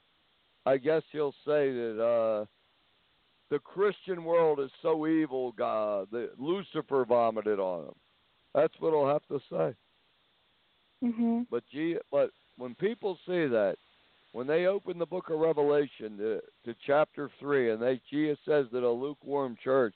I 0.68 0.78
guess 0.78 1.02
he'll 1.12 1.36
say 1.46 1.72
that 1.72 2.04
uh, 2.04 2.46
the 3.50 3.60
Christian 3.60 4.26
world 4.26 4.60
is 4.60 4.70
so 4.82 5.08
evil, 5.08 5.54
God, 5.54 6.10
that 6.12 6.32
Lucifer 6.38 7.06
vomited 7.06 7.58
on 7.60 7.86
them. 7.86 7.96
That's 8.54 8.74
what 8.80 8.92
he'll 8.92 9.08
have 9.08 9.26
to 9.28 9.40
say. 9.50 9.76
Mhm. 11.04 11.48
But 11.50 11.64
gee, 11.72 11.98
but 12.12 12.32
when 12.58 12.76
people 12.76 13.18
say 13.26 13.48
that, 13.48 13.78
when 14.34 14.46
they 14.46 14.66
open 14.66 14.98
the 14.98 15.06
book 15.06 15.30
of 15.30 15.40
Revelation 15.40 16.18
to, 16.18 16.42
to 16.66 16.76
chapter 16.86 17.30
three, 17.40 17.72
and 17.72 17.82
they 17.82 18.02
Jesus 18.10 18.38
says 18.46 18.66
that 18.74 18.84
a 18.84 18.90
lukewarm 18.90 19.56
church, 19.64 19.96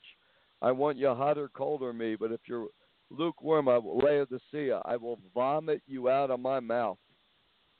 I 0.62 0.72
want 0.72 0.96
you 0.96 1.08
hot 1.08 1.38
or 1.38 1.48
cold 1.48 1.82
or 1.82 1.92
me, 1.92 2.16
but 2.16 2.32
if 2.32 2.40
you're 2.46 2.68
lukewarm, 3.10 3.68
I 3.68 3.78
will 3.78 3.98
Laodicea, 3.98 4.80
I 4.84 4.96
will 4.96 5.18
vomit 5.34 5.82
you 5.86 6.08
out 6.08 6.30
of 6.30 6.40
my 6.40 6.60
mouth. 6.60 6.98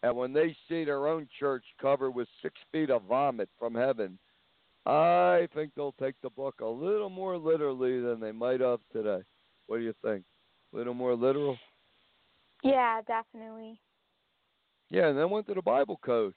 And 0.03 0.17
when 0.17 0.33
they 0.33 0.57
see 0.69 0.85
their 0.85 1.07
own 1.07 1.29
church 1.39 1.65
covered 1.81 2.11
with 2.11 2.29
six 2.43 2.55
feet 2.73 2.91
of 2.91 3.03
vomit 3.05 3.49
from 3.59 3.75
heaven, 3.75 4.19
I 4.85 5.49
think 5.55 5.73
they'll 5.75 5.95
take 6.01 6.17
the 6.23 6.31
book 6.31 6.57
a 6.61 6.67
little 6.67 7.11
more 7.11 7.39
literally 7.39 8.01
than 8.01 8.19
they 8.19 8.33
might 8.33 8.61
have 8.61 8.81
today. 8.93 9.23
What 9.69 9.79
do 9.79 9.85
you 9.85 9.95
think? 10.05 10.25
A 10.73 10.77
little 10.77 10.95
more 10.95 11.15
literal? 11.15 11.57
Yeah, 12.65 13.01
definitely. 13.03 13.81
Yeah, 14.91 15.09
and 15.09 15.19
then 15.19 15.31
went 15.31 15.47
to 15.49 15.55
the 15.55 15.63
Bible 15.63 16.01
code. 16.05 16.35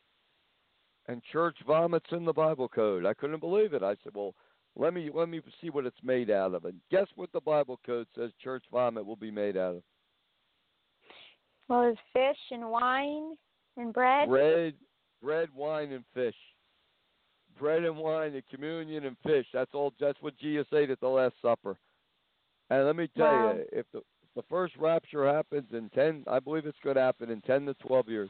And 1.07 1.22
church 1.32 1.57
vomits 1.66 2.07
in 2.11 2.26
the 2.26 2.34
Bible 2.34 2.68
code. 2.68 3.05
I 3.05 3.13
couldn't 3.13 3.39
believe 3.39 3.74
it. 3.74 3.84
I 3.84 3.95
said, 4.03 4.13
Well, 4.16 4.34
let 4.76 4.93
me 4.93 5.09
let 5.13 5.30
me 5.30 5.39
see 5.61 5.70
what 5.70 5.86
it's 5.86 6.03
made 6.03 6.30
out 6.30 6.53
of. 6.53 6.66
And 6.66 6.80
guess 6.91 7.07
what 7.16 7.32
the 7.32 7.41
Bible 7.41 7.80
code 7.86 8.07
says 8.16 8.32
church 8.43 8.63
vomit 8.72 9.05
will 9.05 9.16
be 9.16 9.32
made 9.32 9.55
out 9.55 9.76
of? 9.76 9.84
Well, 11.68 11.82
there's 11.82 11.97
fish 12.13 12.39
and 12.51 12.70
wine 12.70 13.36
and 13.78 13.93
bread. 13.93 14.30
Bread 14.30 14.73
bread, 15.26 15.49
wine 15.55 15.91
and 15.91 16.03
fish. 16.13 16.36
Bread 17.59 17.84
and 17.84 17.97
wine 17.97 18.34
and 18.34 18.43
communion 18.47 19.05
and 19.05 19.17
fish. 19.26 19.45
That's 19.53 19.73
all 19.73 19.93
that's 19.99 20.21
what 20.21 20.38
Jesus 20.38 20.67
ate 20.73 20.89
at 20.89 20.99
the 20.99 21.07
last 21.07 21.36
supper. 21.41 21.78
And 22.69 22.86
let 22.86 22.95
me 22.95 23.09
tell 23.15 23.26
Wow. 23.26 23.53
you, 23.55 23.65
if 23.71 23.86
the 23.91 24.01
the 24.36 24.43
first 24.49 24.76
rapture 24.78 25.26
happens 25.26 25.67
in 25.71 25.89
ten 25.89 26.23
I 26.28 26.39
believe 26.39 26.65
it's 26.65 26.78
gonna 26.84 27.01
happen 27.01 27.30
in 27.30 27.41
ten 27.41 27.65
to 27.65 27.73
twelve 27.76 28.07
years. 28.09 28.30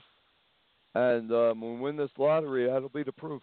And 0.93 1.31
um, 1.33 1.59
when 1.59 1.75
we 1.75 1.79
win 1.81 1.97
this 1.97 2.11
lottery, 2.17 2.67
that'll 2.67 2.87
be 2.87 3.03
the 3.03 3.11
proof. 3.11 3.41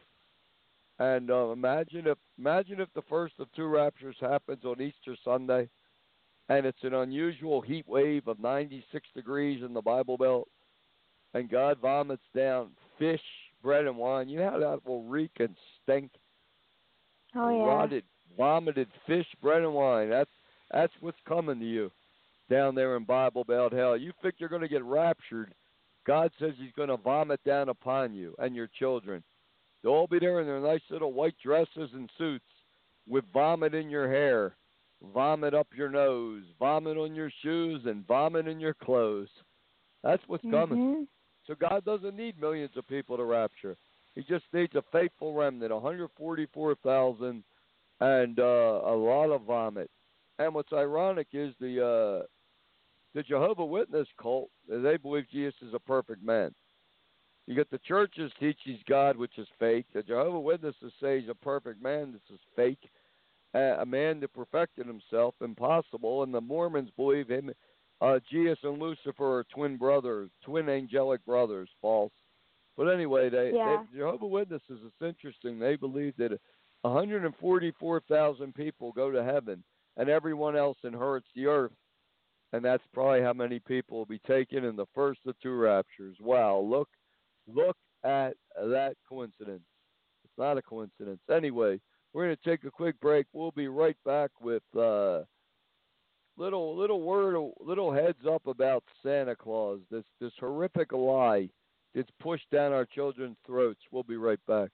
And 0.98 1.30
uh, 1.30 1.50
imagine 1.50 2.06
if 2.06 2.18
imagine 2.38 2.80
if 2.80 2.88
the 2.94 3.02
first 3.02 3.34
of 3.38 3.52
two 3.52 3.66
raptures 3.66 4.16
happens 4.20 4.64
on 4.64 4.80
Easter 4.80 5.16
Sunday, 5.24 5.68
and 6.48 6.64
it's 6.64 6.82
an 6.84 6.94
unusual 6.94 7.60
heat 7.60 7.86
wave 7.88 8.28
of 8.28 8.38
96 8.38 9.08
degrees 9.14 9.62
in 9.64 9.74
the 9.74 9.82
Bible 9.82 10.16
Belt, 10.16 10.48
and 11.34 11.50
God 11.50 11.78
vomits 11.80 12.22
down 12.34 12.70
fish, 12.98 13.20
bread, 13.62 13.86
and 13.86 13.96
wine. 13.96 14.28
You 14.28 14.38
know 14.38 14.50
how 14.50 14.58
that 14.58 14.86
will 14.86 15.04
reek 15.04 15.32
and 15.38 15.56
stink. 15.82 16.10
Oh 17.34 17.48
yeah. 17.48 17.64
Rotted, 17.64 18.04
vomited 18.36 18.88
fish, 19.06 19.26
bread, 19.40 19.62
and 19.62 19.74
wine. 19.74 20.10
That's 20.10 20.30
that's 20.70 20.92
what's 21.00 21.18
coming 21.26 21.60
to 21.60 21.66
you 21.66 21.90
down 22.50 22.74
there 22.74 22.96
in 22.96 23.04
Bible 23.04 23.44
Belt 23.44 23.72
hell. 23.72 23.96
You 23.96 24.12
think 24.22 24.34
you're 24.38 24.48
going 24.48 24.62
to 24.62 24.68
get 24.68 24.84
raptured? 24.84 25.54
God 26.06 26.30
says 26.38 26.52
He's 26.58 26.72
going 26.76 26.88
to 26.88 26.96
vomit 26.96 27.40
down 27.44 27.68
upon 27.68 28.14
you 28.14 28.34
and 28.38 28.54
your 28.54 28.68
children. 28.78 29.22
They'll 29.82 29.92
all 29.92 30.06
be 30.06 30.18
there 30.18 30.40
in 30.40 30.46
their 30.46 30.60
nice 30.60 30.82
little 30.90 31.12
white 31.12 31.34
dresses 31.42 31.90
and 31.92 32.08
suits, 32.18 32.44
with 33.08 33.24
vomit 33.32 33.74
in 33.74 33.90
your 33.90 34.08
hair, 34.08 34.56
vomit 35.12 35.54
up 35.54 35.66
your 35.76 35.90
nose, 35.90 36.44
vomit 36.58 36.96
on 36.96 37.14
your 37.14 37.32
shoes, 37.42 37.82
and 37.84 38.06
vomit 38.06 38.46
in 38.46 38.60
your 38.60 38.74
clothes. 38.74 39.28
That's 40.04 40.22
what's 40.26 40.44
coming. 40.44 40.78
Mm-hmm. 40.78 41.02
So 41.46 41.54
God 41.54 41.84
doesn't 41.84 42.16
need 42.16 42.40
millions 42.40 42.72
of 42.76 42.86
people 42.86 43.16
to 43.16 43.24
rapture. 43.24 43.76
He 44.14 44.22
just 44.22 44.44
needs 44.52 44.74
a 44.74 44.82
faithful 44.92 45.34
remnant, 45.34 45.72
144,000, 45.72 47.42
and 48.00 48.38
uh, 48.38 48.42
a 48.42 48.94
lot 48.94 49.30
of 49.30 49.42
vomit. 49.42 49.90
And 50.38 50.54
what's 50.54 50.72
ironic 50.72 51.28
is 51.32 51.54
the 51.60 51.84
uh, 52.22 52.26
the 53.14 53.22
Jehovah 53.22 53.64
Witness 53.64 54.08
cult. 54.20 54.50
They 54.68 54.96
believe 54.96 55.24
Jesus 55.30 55.54
is 55.62 55.74
a 55.74 55.78
perfect 55.78 56.22
man. 56.22 56.54
You 57.46 57.54
get 57.54 57.70
the 57.70 57.78
churches 57.78 58.32
teach 58.38 58.58
he's 58.64 58.78
God, 58.88 59.16
which 59.16 59.36
is 59.36 59.48
fake. 59.58 59.86
The 59.92 60.02
Jehovah 60.02 60.40
Witnesses 60.40 60.92
say 61.00 61.20
he's 61.20 61.28
a 61.28 61.34
perfect 61.34 61.82
man. 61.82 62.12
This 62.12 62.36
is 62.36 62.40
fake. 62.56 62.88
Uh, 63.54 63.80
a 63.80 63.86
man 63.86 64.20
that 64.20 64.32
perfected 64.32 64.86
himself, 64.86 65.34
impossible. 65.40 66.22
And 66.22 66.32
the 66.32 66.40
Mormons 66.40 66.90
believe 66.96 67.28
him. 67.28 67.50
Uh, 68.02 68.18
Jesus 68.28 68.58
and 68.64 68.80
Lucifer 68.80 69.38
are 69.38 69.44
twin 69.44 69.76
brothers, 69.76 70.28
twin 70.44 70.68
angelic 70.68 71.24
brothers. 71.24 71.68
False. 71.80 72.12
But 72.76 72.88
anyway, 72.88 73.28
they, 73.30 73.52
Yeah. 73.54 73.84
they 73.92 73.98
Jehovah 73.98 74.26
Witnesses. 74.26 74.80
It's 74.84 75.02
interesting. 75.02 75.58
They 75.60 75.76
believe 75.76 76.16
that 76.16 76.36
144,000 76.82 78.54
people 78.54 78.90
go 78.92 79.12
to 79.12 79.22
heaven, 79.22 79.62
and 79.96 80.08
everyone 80.08 80.56
else 80.56 80.78
inherits 80.82 81.28
the 81.36 81.46
earth. 81.46 81.72
And 82.52 82.64
that's 82.64 82.82
probably 82.92 83.22
how 83.22 83.32
many 83.32 83.60
people 83.60 83.98
will 83.98 84.06
be 84.06 84.18
taken 84.20 84.64
in 84.64 84.74
the 84.74 84.86
first 84.94 85.20
of 85.26 85.38
two 85.40 85.54
raptures. 85.54 86.16
Wow! 86.20 86.58
Look, 86.58 86.88
look 87.46 87.76
at 88.04 88.36
that 88.56 88.96
coincidence. 89.08 89.64
It's 90.24 90.36
not 90.36 90.58
a 90.58 90.62
coincidence. 90.62 91.20
Anyway, 91.30 91.80
we're 92.12 92.26
going 92.26 92.36
to 92.36 92.50
take 92.50 92.64
a 92.64 92.70
quick 92.70 92.98
break. 93.00 93.26
We'll 93.32 93.52
be 93.52 93.68
right 93.68 93.96
back 94.04 94.30
with 94.40 94.62
uh, 94.76 95.22
little 96.36 96.76
little 96.76 97.02
word, 97.02 97.52
little 97.60 97.92
heads 97.92 98.26
up 98.30 98.46
about 98.46 98.84
Santa 99.02 99.36
Claus. 99.36 99.80
This 99.90 100.04
this 100.20 100.32
horrific 100.38 100.92
lie 100.92 101.48
that's 101.94 102.10
pushed 102.20 102.50
down 102.50 102.72
our 102.72 102.86
children's 102.86 103.36
throats. 103.46 103.80
We'll 103.90 104.02
be 104.02 104.16
right 104.16 104.40
back. 104.46 104.70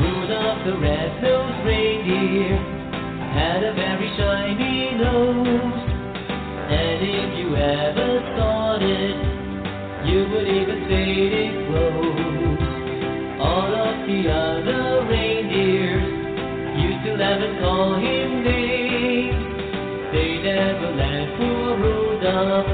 Rudolph 0.00 0.64
the 0.66 0.78
They 20.12 20.38
never 20.38 20.94
laughed 20.94 21.34
for 21.36 21.74
Rudolph, 21.82 22.66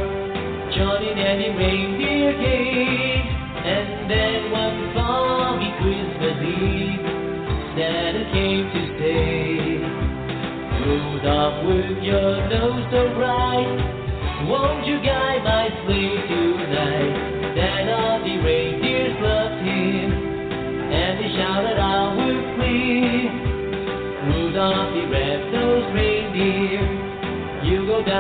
Johnny 0.76 1.14
the 1.16 1.48
reindeer 1.56 2.32
came. 2.36 3.24
And 3.64 4.10
then 4.10 4.50
one 4.52 4.92
foggy 4.92 5.72
Christmas 5.80 6.36
Eve, 6.44 7.00
Santa 7.72 8.24
came 8.36 8.68
to 8.68 8.82
say, 9.00 9.80
Rudolph, 10.84 11.64
with 11.64 12.04
your 12.04 12.48
nose 12.50 12.84
so 12.92 13.08
bright, 13.14 14.44
won't 14.46 14.86
you 14.86 15.00
guide 15.02 15.42
my 15.42 15.67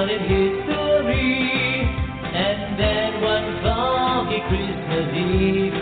history. 0.06 1.82
And 2.30 2.78
then 2.78 3.20
one 3.20 3.62
foggy 3.62 4.38
Christmas 4.46 5.10
Eve, 5.10 5.74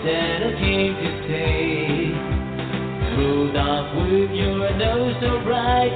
Santa 0.00 0.56
came 0.56 0.94
to 0.96 1.10
say, 1.28 2.14
Rudolph, 3.20 3.92
with 4.00 4.30
your 4.30 4.70
nose 4.78 5.14
so 5.20 5.44
bright, 5.44 5.92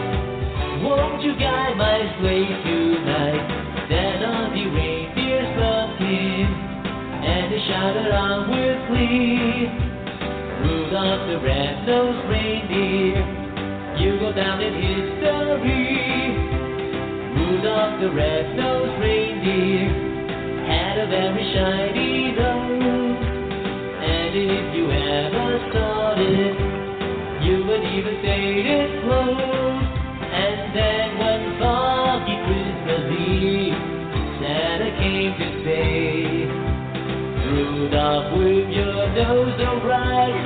won't 0.83 1.23
you 1.23 1.33
guide 1.39 1.77
my 1.79 2.05
sleigh 2.21 2.45
tonight? 2.45 3.89
Then 3.89 4.25
all 4.25 4.51
the 4.51 4.67
reindeers 4.69 5.57
loved 5.57 6.03
him, 6.03 6.53
and 7.25 7.53
they 7.53 7.65
shouted 7.67 8.12
on 8.12 8.51
with 8.51 8.89
glee. 8.89 9.73
Rudolph 10.61 11.29
the 11.29 11.39
red-nosed 11.41 12.29
reindeer, 12.29 13.25
you 13.97 14.19
go 14.21 14.33
down 14.33 14.61
in 14.61 14.75
history. 14.75 16.43
Rudolph 17.65 17.99
the 17.99 18.11
red-nosed 18.12 19.01
reindeer 19.01 19.89
had 20.69 20.99
a 20.99 21.07
very 21.09 21.45
shiny 21.55 22.33
nose, 22.37 23.25
and 24.05 24.37
if 24.37 24.75
you 24.77 24.85
ever 24.93 25.73
saw 25.73 26.12
it, 26.12 26.57
you 27.41 27.65
would 27.65 27.81
even 27.89 28.21
say 28.21 28.69
it 28.69 29.01
close. 29.01 29.81
And 30.29 30.77
then 30.77 31.17
one 31.17 31.57
foggy 31.59 32.37
Christmas 32.45 33.05
Eve, 33.17 33.81
Santa 34.45 34.91
came 35.01 35.33
to 35.33 35.49
say, 35.65 36.45
Rudolph, 37.49 38.37
with 38.37 38.69
your 38.77 39.09
nose 39.17 39.57
so 39.57 39.81
bright, 39.81 40.37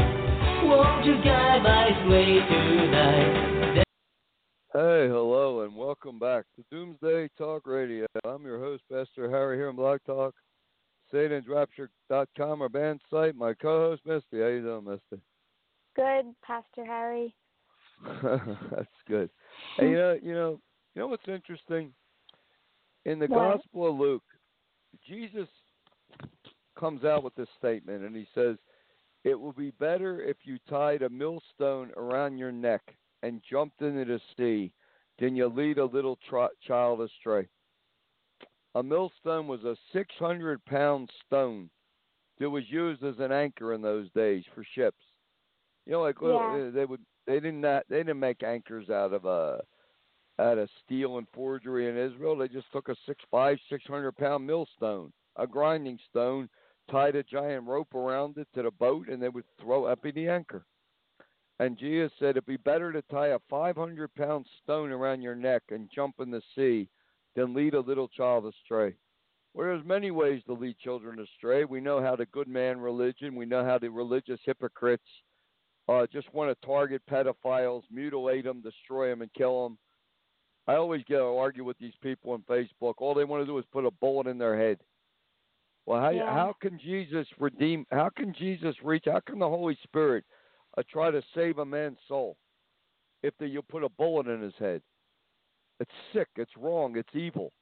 won't 0.63 1.05
you 1.05 1.19
guide 1.25 1.65
my 1.65 1.91
sleigh 2.07 2.47
tonight? 2.47 3.58
Hey, 6.01 6.09
hello, 6.11 6.39
and 6.39 6.45
welcome 6.45 6.45
back 6.45 6.45
to 6.57 6.65
Doomsday 6.71 7.29
Talk 7.39 7.67
Radio. 7.67 8.07
I'm 8.25 8.43
your 8.45 8.59
host, 8.59 8.83
Pastor 8.91 9.31
Harry, 9.31 9.57
here 9.57 9.69
on 9.69 9.77
Blog 9.77 10.01
Talk, 10.07 10.35
SatansRapture.com, 11.13 12.63
our 12.63 12.69
band 12.69 13.01
site. 13.11 13.35
My 13.35 13.55
co-host, 13.55 14.03
Misty. 14.07 14.41
How 14.41 14.47
you 14.49 14.63
doing, 14.63 14.85
Misty? 14.85 15.23
Good, 15.97 16.35
Pastor 16.43 16.85
Harry. 16.85 17.35
That's 18.23 18.87
good. 19.09 19.31
Hey, 19.79 19.91
you 19.91 19.97
know, 19.97 20.19
you 20.23 20.35
know, 20.35 20.61
you 20.95 21.03
know 21.03 21.07
what's 21.09 21.29
interesting? 21.29 21.93
In 23.05 23.19
the 23.19 23.27
What? 23.27 23.57
Gospel 23.57 23.91
of 23.91 23.97
Luke, 23.97 24.25
Jesus 25.09 25.49
comes 26.79 27.05
out 27.05 27.23
with 27.25 27.35
this 27.35 27.49
statement, 27.59 28.05
and 28.05 28.15
he 28.15 28.27
says, 28.35 28.57
"It 29.25 29.39
will 29.39 29.53
be 29.53 29.73
better 29.73 30.23
if 30.23 30.37
you 30.45 30.59
tied 30.69 31.03
a 31.03 31.11
millstone 31.11 31.91
around 31.97 32.39
your 32.39 32.53
neck 32.53 32.83
and 33.23 33.43
jumped 33.51 33.83
into 33.83 34.05
the 34.05 34.21
sea 34.37 34.73
than 35.19 35.37
you 35.37 35.47
lead 35.47 35.79
a 35.79 35.85
little 35.85 36.17
tr- 36.29 36.55
child 36.67 37.01
astray." 37.01 37.49
A 38.75 38.83
millstone 38.83 39.47
was 39.49 39.65
a 39.65 39.77
600 39.93 40.65
pound 40.65 41.11
stone 41.27 41.71
that 42.39 42.51
was 42.51 42.71
used 42.71 43.03
as 43.03 43.19
an 43.19 43.33
anchor 43.33 43.73
in 43.75 43.83
those 43.83 44.11
days 44.13 44.45
for 44.55 44.63
ships. 44.63 45.03
You 45.87 45.93
know, 45.93 46.03
like 46.03 46.21
little, 46.21 46.41
Yeah. 46.41 46.69
uh, 46.69 46.71
they 46.71 46.85
would 46.85 47.05
they 47.27 47.41
didn't 47.41 47.61
not, 47.61 47.87
they 47.89 47.99
didn't 47.99 48.21
make 48.21 48.43
anchors 48.43 48.89
out 48.91 49.13
of 49.13 49.27
uh 49.27 49.59
out 50.39 50.59
of 50.59 50.71
steel 50.85 51.19
and 51.19 51.27
forgery 51.31 51.89
in 51.89 51.97
Israel. 51.97 52.37
They 52.37 52.49
just 52.49 52.71
took 52.73 52.89
a 52.89 52.97
six 53.07 53.25
five 53.31 53.59
six 53.69 53.85
hundred 53.87 54.17
pound 54.17 54.47
millstone, 54.47 55.13
a 55.37 55.47
grinding 55.47 55.99
stone, 56.09 56.49
tied 56.91 57.17
a 57.17 57.23
giant 57.25 57.67
rope 57.67 57.95
around 57.95 58.39
it 58.39 58.47
to 58.55 58.63
the 58.63 58.71
boat, 58.71 59.09
and 59.09 59.21
they 59.21 59.29
would 59.29 59.45
throw 59.61 59.85
up 59.85 60.05
in 60.07 60.15
the 60.15 60.29
anchor. 60.29 60.65
And 61.61 61.77
Jesus 61.77 62.13
said 62.19 62.31
it'd 62.31 62.47
be 62.47 62.57
better 62.57 62.93
to 62.93 63.03
tie 63.03 63.29
a 63.29 63.39
500 63.51 64.15
pound 64.15 64.47
stone 64.63 64.93
around 64.93 65.23
your 65.23 65.35
neck 65.35 65.63
and 65.71 65.91
jump 65.93 66.17
in 66.21 66.31
the 66.31 66.43
sea 66.55 66.89
than 67.35 67.55
lead 67.55 67.75
a 67.75 67.81
little 67.81 68.09
child 68.09 68.47
astray. 68.47 68.95
Well, 69.55 69.67
there's 69.67 69.85
many 69.85 70.11
ways 70.11 70.43
to 70.47 70.53
lead 70.53 70.79
children 70.79 71.19
astray. 71.19 71.65
We 71.65 71.81
know 71.81 72.01
how 72.01 72.15
the 72.15 72.27
good 72.27 72.49
man 72.49 72.79
religion, 72.81 73.35
we 73.35 73.47
know 73.47 73.65
how 73.65 73.79
the 73.79 73.91
religious 73.91 74.39
hypocrites 74.45 75.03
uh, 75.89 76.07
just 76.13 76.33
want 76.35 76.51
to 76.51 76.67
target 76.67 77.03
pedophiles, 77.11 77.83
mutilate 77.91 78.45
them, 78.45 78.61
destroy 78.61 79.09
them, 79.09 79.23
and 79.23 79.33
kill 79.33 79.65
them. 79.65 79.79
I 80.67 80.75
always 80.75 81.03
get 81.09 81.17
to 81.17 81.25
argue 81.25 81.65
with 81.65 81.79
these 81.79 81.95
people 82.03 82.33
on 82.33 82.43
Facebook. 82.43 82.95
All 82.99 83.15
they 83.15 83.25
want 83.25 83.43
to 83.43 83.47
do 83.47 83.57
is 83.59 83.65
put 83.73 83.87
a 83.87 83.91
bullet 83.91 84.27
in 84.27 84.37
their 84.37 84.57
head. 84.57 84.79
Well, 85.87 86.01
how 86.01 86.11
Yeah. 86.11 86.31
how 86.31 86.53
can 86.61 86.79
Jesus 86.79 87.27
redeem? 87.39 87.87
How 87.91 88.11
can 88.11 88.35
Jesus 88.35 88.77
reach? 88.83 89.07
How 89.07 89.21
can 89.21 89.39
the 89.39 89.49
Holy 89.49 89.77
Spirit 89.77 90.25
uh, 90.79 90.83
try 90.91 91.11
to 91.11 91.23
save 91.35 91.59
a 91.59 91.65
man's 91.65 91.99
soul 92.07 92.37
if 93.23 93.35
the, 93.39 93.47
you 93.47 93.63
put 93.63 93.83
a 93.85 93.89
bullet 93.89 94.27
in 94.29 94.41
his 94.41 94.55
head? 94.59 94.83
It's 95.81 95.91
sick. 96.13 96.29
It's 96.37 96.57
wrong. 96.57 96.97
It's 96.97 97.15
evil. 97.15 97.53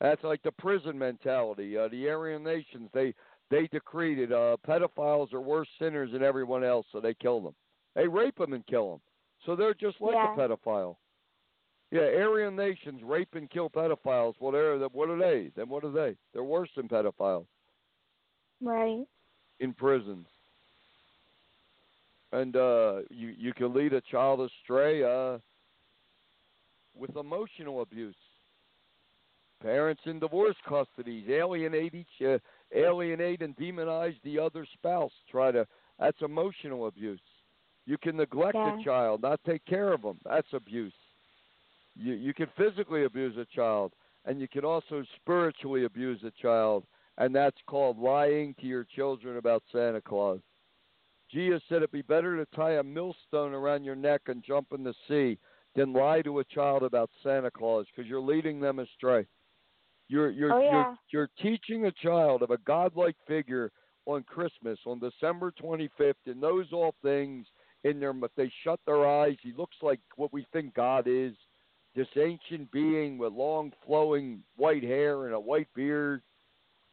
That's 0.00 0.22
like 0.22 0.42
the 0.42 0.52
prison 0.52 0.98
mentality. 0.98 1.76
Uh, 1.76 1.88
the 1.88 2.08
Aryan 2.08 2.44
nations 2.44 2.88
they 2.92 3.14
they 3.50 3.66
decreed 3.68 4.18
it. 4.18 4.32
Uh, 4.32 4.56
pedophiles 4.66 5.32
are 5.32 5.40
worse 5.40 5.68
sinners 5.80 6.12
than 6.12 6.22
everyone 6.22 6.62
else, 6.62 6.86
so 6.92 7.00
they 7.00 7.14
kill 7.14 7.40
them. 7.40 7.54
They 7.94 8.06
rape 8.06 8.36
them 8.36 8.52
and 8.52 8.66
kill 8.66 8.90
them. 8.92 9.00
So 9.46 9.56
they're 9.56 9.74
just 9.74 10.00
like 10.00 10.14
Yeah. 10.14 10.34
a 10.34 10.36
pedophile. 10.36 10.96
Yeah, 11.90 12.02
Aryan 12.02 12.54
nations 12.54 13.02
rape 13.02 13.34
and 13.34 13.48
kill 13.50 13.70
pedophiles. 13.70 14.34
Well, 14.38 14.52
they're 14.52 14.78
what 14.88 15.08
are 15.08 15.18
they? 15.18 15.50
Then 15.56 15.68
what 15.68 15.84
are 15.84 15.90
they? 15.90 16.16
They're 16.32 16.44
worse 16.44 16.70
than 16.76 16.88
pedophiles 16.88 17.46
Right. 18.60 19.04
in 19.60 19.72
prisons. 19.72 20.26
And 22.32 22.56
uh, 22.56 23.00
you 23.10 23.34
you 23.36 23.52
can 23.54 23.72
lead 23.74 23.92
a 23.92 24.00
child 24.02 24.40
astray 24.40 25.02
uh, 25.02 25.38
with 26.94 27.16
emotional 27.16 27.82
abuse. 27.82 28.16
Parents 29.62 30.02
in 30.04 30.20
divorce 30.20 30.56
custodies 30.68 31.28
alienate 31.28 31.94
each, 31.94 32.06
uh, 32.24 32.38
alienate 32.72 33.42
and 33.42 33.56
demonize 33.56 34.14
the 34.22 34.38
other 34.38 34.64
spouse. 34.74 35.12
Try 35.30 35.50
to 35.52 35.66
that's 35.98 36.20
emotional 36.22 36.86
abuse. 36.86 37.20
You 37.86 37.98
can 37.98 38.16
neglect 38.16 38.54
Yeah. 38.56 38.78
a 38.78 38.84
child, 38.84 39.22
not 39.22 39.40
take 39.44 39.64
care 39.64 39.92
of 39.92 40.02
them. 40.02 40.18
That's 40.24 40.52
abuse. 40.52 40.92
You 41.96 42.12
you 42.12 42.34
can 42.34 42.48
physically 42.56 43.04
abuse 43.04 43.36
a 43.36 43.46
child, 43.46 43.92
and 44.26 44.40
you 44.40 44.46
can 44.46 44.64
also 44.64 45.02
spiritually 45.16 45.84
abuse 45.84 46.22
a 46.22 46.30
child, 46.42 46.84
and 47.16 47.34
that's 47.34 47.56
called 47.66 47.98
lying 47.98 48.54
to 48.60 48.66
your 48.66 48.84
children 48.84 49.38
about 49.38 49.62
Santa 49.72 50.00
Claus. 50.00 50.40
Jesus 51.30 51.62
said 51.68 51.78
it'd 51.78 51.90
be 51.92 52.02
better 52.02 52.36
to 52.36 52.46
tie 52.56 52.74
a 52.78 52.82
millstone 52.82 53.52
around 53.52 53.84
your 53.84 53.96
neck 53.96 54.22
and 54.26 54.42
jump 54.42 54.68
in 54.72 54.82
the 54.82 54.94
sea 55.06 55.38
than 55.76 55.92
lie 55.92 56.22
to 56.22 56.38
a 56.38 56.44
child 56.44 56.82
about 56.82 57.10
Santa 57.22 57.50
Claus 57.50 57.86
because 57.94 58.08
you're 58.08 58.20
leading 58.20 58.60
them 58.60 58.78
astray. 58.78 59.26
You're 60.08 60.30
you're, 60.30 60.52
Oh, 60.54 60.60
yeah. 60.60 60.70
you're 60.72 60.98
you're 61.10 61.30
teaching 61.42 61.84
a 61.86 61.92
child 61.92 62.42
of 62.42 62.50
a 62.50 62.58
godlike 62.58 63.16
figure 63.26 63.70
on 64.06 64.22
Christmas 64.22 64.78
on 64.86 64.98
December 64.98 65.52
25th 65.62 66.14
and 66.26 66.40
knows 66.40 66.66
all 66.72 66.94
things 67.02 67.46
in 67.84 68.00
their 68.00 68.14
but 68.14 68.30
they 68.36 68.50
shut 68.64 68.80
their 68.86 69.06
eyes. 69.06 69.36
He 69.42 69.52
looks 69.52 69.76
like 69.82 70.00
what 70.16 70.32
we 70.32 70.46
think 70.52 70.74
God 70.74 71.04
is, 71.06 71.34
this 71.94 72.08
ancient 72.16 72.72
being 72.72 73.18
with 73.18 73.32
long 73.34 73.72
flowing 73.86 74.42
white 74.56 74.82
hair 74.82 75.26
and 75.26 75.34
a 75.34 75.40
white 75.40 75.68
beard 75.74 76.22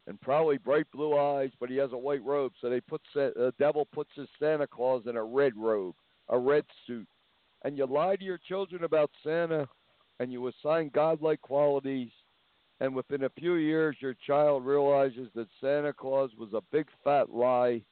and 0.06 0.20
probably 0.20 0.58
bright 0.58 0.86
blue 0.92 1.18
eyes, 1.18 1.50
but 1.58 1.68
he 1.68 1.76
has 1.76 1.92
a 1.92 1.98
white 1.98 2.24
robe. 2.24 2.52
So 2.60 2.70
they 2.70 2.80
put 2.80 3.00
the 3.14 3.52
devil 3.58 3.86
puts 3.86 4.10
his 4.14 4.28
Santa 4.38 4.66
Claus 4.66 5.02
in 5.06 5.16
a 5.16 5.24
red 5.24 5.56
robe, 5.56 5.94
a 6.28 6.38
red 6.38 6.64
suit, 6.86 7.08
and 7.64 7.76
you 7.76 7.86
lie 7.86 8.16
to 8.16 8.24
your 8.24 8.38
children 8.38 8.84
about 8.84 9.10
Santa, 9.24 9.68
and 10.20 10.32
you 10.32 10.46
assign 10.46 10.90
godlike 10.94 11.40
qualities, 11.40 12.10
and 12.80 12.94
within 12.94 13.24
a 13.24 13.30
few 13.30 13.54
years, 13.54 13.96
your 14.00 14.14
child 14.26 14.64
realizes 14.64 15.28
that 15.34 15.48
Santa 15.60 15.92
Claus 15.92 16.30
was 16.38 16.52
a 16.52 16.62
big 16.70 16.86
fat 17.02 17.30
lie, 17.30 17.82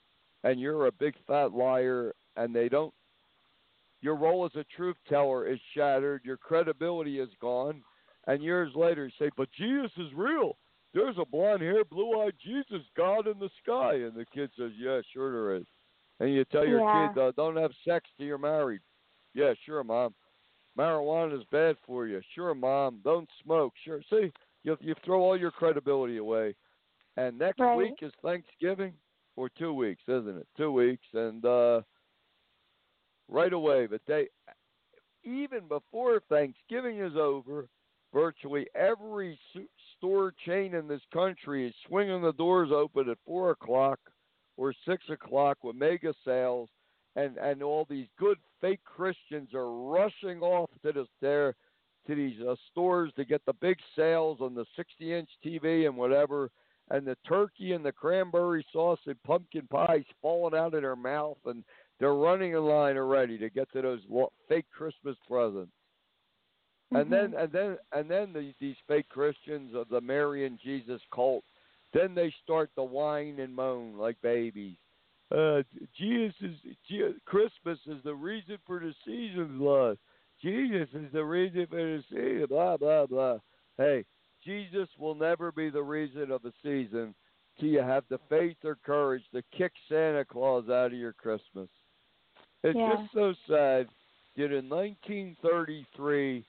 and 0.44 0.60
you're 0.60 0.86
a 0.86 0.92
big 0.92 1.14
fat 1.26 1.52
liar, 1.52 2.14
and 2.36 2.54
they 2.54 2.68
don't. 2.68 2.94
Your 4.02 4.16
role 4.16 4.44
as 4.44 4.54
a 4.54 4.64
truth 4.76 4.96
teller 5.08 5.46
is 5.46 5.58
shattered. 5.74 6.22
Your 6.24 6.36
credibility 6.36 7.18
is 7.18 7.30
gone. 7.40 7.82
And 8.26 8.42
years 8.42 8.74
later, 8.74 9.06
you 9.06 9.12
say, 9.18 9.30
"But 9.36 9.50
Jesus 9.52 9.96
is 9.96 10.12
real." 10.12 10.58
There's 10.94 11.18
a 11.18 11.24
blonde 11.24 11.60
haired, 11.60 11.90
blue 11.90 12.20
eyed 12.20 12.34
Jesus 12.42 12.82
God 12.96 13.26
in 13.26 13.38
the 13.38 13.50
sky. 13.62 13.94
And 13.94 14.14
the 14.14 14.24
kid 14.32 14.50
says, 14.56 14.70
Yeah, 14.76 15.00
sure 15.12 15.32
there 15.32 15.56
is. 15.56 15.66
And 16.20 16.32
you 16.32 16.44
tell 16.46 16.66
your 16.66 16.80
Yeah. 16.80 17.08
kid, 17.08 17.18
uh, 17.18 17.32
Don't 17.36 17.56
have 17.56 17.72
sex 17.86 18.08
till 18.16 18.26
you're 18.26 18.38
married. 18.38 18.80
Yeah, 19.34 19.54
sure, 19.64 19.82
mom. 19.82 20.14
Marijuana 20.78 21.38
is 21.38 21.44
bad 21.50 21.76
for 21.86 22.06
you. 22.06 22.20
Sure, 22.34 22.54
mom. 22.54 23.00
Don't 23.04 23.28
smoke. 23.42 23.74
Sure. 23.84 24.02
See, 24.10 24.32
you, 24.62 24.76
you 24.80 24.94
throw 25.04 25.20
all 25.20 25.36
your 25.36 25.50
credibility 25.50 26.18
away. 26.18 26.54
And 27.16 27.38
next 27.38 27.60
Right. 27.60 27.76
week 27.76 27.94
is 28.02 28.12
Thanksgiving, 28.22 28.94
or 29.36 29.48
two 29.48 29.72
weeks, 29.72 30.02
isn't 30.08 30.36
it? 30.36 30.48
Two 30.56 30.72
weeks. 30.72 31.06
And 31.12 31.44
uh, 31.44 31.82
right 33.28 33.52
away, 33.52 33.86
but 33.86 34.00
they, 34.06 34.28
even 35.24 35.68
before 35.68 36.20
Thanksgiving 36.28 37.00
is 37.00 37.16
over, 37.16 37.68
virtually 38.12 38.66
every 38.74 39.38
store 40.04 40.34
chain 40.44 40.74
in 40.74 40.86
this 40.86 41.00
country 41.12 41.66
is 41.66 41.74
swinging 41.88 42.20
the 42.20 42.32
doors 42.34 42.70
open 42.72 43.08
at 43.08 43.16
four 43.26 43.50
o'clock 43.50 43.98
or 44.56 44.74
six 44.86 45.02
o'clock 45.08 45.58
with 45.64 45.76
mega 45.76 46.12
sales, 46.24 46.68
and 47.16 47.36
and 47.38 47.62
all 47.62 47.86
these 47.88 48.06
good 48.18 48.36
fake 48.60 48.84
Christians 48.84 49.54
are 49.54 49.70
rushing 49.70 50.40
off 50.40 50.70
to 50.84 50.92
this 50.92 51.08
there 51.22 51.54
to 52.06 52.14
these 52.14 52.38
uh, 52.46 52.54
stores 52.70 53.12
to 53.16 53.24
get 53.24 53.40
the 53.46 53.54
big 53.54 53.78
sales 53.96 54.38
on 54.42 54.54
the 54.54 54.66
60-inch 54.78 55.28
TV 55.42 55.86
and 55.86 55.96
whatever, 55.96 56.50
and 56.90 57.06
the 57.06 57.16
turkey 57.26 57.72
and 57.72 57.82
the 57.82 57.92
cranberry 57.92 58.64
sauce 58.74 58.98
and 59.06 59.16
pumpkin 59.22 59.66
pies 59.70 60.04
falling 60.20 60.54
out 60.54 60.74
of 60.74 60.82
their 60.82 60.96
mouth, 60.96 61.38
and 61.46 61.64
they're 61.98 62.12
running 62.12 62.52
in 62.52 62.62
line 62.62 62.98
already 62.98 63.38
to 63.38 63.48
get 63.48 63.72
to 63.72 63.80
those 63.80 64.02
fake 64.50 64.66
Christmas 64.70 65.16
presents. 65.26 65.72
And 66.94 67.10
then 67.12 67.32
Mhm. 67.32 67.42
and 67.42 67.52
then 67.52 67.78
and 67.92 68.10
then 68.10 68.32
these 68.32 68.54
these 68.60 68.76
fake 68.86 69.08
Christians 69.08 69.74
of 69.74 69.88
the 69.88 70.00
Mary 70.00 70.46
and 70.46 70.58
Jesus 70.60 71.00
cult, 71.12 71.44
then 71.92 72.14
they 72.14 72.30
start 72.42 72.70
to 72.76 72.82
whine 72.82 73.40
and 73.40 73.54
moan 73.54 73.96
like 73.96 74.20
babies. 74.22 74.76
Uh, 75.30 75.62
Jesus 75.96 76.34
is 76.40 76.76
Je- 76.88 77.14
Christmas 77.24 77.78
is 77.86 78.02
the 78.04 78.14
reason 78.14 78.58
for 78.66 78.78
the 78.78 78.94
season's 79.04 79.60
love. 79.60 79.98
Jesus 80.42 80.88
is 80.94 81.10
the 81.12 81.24
reason 81.24 81.66
for 81.66 81.76
the 81.76 82.04
season. 82.10 82.46
Blah 82.46 82.76
blah 82.76 83.06
blah. 83.06 83.38
Hey, 83.78 84.04
Jesus 84.44 84.88
will 84.98 85.14
never 85.14 85.50
be 85.50 85.70
the 85.70 85.82
reason 85.82 86.30
of 86.30 86.42
the 86.42 86.52
season 86.62 87.14
till 87.58 87.68
you 87.70 87.80
have 87.80 88.04
the 88.08 88.18
faith 88.28 88.56
or 88.64 88.76
courage 88.84 89.24
to 89.32 89.42
kick 89.56 89.72
Santa 89.88 90.24
Claus 90.24 90.68
out 90.68 90.92
of 90.92 90.98
your 90.98 91.14
Christmas. 91.14 91.68
It's 92.62 92.76
Yeah. 92.76 92.96
just 92.96 93.12
so 93.12 93.32
sad 93.46 93.88
that 94.36 94.52
in 94.52 94.68
1933 94.68 96.44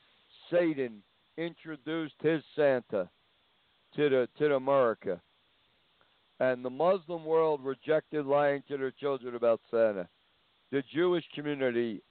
Satan 0.51 1.01
introduced 1.37 2.15
his 2.21 2.41
Santa 2.55 3.09
to 3.95 4.09
the 4.09 4.29
to 4.37 4.55
America, 4.55 5.21
and 6.39 6.63
the 6.63 6.69
Muslim 6.69 7.25
world 7.25 7.61
rejected 7.63 8.25
lying 8.25 8.63
to 8.67 8.77
their 8.77 8.91
children 8.91 9.35
about 9.35 9.61
Santa. 9.71 10.07
The 10.71 10.83
Jewish 10.93 11.25
community 11.33 12.01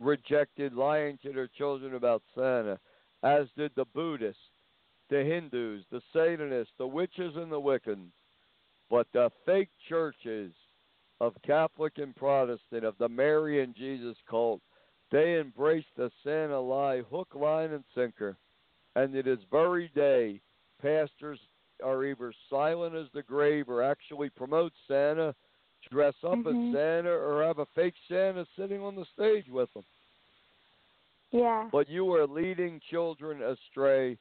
rejected 0.00 0.74
lying 0.74 1.18
to 1.22 1.32
their 1.32 1.48
children 1.48 1.94
about 1.94 2.22
Santa, 2.34 2.78
as 3.22 3.46
did 3.56 3.72
the 3.76 3.84
Buddhists, 3.94 4.40
the 5.10 5.22
Hindus, 5.22 5.84
the 5.90 6.00
Satanists, 6.12 6.72
the 6.78 6.86
witches, 6.86 7.36
and 7.36 7.52
the 7.52 7.60
Wiccans. 7.60 8.12
But 8.90 9.06
the 9.12 9.30
fake 9.46 9.70
churches 9.88 10.52
of 11.20 11.34
Catholic 11.46 11.98
and 11.98 12.16
Protestant, 12.16 12.84
of 12.84 12.94
the 12.98 13.08
Mary 13.08 13.62
and 13.62 13.74
Jesus 13.74 14.16
cult, 14.28 14.60
they 15.12 15.38
embrace 15.38 15.84
the 15.96 16.10
Santa 16.24 16.58
lie 16.58 17.02
hook, 17.02 17.28
line, 17.34 17.72
and 17.72 17.84
sinker. 17.94 18.36
And 18.96 19.12
to 19.12 19.22
this 19.22 19.38
very 19.50 19.88
day, 19.94 20.40
pastors 20.80 21.38
are 21.84 22.04
either 22.04 22.32
silent 22.50 22.94
as 22.94 23.06
the 23.12 23.22
grave 23.22 23.68
or 23.68 23.82
actually 23.82 24.30
promote 24.30 24.72
Santa, 24.88 25.34
dress 25.90 26.14
up 26.24 26.38
Mhm. 26.38 26.68
as 26.68 26.74
Santa, 26.74 27.10
or 27.10 27.42
have 27.42 27.58
a 27.58 27.66
fake 27.66 27.94
Santa 28.08 28.46
sitting 28.56 28.82
on 28.82 28.96
the 28.96 29.04
stage 29.06 29.48
with 29.48 29.72
them. 29.74 29.84
Yeah. 31.30 31.68
But 31.70 31.88
you 31.88 32.12
are 32.14 32.26
leading 32.26 32.80
children 32.80 33.42
astray. 33.42 34.18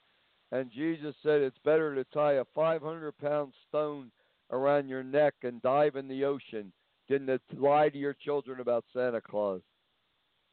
And 0.52 0.70
Jesus 0.72 1.16
said 1.24 1.42
it's 1.42 1.58
better 1.60 1.96
to 1.96 2.04
tie 2.06 2.34
a 2.34 2.46
500 2.46 3.18
pound 3.18 3.54
stone 3.70 4.12
around 4.50 4.90
your 4.90 5.04
neck 5.04 5.36
and 5.44 5.62
dive 5.62 5.96
in 5.96 6.08
the 6.08 6.26
ocean 6.26 6.74
than 7.08 7.28
to 7.28 7.40
lie 7.54 7.90
to 7.90 7.98
your 7.98 8.14
children 8.14 8.60
about 8.60 8.86
Santa 8.92 9.22
Claus. 9.22 9.62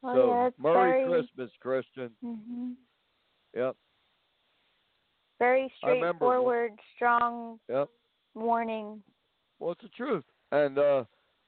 Oh, 0.02 0.14
so, 0.14 0.28
yeah, 0.28 0.50
Merry 0.58 0.90
very, 0.90 1.08
Christmas, 1.08 1.50
Christian. 1.60 2.10
hmm 2.22 2.72
Yep, 3.56 3.76
Very 5.38 5.72
straightforward, 5.78 6.72
strong 6.94 7.58
yep. 7.68 7.88
warning. 8.34 9.02
Well, 9.58 9.72
it's 9.72 9.82
the 9.82 9.88
truth. 9.88 10.24
And 10.52 10.78
uh, 10.78 11.04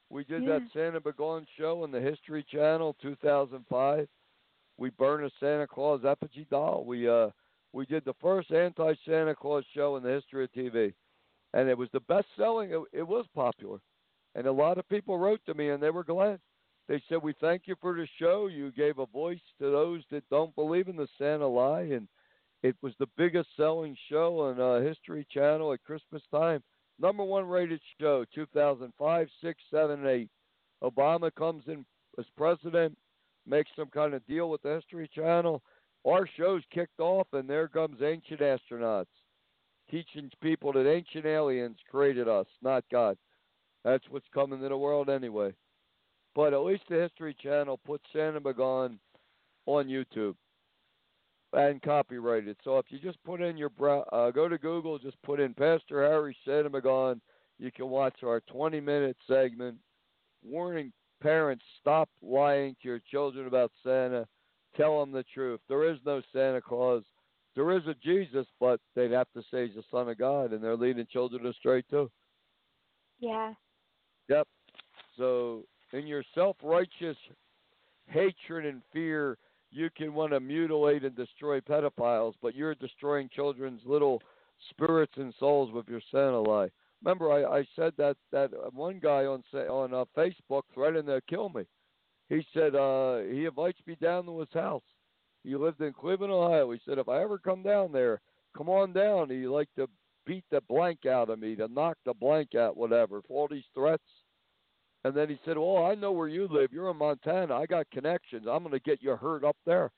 we 0.09 0.23
did 0.23 0.47
that 0.47 0.61
Santa 0.73 0.99
Begone 0.99 1.45
show 1.57 1.83
on 1.83 1.91
the 1.91 2.01
History 2.01 2.45
Channel, 2.51 2.95
2005. 3.01 4.07
We 4.77 4.89
burned 4.89 5.25
a 5.25 5.31
Santa 5.39 5.67
Claus 5.67 6.01
effigy 6.05 6.47
doll. 6.49 6.83
We 6.85 7.07
uh, 7.07 7.29
we 7.71 7.85
did 7.85 8.03
the 8.03 8.15
first 8.21 8.51
anti 8.51 8.93
Santa 9.05 9.35
Claus 9.35 9.63
show 9.73 9.95
in 9.95 10.03
the 10.03 10.09
history 10.09 10.43
of 10.43 10.51
TV, 10.51 10.93
and 11.53 11.69
it 11.69 11.77
was 11.77 11.89
the 11.93 11.99
best 12.01 12.25
selling. 12.37 12.71
It, 12.71 12.81
it 12.91 13.07
was 13.07 13.25
popular, 13.33 13.79
and 14.35 14.47
a 14.47 14.51
lot 14.51 14.77
of 14.77 14.89
people 14.89 15.17
wrote 15.17 15.39
to 15.45 15.53
me, 15.53 15.69
and 15.69 15.81
they 15.81 15.91
were 15.91 16.03
glad. 16.03 16.39
They 16.91 17.01
said, 17.07 17.23
"We 17.23 17.33
thank 17.39 17.67
you 17.67 17.75
for 17.79 17.95
the 17.95 18.05
show. 18.19 18.47
You 18.47 18.69
gave 18.73 18.99
a 18.99 19.05
voice 19.05 19.39
to 19.59 19.71
those 19.71 20.03
that 20.11 20.29
don't 20.29 20.53
believe 20.55 20.89
in 20.89 20.97
the 20.97 21.07
Santa 21.17 21.47
lie, 21.47 21.83
and 21.83 22.05
it 22.63 22.75
was 22.81 22.93
the 22.99 23.07
biggest 23.15 23.47
selling 23.55 23.95
show 24.09 24.41
on 24.41 24.59
uh, 24.59 24.81
History 24.81 25.25
Channel 25.31 25.71
at 25.71 25.83
Christmas 25.85 26.21
time." 26.31 26.61
number 26.99 27.23
one 27.23 27.45
rated 27.45 27.81
show 27.99 28.23
2005 28.35 29.27
6 29.41 29.63
7 29.71 30.05
8 30.05 30.29
obama 30.83 31.33
comes 31.33 31.63
in 31.67 31.83
as 32.19 32.25
president 32.37 32.95
makes 33.47 33.71
some 33.75 33.87
kind 33.87 34.13
of 34.13 34.25
deal 34.27 34.49
with 34.49 34.61
the 34.61 34.75
history 34.75 35.09
channel 35.13 35.63
our 36.05 36.27
show's 36.37 36.61
kicked 36.71 36.99
off 36.99 37.27
and 37.33 37.49
there 37.49 37.67
comes 37.67 38.01
ancient 38.03 38.39
astronauts 38.39 39.05
teaching 39.89 40.29
people 40.41 40.71
that 40.71 40.87
ancient 40.87 41.25
aliens 41.25 41.77
created 41.89 42.27
us 42.27 42.47
not 42.61 42.83
god 42.91 43.17
that's 43.83 44.05
what's 44.09 44.27
coming 44.33 44.61
to 44.61 44.69
the 44.69 44.77
world 44.77 45.09
anyway 45.09 45.51
but 46.35 46.53
at 46.53 46.61
least 46.61 46.83
the 46.89 46.95
history 46.95 47.35
channel 47.41 47.79
puts 47.85 48.03
santa 48.13 48.39
Begone 48.39 48.99
on 49.65 49.87
youtube 49.87 50.35
and 51.53 51.81
copyrighted. 51.81 52.55
So 52.63 52.77
if 52.77 52.85
you 52.89 52.99
just 52.99 53.21
put 53.23 53.41
in 53.41 53.57
your 53.57 53.69
brow, 53.69 54.05
uh, 54.11 54.31
go 54.31 54.47
to 54.47 54.57
Google, 54.57 54.97
just 54.97 55.21
put 55.21 55.39
in 55.39 55.53
Pastor 55.53 56.01
Harry 56.01 56.35
Santa 56.45 56.69
Begone, 56.69 57.21
you 57.59 57.71
can 57.71 57.89
watch 57.89 58.23
our 58.23 58.41
20 58.51 58.79
minute 58.79 59.17
segment 59.27 59.77
warning 60.43 60.91
parents, 61.21 61.63
stop 61.79 62.09
lying 62.21 62.75
to 62.81 62.87
your 62.87 63.01
children 63.11 63.47
about 63.47 63.71
Santa. 63.83 64.27
Tell 64.75 64.99
them 64.99 65.11
the 65.11 65.25
truth. 65.33 65.59
There 65.67 65.91
is 65.91 65.97
no 66.05 66.21
Santa 66.33 66.61
Claus. 66.61 67.03
There 67.55 67.71
is 67.71 67.85
a 67.85 67.93
Jesus, 68.01 68.47
but 68.59 68.79
they'd 68.95 69.11
have 69.11 69.27
to 69.35 69.43
say 69.51 69.67
he's 69.67 69.75
the 69.75 69.83
Son 69.91 70.07
of 70.09 70.17
God, 70.17 70.53
and 70.53 70.63
they're 70.63 70.77
leading 70.77 71.05
children 71.11 71.45
astray 71.45 71.83
too. 71.89 72.09
Yeah. 73.19 73.53
Yep. 74.29 74.47
So, 75.17 75.65
in 75.93 76.07
your 76.07 76.23
self 76.33 76.57
righteous 76.63 77.17
hatred 78.07 78.65
and 78.65 78.81
fear, 78.91 79.37
you 79.71 79.89
can 79.95 80.13
want 80.13 80.33
to 80.33 80.39
mutilate 80.39 81.03
and 81.03 81.15
destroy 81.15 81.59
pedophiles, 81.61 82.33
but 82.41 82.55
you're 82.55 82.75
destroying 82.75 83.29
children's 83.33 83.81
little 83.85 84.21
spirits 84.69 85.13
and 85.15 85.33
souls 85.39 85.71
with 85.71 85.87
your 85.87 86.01
Santa. 86.11 86.69
Remember, 87.03 87.31
I, 87.31 87.59
I 87.59 87.67
said 87.75 87.93
that 87.97 88.17
that 88.31 88.51
one 88.73 88.99
guy 89.01 89.25
on 89.25 89.43
on 89.53 89.93
uh, 89.93 90.05
Facebook 90.15 90.63
threatened 90.73 91.07
to 91.07 91.21
kill 91.29 91.49
me. 91.49 91.63
He 92.29 92.45
said 92.53 92.75
uh, 92.75 93.19
he 93.19 93.45
invites 93.45 93.79
me 93.87 93.97
down 94.01 94.25
to 94.25 94.39
his 94.39 94.53
house. 94.53 94.83
He 95.43 95.55
lived 95.55 95.81
in 95.81 95.93
Cleveland, 95.93 96.31
Ohio. 96.31 96.71
He 96.71 96.79
said 96.85 96.99
if 96.99 97.09
I 97.09 97.21
ever 97.21 97.39
come 97.39 97.63
down 97.63 97.91
there, 97.91 98.21
come 98.55 98.69
on 98.69 98.93
down. 98.93 99.29
He 99.29 99.47
liked 99.47 99.75
to 99.77 99.87
beat 100.25 100.45
the 100.51 100.61
blank 100.69 101.05
out 101.05 101.29
of 101.29 101.39
me, 101.39 101.55
to 101.55 101.67
knock 101.67 101.97
the 102.05 102.13
blank 102.13 102.53
out, 102.55 102.77
whatever, 102.77 103.21
for 103.21 103.41
all 103.41 103.47
these 103.47 103.63
threats. 103.73 104.03
And 105.03 105.15
then 105.15 105.29
he 105.29 105.39
said, 105.45 105.57
"Well, 105.57 105.85
I 105.85 105.95
know 105.95 106.11
where 106.11 106.27
you 106.27 106.47
live. 106.47 106.71
You're 106.71 106.91
in 106.91 106.97
Montana. 106.97 107.55
I 107.55 107.65
got 107.65 107.89
connections. 107.91 108.45
I'm 108.47 108.63
going 108.63 108.71
to 108.73 108.79
get 108.79 109.01
you 109.01 109.15
hurt 109.15 109.43
up 109.43 109.57
there." 109.65 109.91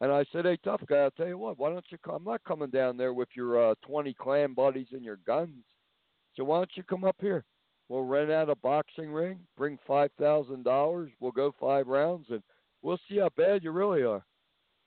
And 0.00 0.10
I 0.12 0.24
said, 0.32 0.44
"Hey, 0.44 0.58
tough 0.64 0.82
guy, 0.86 0.98
I'll 0.98 1.10
tell 1.12 1.28
you 1.28 1.38
what. 1.38 1.58
Why 1.58 1.70
don't 1.70 1.84
you 1.90 1.98
come? 1.98 2.16
I'm 2.16 2.24
not 2.24 2.44
coming 2.44 2.70
down 2.70 2.96
there 2.96 3.12
with 3.14 3.28
your 3.36 3.70
uh, 3.70 3.74
20 3.82 4.14
Klan 4.14 4.54
buddies 4.54 4.88
and 4.92 5.04
your 5.04 5.18
guns. 5.26 5.64
So 6.34 6.44
why 6.44 6.58
don't 6.58 6.76
you 6.76 6.82
come 6.82 7.04
up 7.04 7.16
here? 7.20 7.44
We'll 7.88 8.04
rent 8.04 8.30
out 8.30 8.50
a 8.50 8.56
boxing 8.56 9.12
ring, 9.12 9.40
bring 9.56 9.78
five 9.86 10.10
thousand 10.18 10.64
dollars. 10.64 11.12
We'll 11.20 11.32
go 11.32 11.54
five 11.60 11.86
rounds, 11.88 12.26
and 12.30 12.42
we'll 12.82 12.98
see 13.08 13.18
how 13.18 13.30
bad 13.36 13.62
you 13.62 13.70
really 13.70 14.02
are." 14.02 14.24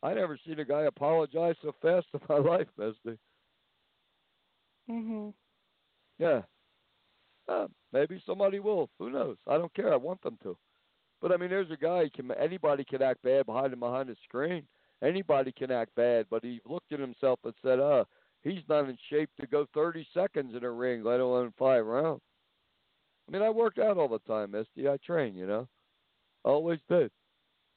I 0.03 0.13
never 0.13 0.37
seen 0.45 0.59
a 0.59 0.65
guy 0.65 0.81
apologize 0.83 1.55
so 1.61 1.73
fast 1.81 2.07
in 2.13 2.19
my 2.29 2.37
life, 2.37 2.67
Misty. 2.77 3.17
Mm 4.89 5.03
Mhm. 5.03 5.33
Yeah. 6.19 6.41
Uh, 7.47 7.67
maybe 7.95 8.21
somebody 8.25 8.59
will. 8.59 8.89
Who 8.99 9.09
knows? 9.09 9.37
I 9.47 9.57
don't 9.57 9.73
care. 9.73 9.93
I 9.93 9.95
want 9.95 10.21
them 10.21 10.37
to. 10.43 10.57
But 11.21 11.31
I 11.31 11.37
mean, 11.37 11.49
there's 11.49 11.71
a 11.71 11.77
guy. 11.77 12.09
Can 12.13 12.29
anybody 12.33 12.83
can 12.83 13.01
act 13.01 13.23
bad 13.23 13.45
behind 13.45 13.71
him 13.71 13.79
behind 13.79 14.09
the 14.09 14.15
screen? 14.23 14.63
Anybody 15.01 15.51
can 15.51 15.71
act 15.71 15.95
bad, 15.95 16.25
but 16.29 16.43
he 16.43 16.61
looked 16.65 16.91
at 16.91 16.99
himself 16.99 17.39
and 17.45 17.53
said, 17.63 17.79
"Uh, 17.79 18.03
he's 18.43 18.67
not 18.67 18.89
in 18.89 18.97
shape 19.09 19.29
to 19.39 19.47
go 19.47 19.65
30 19.73 20.05
seconds 20.13 20.53
in 20.55 20.63
a 20.63 20.71
ring, 20.71 21.03
let 21.03 21.21
alone 21.21 21.53
five 21.57 21.85
rounds." 21.85 22.21
I 23.27 23.31
mean, 23.31 23.41
I 23.41 23.49
worked 23.49 23.79
out 23.79 23.97
all 23.97 24.09
the 24.09 24.19
time, 24.19 24.51
Misty. 24.51 24.87
I 24.87 24.97
train, 24.97 25.35
you 25.35 25.47
know. 25.47 25.67
I 26.43 26.49
always 26.49 26.79
did. 26.89 27.11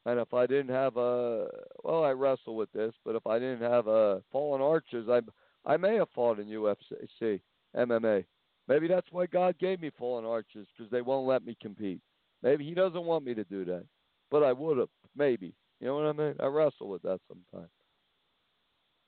And 0.04 0.18
if 0.18 0.34
I 0.34 0.46
didn't 0.46 0.74
have 0.74 0.96
a, 0.96 1.48
well, 1.84 2.04
I 2.04 2.10
wrestle 2.10 2.56
with 2.56 2.70
this, 2.72 2.94
but 3.04 3.14
if 3.14 3.26
I 3.26 3.38
didn't 3.38 3.62
have 3.70 3.86
a 3.86 4.22
fallen 4.32 4.60
arches, 4.60 5.08
I 5.08 5.20
I 5.64 5.76
may 5.76 5.96
have 5.96 6.10
fought 6.10 6.38
in 6.38 6.48
UFC, 6.48 7.40
MMA. 7.76 8.24
Maybe 8.68 8.86
that's 8.86 9.06
why 9.10 9.26
God 9.26 9.58
gave 9.58 9.80
me 9.80 9.90
fallen 9.98 10.24
arches 10.24 10.66
because 10.76 10.90
they 10.90 11.02
won't 11.02 11.26
let 11.26 11.44
me 11.44 11.56
compete. 11.60 12.00
Maybe 12.42 12.64
He 12.64 12.74
doesn't 12.74 13.04
want 13.04 13.24
me 13.24 13.34
to 13.34 13.44
do 13.44 13.64
that, 13.64 13.84
but 14.30 14.42
I 14.42 14.52
would 14.52 14.78
have. 14.78 14.88
Maybe 15.16 15.54
you 15.80 15.86
know 15.86 15.96
what 15.96 16.06
I 16.06 16.12
mean. 16.12 16.34
I 16.40 16.46
wrestle 16.46 16.88
with 16.88 17.02
that 17.02 17.20
sometimes. 17.28 17.70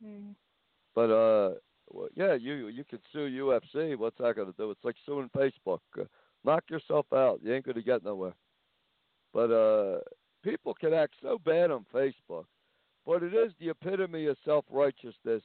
Mm. 0.05 0.35
But 0.95 1.11
uh, 1.11 1.55
well, 1.91 2.09
yeah, 2.15 2.35
you 2.35 2.69
you 2.69 2.85
can 2.85 3.01
sue 3.13 3.29
UFC. 3.29 3.97
What's 3.97 4.19
that 4.19 4.37
going 4.37 4.49
to 4.49 4.55
do? 4.57 4.71
It's 4.71 4.85
like 4.85 4.97
suing 5.05 5.31
Facebook. 5.37 5.81
Uh, 5.99 6.05
knock 6.45 6.65
yourself 6.71 7.07
out. 7.13 7.41
You 7.43 7.55
ain't 7.55 7.65
going 7.65 7.77
to 7.77 7.83
get 7.83 8.05
nowhere. 8.05 8.35
But 9.33 9.51
uh, 9.53 9.99
people 10.43 10.75
can 10.75 10.93
act 10.93 11.15
so 11.23 11.39
bad 11.45 11.71
on 11.71 11.85
Facebook, 11.95 12.45
but 13.07 13.23
it 13.23 13.35
is 13.35 13.53
the 13.61 13.71
epitome 13.71 14.27
of 14.27 14.37
self 14.45 14.65
righteousness 14.71 15.43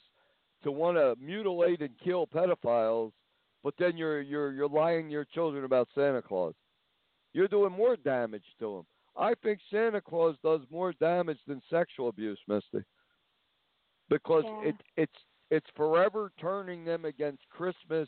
to 0.64 0.72
want 0.72 0.98
to 0.98 1.16
mutilate 1.24 1.82
and 1.82 1.92
kill 2.04 2.28
pedophiles, 2.28 3.12
but 3.66 3.74
then 3.80 3.98
you're 3.98 4.22
you're 4.22 4.54
you're 4.54 4.70
lying 4.70 5.08
to 5.08 5.12
your 5.12 5.26
children 5.26 5.66
about 5.66 5.90
Santa 5.96 6.22
Claus. 6.22 6.54
You're 7.34 7.48
doing 7.48 7.72
more 7.72 7.98
damage 7.98 8.46
to 8.60 8.76
them. 8.76 8.86
I 9.18 9.34
think 9.42 9.60
Santa 9.72 10.00
Claus 10.00 10.36
does 10.44 10.62
more 10.70 10.94
damage 10.94 11.40
than 11.48 11.62
sexual 11.68 12.10
abuse, 12.10 12.38
Misty, 12.48 12.86
because 14.08 14.44
Yeah. 14.46 14.70
it 14.70 14.76
it's 14.96 15.20
it's 15.50 15.70
forever 15.76 16.32
turning 16.40 16.86
them 16.86 17.06
against 17.06 17.42
Christmas, 17.50 18.08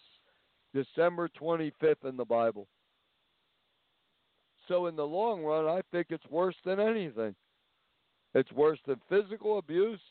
December 0.75 1.27
25th 1.29 2.05
in 2.05 2.17
the 2.17 2.25
Bible. 2.25 2.67
So 4.67 4.85
in 4.85 4.95
the 4.95 5.07
long 5.07 5.43
run, 5.43 5.65
I 5.65 5.81
think 5.91 6.07
it's 6.11 6.29
worse 6.29 6.57
than 6.65 6.79
anything. 6.79 7.35
It's 8.35 8.51
worse 8.51 8.79
than 8.85 9.01
physical 9.09 9.57
abuse, 9.57 10.01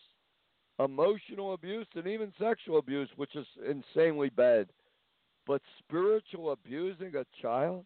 emotional 0.81 1.53
abuse, 1.53 1.87
and 1.95 2.09
even 2.09 2.33
sexual 2.37 2.79
abuse, 2.79 3.11
which 3.15 3.37
is 3.37 3.47
insanely 3.65 4.31
bad. 4.31 4.69
But 5.47 5.63
spiritual 5.79 6.53
abusing 6.53 7.15
a 7.17 7.25
child, 7.41 7.85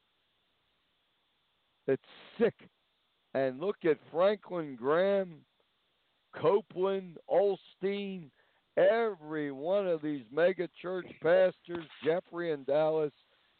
it's 1.86 2.02
sick. 2.38 2.54
And 3.34 3.60
look 3.60 3.76
at 3.84 3.98
Franklin 4.10 4.76
Graham, 4.76 5.44
Copeland, 6.34 7.18
Osteen, 7.30 8.30
every 8.76 9.52
one 9.52 9.86
of 9.86 10.02
these 10.02 10.24
mega 10.32 10.68
church 10.80 11.06
pastors, 11.22 11.86
Jeffress 12.04 12.54
and 12.54 12.66
Dallas, 12.66 13.12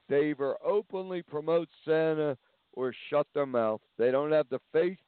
they 0.08 0.30
either 0.30 0.56
openly 0.64 1.22
promote 1.22 1.68
Santa 1.84 2.36
or 2.72 2.92
shut 3.10 3.26
their 3.34 3.46
mouth. 3.46 3.80
They 3.98 4.10
don't 4.10 4.32
have 4.32 4.48
the 4.50 4.60
faith 4.72 4.98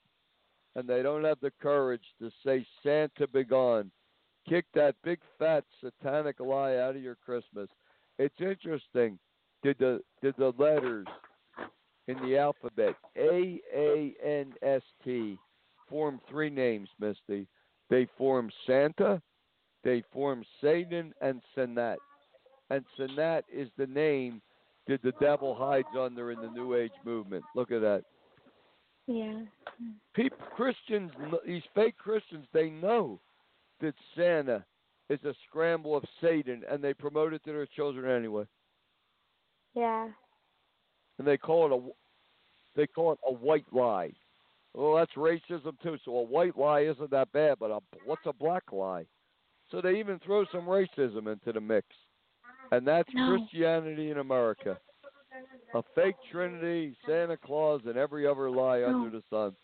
and 0.74 0.88
they 0.88 1.02
don't 1.02 1.24
have 1.24 1.38
the 1.40 1.52
courage 1.60 2.04
to 2.20 2.30
say, 2.44 2.66
Santa 2.82 3.26
be 3.32 3.44
gone. 3.44 3.90
Kick 4.48 4.64
that 4.74 4.94
big 5.04 5.20
fat 5.38 5.64
satanic 5.80 6.40
lie 6.40 6.76
out 6.76 6.96
of 6.96 7.02
your 7.02 7.16
Christmas. 7.16 7.68
It's 8.18 8.40
interesting. 8.40 9.18
Did 9.62 9.76
the 9.78 10.00
did 10.20 10.34
the 10.38 10.52
letters 10.58 11.06
in 12.08 12.16
the 12.22 12.36
alphabet 12.36 12.94
A 13.16 13.60
A 13.74 14.14
N 14.24 14.52
S 14.62 14.82
T 15.04 15.38
form 15.88 16.20
three 16.28 16.50
names, 16.50 16.88
Misty? 16.98 17.46
They 17.90 18.06
form 18.16 18.50
Santa, 18.66 19.20
they 19.84 20.02
form 20.12 20.44
Satan, 20.60 21.12
and 21.20 21.42
Sanat. 21.56 21.96
And 22.70 22.84
Sanat 22.98 23.42
is 23.52 23.68
the 23.76 23.86
name 23.86 24.40
that 24.88 25.02
the 25.02 25.12
devil 25.20 25.54
hides 25.54 25.88
under 25.98 26.32
in 26.32 26.40
the 26.40 26.50
New 26.50 26.74
Age 26.74 26.92
movement. 27.04 27.44
Look 27.54 27.70
at 27.70 27.82
that. 27.82 28.02
Yeah. 29.06 29.40
People, 30.14 30.38
Christians, 30.56 31.10
these 31.46 31.62
fake 31.74 31.98
Christians, 31.98 32.46
they 32.52 32.70
know 32.70 33.20
that 33.80 33.94
Santa 34.16 34.64
is 35.12 35.24
a 35.24 35.34
scramble 35.48 35.96
of 35.96 36.04
Satan, 36.20 36.62
and 36.70 36.82
they 36.82 36.94
promote 36.94 37.32
it 37.32 37.44
to 37.44 37.52
their 37.52 37.66
children 37.66 38.10
anyway. 38.10 38.44
Yeah. 39.74 40.08
And 41.18 41.26
they 41.26 41.36
call 41.36 41.66
it 41.66 41.72
a, 41.72 41.80
they 42.74 42.86
call 42.86 43.12
it 43.12 43.18
a 43.28 43.32
white 43.32 43.66
lie. 43.72 44.12
Well, 44.74 44.96
that's 44.96 45.12
racism 45.12 45.78
too. 45.82 45.96
So 46.04 46.16
a 46.16 46.22
white 46.22 46.56
lie 46.56 46.80
isn't 46.80 47.10
that 47.10 47.30
bad, 47.32 47.58
but 47.60 47.70
a, 47.70 47.80
what's 48.06 48.26
a 48.26 48.32
black 48.32 48.72
lie? 48.72 49.04
So 49.70 49.80
they 49.80 49.98
even 49.98 50.18
throw 50.18 50.44
some 50.52 50.66
racism 50.66 51.30
into 51.32 51.52
the 51.52 51.60
mix, 51.60 51.86
and 52.70 52.86
that's 52.86 53.08
No. 53.14 53.36
Christianity 53.36 54.10
in 54.10 54.18
America. 54.18 54.78
A 55.74 55.82
fake 55.94 56.16
Trinity, 56.30 56.94
Santa 57.06 57.38
Claus, 57.38 57.80
and 57.86 57.96
every 57.96 58.26
other 58.26 58.50
lie 58.50 58.80
No. 58.80 58.88
under 58.88 59.10
the 59.10 59.22
sun. 59.30 59.56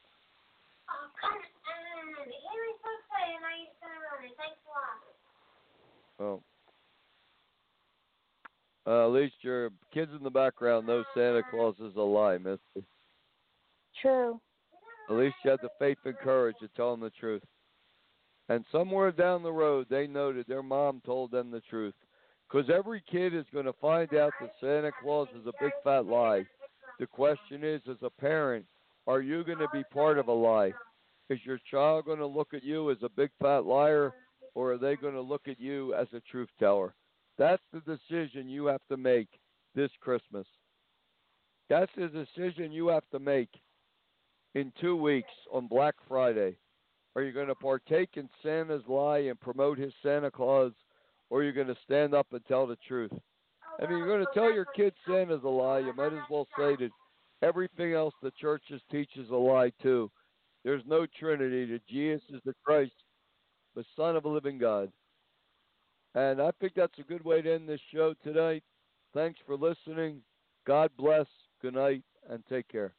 Well, 6.18 6.42
uh, 8.86 9.04
at 9.04 9.12
least 9.12 9.34
your 9.42 9.70
kids 9.92 10.10
in 10.16 10.24
the 10.24 10.30
background 10.30 10.86
know 10.86 11.04
Santa 11.14 11.42
Claus 11.50 11.74
is 11.78 11.94
a 11.96 12.00
lie, 12.00 12.38
Misty. 12.38 12.86
True. 14.00 14.40
At 15.10 15.16
least 15.16 15.36
you 15.44 15.50
had 15.50 15.60
the 15.62 15.68
faith 15.78 15.98
and 16.04 16.16
courage 16.18 16.56
to 16.60 16.68
tell 16.68 16.92
them 16.92 17.00
the 17.00 17.10
truth. 17.10 17.42
And 18.48 18.64
somewhere 18.72 19.12
down 19.12 19.42
the 19.42 19.52
road, 19.52 19.86
they 19.90 20.06
know 20.06 20.32
that 20.32 20.48
their 20.48 20.62
mom 20.62 21.02
told 21.04 21.30
them 21.30 21.50
the 21.50 21.60
truth. 21.60 21.94
Because 22.50 22.70
every 22.70 23.02
kid 23.10 23.34
is 23.34 23.44
going 23.52 23.66
to 23.66 23.74
find 23.74 24.14
out 24.14 24.32
that 24.40 24.52
Santa 24.60 24.90
Claus 25.02 25.28
is 25.38 25.46
a 25.46 25.62
big 25.62 25.72
fat 25.84 26.06
lie. 26.06 26.44
The 26.98 27.06
question 27.06 27.62
is, 27.62 27.82
as 27.90 27.98
a 28.02 28.08
parent, 28.08 28.64
are 29.06 29.20
you 29.20 29.44
going 29.44 29.58
to 29.58 29.68
be 29.72 29.84
part 29.92 30.18
of 30.18 30.28
a 30.28 30.32
lie? 30.32 30.72
Is 31.28 31.38
your 31.44 31.58
child 31.70 32.06
going 32.06 32.18
to 32.18 32.26
look 32.26 32.54
at 32.54 32.64
you 32.64 32.90
as 32.90 32.96
a 33.02 33.10
big 33.10 33.30
fat 33.40 33.66
liar, 33.66 34.14
or 34.58 34.72
are 34.72 34.76
they 34.76 34.96
going 34.96 35.14
to 35.14 35.20
look 35.20 35.46
at 35.46 35.60
you 35.60 35.94
as 35.94 36.08
a 36.12 36.20
truth 36.28 36.48
teller? 36.58 36.92
That's 37.38 37.62
the 37.72 37.78
decision 37.78 38.48
you 38.48 38.66
have 38.66 38.80
to 38.90 38.96
make 38.96 39.28
this 39.76 39.90
Christmas. 40.00 40.48
That's 41.70 41.92
the 41.96 42.08
decision 42.08 42.72
you 42.72 42.88
have 42.88 43.08
to 43.12 43.20
make 43.20 43.50
in 44.56 44.72
two 44.80 44.96
weeks 44.96 45.30
on 45.52 45.68
Black 45.68 45.94
Friday. 46.08 46.56
Are 47.14 47.22
you 47.22 47.30
going 47.30 47.46
to 47.46 47.54
partake 47.54 48.16
in 48.16 48.28
Santa's 48.42 48.82
lie 48.88 49.18
and 49.18 49.38
promote 49.38 49.78
his 49.78 49.92
Santa 50.02 50.28
Claus, 50.28 50.72
or 51.30 51.38
are 51.38 51.44
you 51.44 51.52
going 51.52 51.68
to 51.68 51.76
stand 51.84 52.12
up 52.12 52.26
and 52.32 52.44
tell 52.46 52.66
the 52.66 52.78
truth? 52.88 53.12
I 53.80 53.86
mean, 53.86 53.98
you're 53.98 54.08
going 54.08 54.26
to 54.26 54.34
tell 54.34 54.52
your 54.52 54.66
kids 54.74 54.96
Santa's 55.06 55.44
a 55.44 55.48
lie. 55.48 55.78
You 55.78 55.94
might 55.94 56.14
as 56.14 56.28
well 56.28 56.48
say 56.58 56.74
that 56.80 56.90
everything 57.42 57.92
else 57.92 58.14
the 58.24 58.32
churches 58.40 58.80
teach 58.90 59.10
is 59.14 59.30
a 59.30 59.36
lie 59.36 59.70
too. 59.80 60.10
There's 60.64 60.82
no 60.84 61.06
Trinity. 61.16 61.64
The 61.64 61.80
Jesus 61.88 62.24
is 62.30 62.40
the 62.44 62.54
Christ, 62.64 62.90
the 63.78 63.84
Son 63.94 64.16
of 64.16 64.24
a 64.24 64.28
living 64.28 64.58
God. 64.58 64.90
And 66.16 66.42
I 66.42 66.50
think 66.60 66.72
that's 66.74 66.98
a 66.98 67.04
good 67.04 67.24
way 67.24 67.40
to 67.42 67.54
end 67.54 67.68
this 67.68 67.80
show 67.94 68.12
tonight. 68.24 68.64
Thanks 69.14 69.38
for 69.46 69.56
listening. 69.56 70.20
God 70.66 70.90
bless. 70.98 71.26
Good 71.62 71.74
night 71.74 72.02
and 72.28 72.42
take 72.46 72.66
care. 72.66 72.92